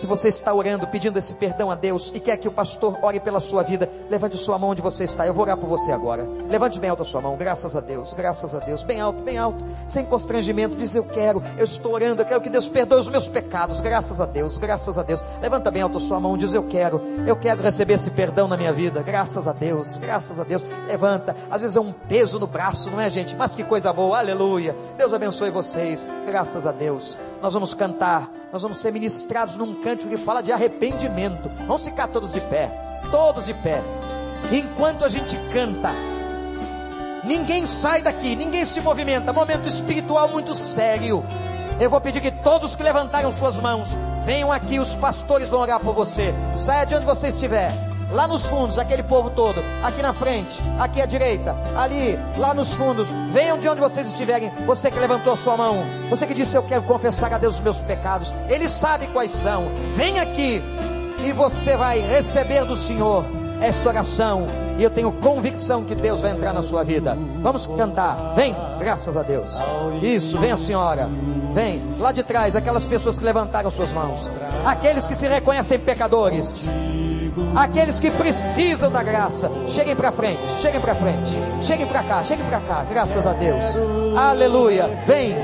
Se 0.00 0.06
você 0.06 0.28
está 0.28 0.54
orando, 0.54 0.86
pedindo 0.86 1.18
esse 1.18 1.34
perdão 1.34 1.70
a 1.70 1.74
Deus 1.74 2.10
e 2.14 2.18
quer 2.18 2.38
que 2.38 2.48
o 2.48 2.50
pastor 2.50 2.98
ore 3.02 3.20
pela 3.20 3.38
sua 3.38 3.62
vida, 3.62 3.86
levante 4.08 4.38
sua 4.38 4.58
mão 4.58 4.70
onde 4.70 4.80
você 4.80 5.04
está. 5.04 5.26
Eu 5.26 5.34
vou 5.34 5.42
orar 5.42 5.58
por 5.58 5.68
você 5.68 5.92
agora. 5.92 6.26
Levante 6.48 6.80
bem 6.80 6.88
alto 6.88 7.02
a 7.02 7.04
sua 7.04 7.20
mão. 7.20 7.36
Graças 7.36 7.76
a 7.76 7.80
Deus, 7.80 8.14
graças 8.14 8.54
a 8.54 8.60
Deus. 8.60 8.82
Bem 8.82 8.98
alto, 8.98 9.20
bem 9.20 9.36
alto. 9.36 9.62
Sem 9.86 10.06
constrangimento. 10.06 10.74
Diz: 10.74 10.94
Eu 10.94 11.04
quero, 11.04 11.42
eu 11.58 11.64
estou 11.66 11.92
orando. 11.92 12.22
Eu 12.22 12.24
quero 12.24 12.40
que 12.40 12.48
Deus 12.48 12.66
perdoe 12.66 12.98
os 12.98 13.10
meus 13.10 13.28
pecados. 13.28 13.82
Graças 13.82 14.22
a 14.22 14.24
Deus, 14.24 14.56
graças 14.56 14.96
a 14.96 15.02
Deus. 15.02 15.22
Levanta 15.38 15.70
bem 15.70 15.82
alto 15.82 15.98
a 15.98 16.00
sua 16.00 16.18
mão. 16.18 16.34
Diz: 16.38 16.54
Eu 16.54 16.62
quero, 16.62 17.02
eu 17.26 17.36
quero 17.36 17.60
receber 17.60 17.92
esse 17.92 18.10
perdão 18.10 18.48
na 18.48 18.56
minha 18.56 18.72
vida. 18.72 19.02
Graças 19.02 19.46
a 19.46 19.52
Deus, 19.52 19.98
graças 19.98 20.38
a 20.38 20.44
Deus. 20.44 20.64
Levanta. 20.88 21.36
Às 21.50 21.60
vezes 21.60 21.76
é 21.76 21.80
um 21.80 21.92
peso 21.92 22.38
no 22.40 22.46
braço, 22.46 22.90
não 22.90 23.02
é, 23.02 23.10
gente? 23.10 23.36
Mas 23.36 23.54
que 23.54 23.62
coisa 23.62 23.92
boa. 23.92 24.16
Aleluia. 24.16 24.74
Deus 24.96 25.12
abençoe 25.12 25.50
vocês. 25.50 26.08
Graças 26.26 26.66
a 26.66 26.72
Deus. 26.72 27.18
Nós 27.40 27.54
vamos 27.54 27.74
cantar 27.74 28.30
nós 28.52 28.62
vamos 28.62 28.78
ser 28.78 28.92
ministrados 28.92 29.56
num 29.56 29.74
cântico 29.74 30.10
que 30.10 30.16
fala 30.16 30.42
de 30.42 30.50
arrependimento. 30.50 31.48
Vamos 31.60 31.84
ficar 31.84 32.08
todos 32.08 32.32
de 32.32 32.40
pé, 32.40 32.70
todos 33.10 33.46
de 33.46 33.54
pé. 33.54 33.82
Enquanto 34.50 35.04
a 35.04 35.08
gente 35.08 35.36
canta, 35.52 35.90
ninguém 37.22 37.64
sai 37.64 38.02
daqui, 38.02 38.34
ninguém 38.34 38.64
se 38.64 38.80
movimenta. 38.80 39.32
Momento 39.32 39.68
espiritual 39.68 40.28
muito 40.28 40.54
sério. 40.56 41.24
Eu 41.78 41.88
vou 41.88 42.00
pedir 42.00 42.20
que 42.20 42.30
todos 42.30 42.74
que 42.74 42.82
levantaram 42.82 43.30
suas 43.30 43.58
mãos 43.58 43.96
venham 44.24 44.50
aqui, 44.50 44.80
os 44.80 44.94
pastores 44.96 45.48
vão 45.48 45.60
orar 45.60 45.78
por 45.78 45.94
você. 45.94 46.34
Saia 46.54 46.84
de 46.84 46.94
onde 46.96 47.06
você 47.06 47.28
estiver 47.28 47.89
lá 48.12 48.26
nos 48.26 48.46
fundos, 48.46 48.78
aquele 48.78 49.02
povo 49.02 49.30
todo, 49.30 49.62
aqui 49.82 50.02
na 50.02 50.12
frente, 50.12 50.60
aqui 50.78 51.00
à 51.00 51.06
direita, 51.06 51.56
ali, 51.76 52.18
lá 52.36 52.52
nos 52.52 52.74
fundos, 52.74 53.08
venham 53.32 53.58
de 53.58 53.68
onde 53.68 53.80
vocês 53.80 54.08
estiverem, 54.08 54.50
você 54.66 54.90
que 54.90 54.98
levantou 54.98 55.32
a 55.32 55.36
sua 55.36 55.56
mão, 55.56 55.84
você 56.08 56.26
que 56.26 56.34
disse 56.34 56.56
eu 56.56 56.62
quero 56.62 56.82
confessar 56.82 57.32
a 57.32 57.38
Deus 57.38 57.56
os 57.56 57.60
meus 57.60 57.80
pecados, 57.82 58.32
Ele 58.48 58.68
sabe 58.68 59.06
quais 59.08 59.30
são, 59.30 59.70
vem 59.94 60.18
aqui 60.18 60.62
e 61.22 61.32
você 61.32 61.76
vai 61.76 62.00
receber 62.00 62.64
do 62.64 62.74
Senhor 62.74 63.24
esta 63.60 63.88
oração, 63.90 64.46
e 64.78 64.82
eu 64.82 64.90
tenho 64.90 65.12
convicção 65.12 65.84
que 65.84 65.94
Deus 65.94 66.22
vai 66.22 66.30
entrar 66.30 66.54
na 66.54 66.62
sua 66.62 66.82
vida. 66.82 67.14
Vamos 67.42 67.66
cantar, 67.66 68.32
vem, 68.34 68.56
graças 68.78 69.14
a 69.14 69.22
Deus. 69.22 69.50
Isso, 70.00 70.38
vem 70.38 70.50
a 70.50 70.56
senhora, 70.56 71.06
vem, 71.52 71.82
lá 71.98 72.10
de 72.10 72.22
trás, 72.22 72.56
aquelas 72.56 72.86
pessoas 72.86 73.18
que 73.18 73.24
levantaram 73.24 73.70
suas 73.70 73.92
mãos, 73.92 74.30
aqueles 74.64 75.06
que 75.06 75.14
se 75.14 75.28
reconhecem 75.28 75.78
pecadores 75.78 76.66
Aqueles 77.54 78.00
que 78.00 78.10
precisam 78.10 78.90
da 78.90 79.02
graça, 79.02 79.50
cheguem 79.66 79.94
para 79.94 80.12
frente, 80.12 80.40
cheguem 80.60 80.80
para 80.80 80.94
frente, 80.94 81.38
cheguem 81.60 81.86
para 81.86 82.02
cá, 82.02 82.22
cheguem 82.22 82.46
para 82.46 82.60
cá, 82.60 82.84
graças 82.88 83.26
a 83.26 83.32
Deus. 83.32 83.64
Aleluia. 84.16 84.88
Vem. 85.06 85.36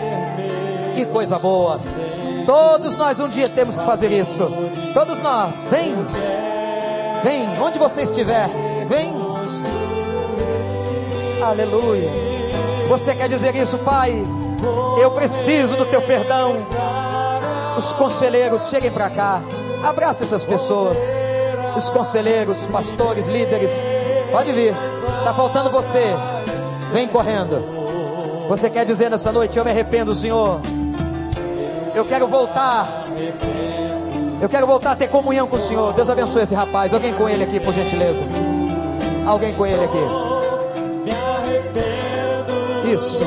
Que 0.95 1.05
coisa 1.07 1.39
boa. 1.39 1.81
Todos 2.47 2.97
nós 2.97 3.19
um 3.21 3.29
dia 3.29 3.49
temos 3.49 3.79
que 3.79 3.85
fazer 3.85 4.11
isso. 4.13 4.49
Todos 4.95 5.21
nós. 5.21 5.67
Vem. 5.71 5.95
Vem, 7.23 7.61
onde 7.61 7.79
você 7.79 8.03
estiver. 8.03 8.49
Vem. 8.89 9.13
Aleluia. 11.43 12.09
Você 12.89 13.15
quer 13.15 13.29
dizer 13.29 13.55
isso, 13.55 13.79
Pai? 13.79 14.13
Eu 15.01 15.11
preciso 15.11 15.77
do 15.77 15.85
teu 15.85 16.01
perdão. 16.03 16.57
Os 17.77 17.93
conselheiros, 17.93 18.69
cheguem 18.69 18.91
para 18.91 19.11
cá. 19.11 19.43
Abraça 19.85 20.25
essas 20.25 20.45
pessoas 20.45 20.99
os 21.77 21.91
conselheiros, 21.91 22.67
pastores, 22.67 23.27
líderes. 23.27 23.73
Pode 24.33 24.53
vir. 24.53 24.75
Está 25.19 25.35
faltando 25.35 25.71
você. 25.71 26.15
Vem 26.93 27.07
correndo. 27.07 27.65
Você 28.49 28.71
quer 28.71 28.85
dizer 28.85 29.11
nessa 29.11 29.31
noite: 29.31 29.59
Eu 29.59 29.65
me 29.65 29.71
arrependo, 29.71 30.15
Senhor. 30.15 30.61
Eu 31.95 32.05
quero 32.05 32.27
voltar. 32.27 33.05
Eu 34.41 34.49
quero 34.49 34.67
voltar 34.67 34.93
a 34.93 34.97
ter 34.97 35.09
comunhão 35.09 35.47
com 35.47 35.57
o 35.57 35.61
Senhor. 35.61 35.93
Deus 35.93 36.09
abençoe 36.11 36.43
esse 36.43 36.55
rapaz. 36.55 36.93
Alguém 36.93 37.15
com 37.15 37.29
ele 37.29 37.45
aqui, 37.45 37.59
por 37.59 37.73
gentileza. 37.73 38.23
Alguém 39.27 39.55
com 39.55 39.67
ele 39.67 39.85
aqui. 39.85 39.99
Isso. 42.93 43.25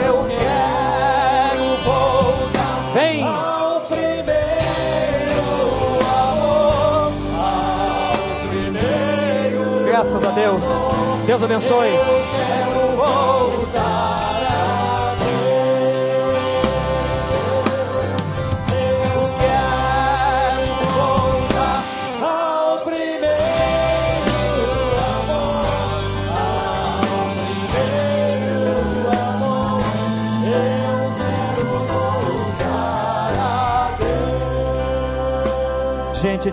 Deus. 10.35 10.63
Deus 11.25 11.43
abençoe. 11.43 11.89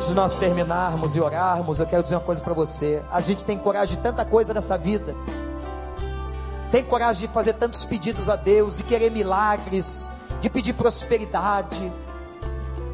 Antes 0.09 0.11
de 0.11 0.14
nós 0.14 0.34
terminarmos 0.34 1.16
e 1.16 1.20
orarmos, 1.20 1.78
eu 1.78 1.86
quero 1.86 2.02
dizer 2.02 2.14
uma 2.14 2.20
coisa 2.20 2.40
para 2.40 2.54
você. 2.54 3.02
A 3.11 3.20
gente 3.20 3.44
tem 3.44 3.59
coragem 3.59 3.96
de 3.96 4.02
tanta 4.02 4.24
coisa 4.24 4.54
nessa 4.54 4.78
vida. 4.78 5.14
Tem 6.70 6.82
coragem 6.82 7.26
de 7.26 7.34
fazer 7.34 7.54
tantos 7.54 7.84
pedidos 7.84 8.28
a 8.28 8.36
Deus, 8.36 8.78
de 8.78 8.84
querer 8.84 9.11
milagres, 9.11 10.11
de 10.40 10.48
pedir 10.48 10.72
prosperidade. 10.72 11.92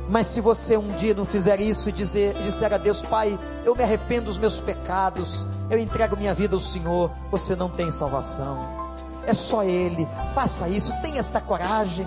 Mas 0.09 0.27
se 0.27 0.41
você 0.41 0.77
um 0.77 0.93
dia 0.93 1.15
não 1.15 1.25
fizer 1.25 1.61
isso 1.61 1.89
e 1.89 1.93
dizer, 1.93 2.35
disser 2.43 2.73
a 2.73 2.79
Deus, 2.79 3.03
Pai, 3.03 3.39
eu 3.65 3.75
me 3.75 3.83
arrependo 3.83 4.27
dos 4.27 4.39
meus 4.39 4.61
pecados, 4.61 5.47
eu 5.71 5.79
entrego 5.79 6.17
minha 6.17 6.35
vida 6.35 6.57
ao 6.57 6.61
Senhor, 6.61 7.11
você 7.31 7.55
não 7.55 7.69
tem 7.69 7.91
salvação. 7.91 8.93
É 9.27 9.33
só 9.33 9.63
Ele. 9.63 10.07
Faça 10.35 10.69
isso, 10.69 10.93
tenha 11.01 11.19
esta 11.19 11.41
coragem. 11.41 12.07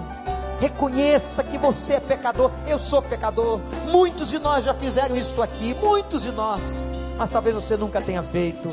Reconheça 0.59 1.43
que 1.43 1.57
você 1.57 1.93
é 1.93 1.99
pecador, 1.99 2.51
eu 2.67 2.79
sou 2.79 3.01
pecador. 3.01 3.59
Muitos 3.91 4.29
de 4.29 4.39
nós 4.39 4.65
já 4.65 4.73
fizeram 4.73 5.15
isso 5.15 5.41
aqui, 5.41 5.75
muitos 5.75 6.23
de 6.23 6.31
nós, 6.31 6.87
mas 7.17 7.29
talvez 7.29 7.55
você 7.55 7.77
nunca 7.77 8.01
tenha 8.01 8.23
feito. 8.23 8.69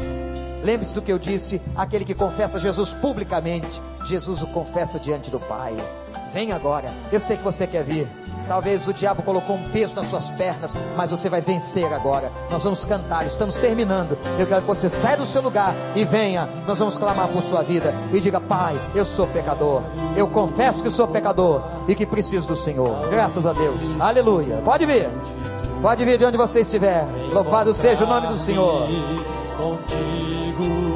Lembre-se 0.62 0.95
do 0.95 1.03
que 1.03 1.12
eu 1.12 1.18
disse: 1.18 1.61
aquele 1.76 2.05
que 2.05 2.14
confessa 2.14 2.59
Jesus 2.59 2.95
publicamente, 2.95 3.82
Jesus 4.07 4.41
o 4.41 4.47
confessa 4.47 4.99
diante 4.99 5.30
do 5.30 5.39
Pai. 5.39 5.76
Vem 6.32 6.53
agora, 6.53 6.93
eu 7.12 7.20
sei 7.20 7.37
que 7.37 7.45
você 7.45 7.66
quer 7.66 7.85
vir. 7.85 8.09
Talvez 8.47 8.86
o 8.86 8.92
diabo 8.92 9.22
colocou 9.22 9.57
um 9.57 9.70
peso 9.70 9.95
nas 9.95 10.09
suas 10.09 10.30
pernas, 10.30 10.74
mas 10.97 11.11
você 11.11 11.28
vai 11.28 11.40
vencer 11.40 11.92
agora. 11.92 12.30
Nós 12.51 12.62
vamos 12.62 12.84
cantar, 12.84 13.26
estamos 13.26 13.57
terminando. 13.57 14.18
Eu 14.38 14.47
quero 14.47 14.61
que 14.61 14.66
você 14.66 14.88
saia 14.88 15.16
do 15.16 15.26
seu 15.26 15.42
lugar 15.42 15.74
e 15.95 16.05
venha. 16.05 16.49
Nós 16.66 16.78
vamos 16.78 16.99
clamar 16.99 17.28
por 17.28 17.42
sua 17.42 17.62
vida 17.62 17.95
e 18.12 18.20
diga: 18.20 18.40
Pai, 18.40 18.78
eu 18.95 19.05
sou 19.05 19.26
pecador. 19.26 19.82
Eu 20.16 20.28
confesso 20.28 20.82
que 20.82 20.90
sou 20.90 21.09
pecador 21.09 21.62
e 21.88 21.95
que 21.95 22.05
preciso 22.05 22.47
do 22.49 22.57
Senhor. 22.57 23.09
Graças 23.09 23.47
a 23.47 23.53
Deus. 23.53 23.99
Aleluia. 24.01 24.61
Pode 24.64 24.84
vir. 24.84 25.09
Pode 25.80 26.05
vir 26.05 26.18
de 26.18 26.24
onde 26.24 26.36
você 26.36 26.61
estiver. 26.61 27.07
Louvado 27.32 27.72
seja 27.74 28.05
o 28.05 28.09
nome 28.09 28.28
do 28.28 28.38
Senhor. 28.38 28.88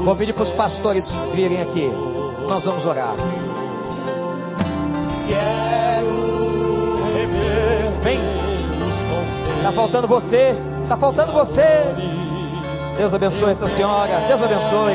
Vou 0.04 0.16
pedir 0.16 0.32
para 0.32 0.42
os 0.42 0.52
pastores 0.52 1.10
virem 1.34 1.60
aqui. 1.60 1.90
Nós 2.48 2.64
vamos 2.64 2.86
orar. 2.86 3.14
Vem. 5.28 5.57
Está 9.68 9.82
faltando 9.82 10.08
você. 10.08 10.56
Está 10.82 10.96
faltando 10.96 11.30
você. 11.30 11.62
Deus 12.96 13.12
abençoe 13.12 13.52
essa 13.52 13.68
senhora. 13.68 14.24
Deus 14.26 14.42
abençoe. 14.42 14.94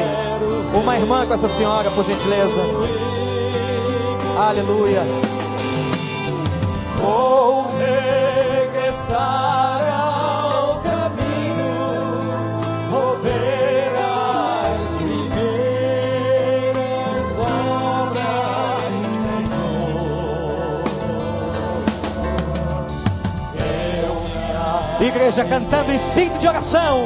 Uma 0.74 0.98
irmã 0.98 1.28
com 1.28 1.34
essa 1.36 1.48
senhora, 1.48 1.92
por 1.92 2.04
gentileza. 2.04 2.60
Aleluia. 4.36 5.04
Vou 7.00 7.68
regressar 7.78 9.93
Igreja 25.24 25.46
cantando 25.46 25.94
espírito 25.94 26.38
de 26.38 26.50
oração 26.50 27.06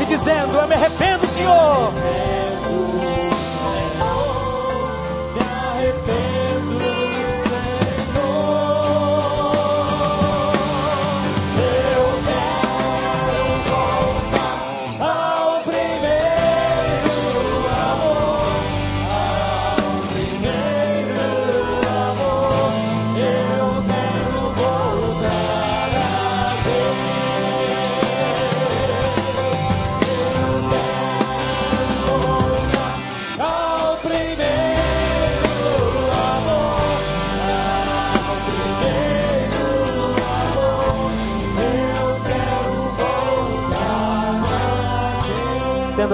e 0.00 0.04
dizendo: 0.04 0.56
Eu 0.56 0.68
me 0.68 0.74
arrependo, 0.74 1.26
Senhor. 1.26 1.92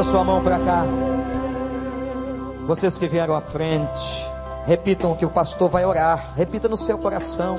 Estenda 0.00 0.04
sua 0.04 0.24
mão 0.24 0.42
para 0.42 0.58
cá. 0.58 0.84
Vocês 2.66 2.96
que 2.96 3.06
vieram 3.06 3.34
à 3.34 3.40
frente, 3.40 4.24
repitam 4.64 5.14
que 5.14 5.26
o 5.26 5.30
pastor 5.30 5.68
vai 5.68 5.84
orar. 5.84 6.32
Repita 6.34 6.68
no 6.68 6.76
seu 6.76 6.96
coração. 6.96 7.58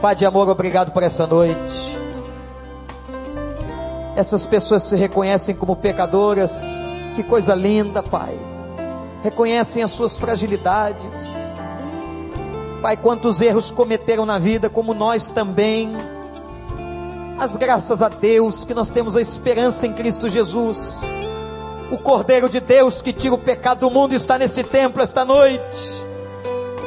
Pai 0.00 0.14
de 0.14 0.26
amor, 0.26 0.48
obrigado 0.48 0.90
por 0.90 1.02
essa 1.02 1.26
noite. 1.26 1.96
Essas 4.16 4.44
pessoas 4.44 4.82
se 4.82 4.96
reconhecem 4.96 5.54
como 5.54 5.76
pecadoras. 5.76 6.64
Que 7.14 7.22
coisa 7.22 7.54
linda, 7.54 8.02
Pai. 8.02 8.36
Reconhecem 9.22 9.82
as 9.84 9.92
suas 9.92 10.18
fragilidades. 10.18 11.28
Pai, 12.82 12.96
quantos 12.96 13.40
erros 13.40 13.70
cometeram 13.70 14.26
na 14.26 14.38
vida, 14.38 14.68
como 14.68 14.94
nós 14.94 15.30
também. 15.30 15.94
Mas 17.36 17.56
graças 17.56 18.02
a 18.02 18.08
Deus 18.08 18.64
que 18.64 18.74
nós 18.74 18.90
temos 18.90 19.14
a 19.14 19.20
esperança 19.20 19.86
em 19.86 19.92
Cristo 19.92 20.28
Jesus. 20.28 21.02
O 21.90 21.98
Cordeiro 21.98 22.48
de 22.48 22.60
Deus 22.60 23.02
que 23.02 23.12
tira 23.12 23.34
o 23.34 23.38
pecado 23.38 23.80
do 23.80 23.90
mundo 23.90 24.14
está 24.14 24.38
nesse 24.38 24.62
templo 24.62 25.02
esta 25.02 25.24
noite. 25.24 26.04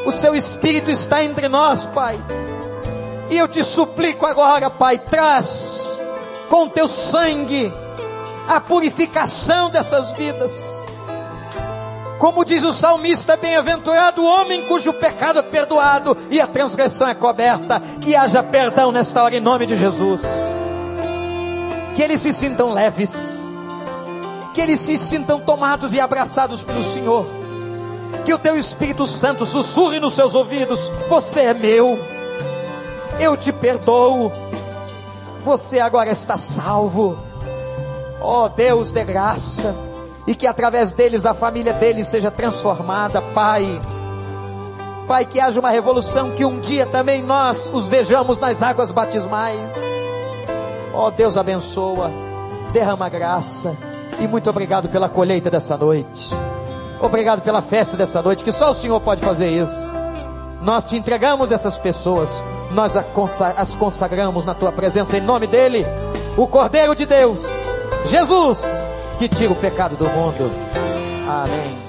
O 0.06 0.12
seu 0.12 0.36
Espírito 0.36 0.90
está 0.90 1.24
entre 1.24 1.48
nós, 1.48 1.86
Pai. 1.88 2.18
E 3.30 3.38
eu 3.38 3.48
te 3.48 3.64
suplico 3.64 4.26
agora, 4.26 4.70
Pai, 4.70 4.98
traz 4.98 6.00
com 6.50 6.70
teu 6.70 6.88
sangue 6.88 7.72
a 8.48 8.60
purificação 8.60 9.70
dessas 9.70 10.12
vidas. 10.14 10.84
Como 12.20 12.46
diz 12.46 12.64
o 12.64 12.72
salmista, 12.72 13.36
bem-aventurado 13.36 14.22
o 14.22 14.26
homem 14.26 14.66
cujo 14.68 14.94
pecado 14.94 15.40
é 15.40 15.42
perdoado 15.42 16.16
e 16.30 16.40
a 16.40 16.48
transgressão 16.48 17.08
é 17.10 17.14
coberta. 17.14 17.82
Que 18.00 18.16
haja 18.16 18.42
perdão 18.42 18.92
nesta 18.92 19.22
hora 19.22 19.36
em 19.36 19.42
nome 19.42 19.66
de 19.66 19.76
Jesus. 19.76 20.24
Que 21.96 22.02
eles 22.02 22.22
se 22.22 22.32
sintam 22.32 22.72
leves. 22.72 23.44
Que 24.54 24.62
eles 24.62 24.80
se 24.80 24.98
sintam 24.98 25.40
tomados 25.40 25.94
e 25.94 26.00
abraçados 26.00 26.64
pelo 26.64 26.84
Senhor. 26.84 27.26
Que 28.24 28.34
o 28.34 28.40
teu 28.40 28.58
Espírito 28.58 29.08
Santo 29.08 29.46
sussurre 29.46 30.00
nos 30.00 30.14
seus 30.14 30.36
ouvidos: 30.36 30.92
Você 31.10 31.42
é 31.42 31.54
meu. 31.54 31.98
Eu 33.20 33.36
te 33.36 33.52
perdoo. 33.52 34.32
Você 35.44 35.80
agora 35.80 36.12
está 36.12 36.38
salvo. 36.38 37.18
Oh 38.22 38.48
Deus 38.48 38.92
de 38.92 39.04
graça 39.04 39.76
e 40.26 40.34
que 40.34 40.48
através 40.48 40.94
deles 40.94 41.26
a 41.26 41.34
família 41.34 41.74
deles 41.74 42.08
seja 42.08 42.32
transformada, 42.32 43.22
Pai. 43.22 43.82
Pai, 45.08 45.26
que 45.26 45.40
haja 45.40 45.60
uma 45.60 45.70
revolução, 45.70 46.32
que 46.32 46.46
um 46.46 46.62
dia 46.62 46.86
também 46.86 47.22
nós 47.22 47.70
os 47.74 47.90
vejamos 47.90 48.40
nas 48.40 48.62
águas 48.62 48.90
batismais. 48.90 49.78
Ó 50.94 51.08
oh, 51.08 51.12
Deus 51.12 51.36
abençoa, 51.36 52.10
derrama 52.72 53.10
graça 53.10 53.76
e 54.20 54.28
muito 54.28 54.50
obrigado 54.50 54.90
pela 54.90 55.10
colheita 55.10 55.50
dessa 55.50 55.78
noite. 55.78 56.30
Obrigado 57.00 57.42
pela 57.42 57.62
festa 57.62 57.98
dessa 57.98 58.22
noite, 58.22 58.44
que 58.44 58.52
só 58.52 58.72
o 58.72 58.74
Senhor 58.74 59.00
pode 59.02 59.24
fazer 59.24 59.50
isso. 59.50 59.92
Nós 60.62 60.84
te 60.84 60.96
entregamos 60.96 61.52
essas 61.52 61.78
pessoas, 61.78 62.44
nós 62.72 62.96
as 62.96 63.76
consagramos 63.76 64.46
na 64.46 64.54
tua 64.54 64.72
presença 64.72 65.18
em 65.18 65.22
nome 65.22 65.48
dele, 65.48 65.86
o 66.38 66.48
Cordeiro 66.48 66.96
de 66.96 67.06
Deus, 67.06 67.46
Jesus 68.06 68.64
que 69.18 69.28
tira 69.28 69.52
o 69.52 69.56
pecado 69.56 69.96
do 69.96 70.06
mundo. 70.06 70.52
Amém. 71.28 71.83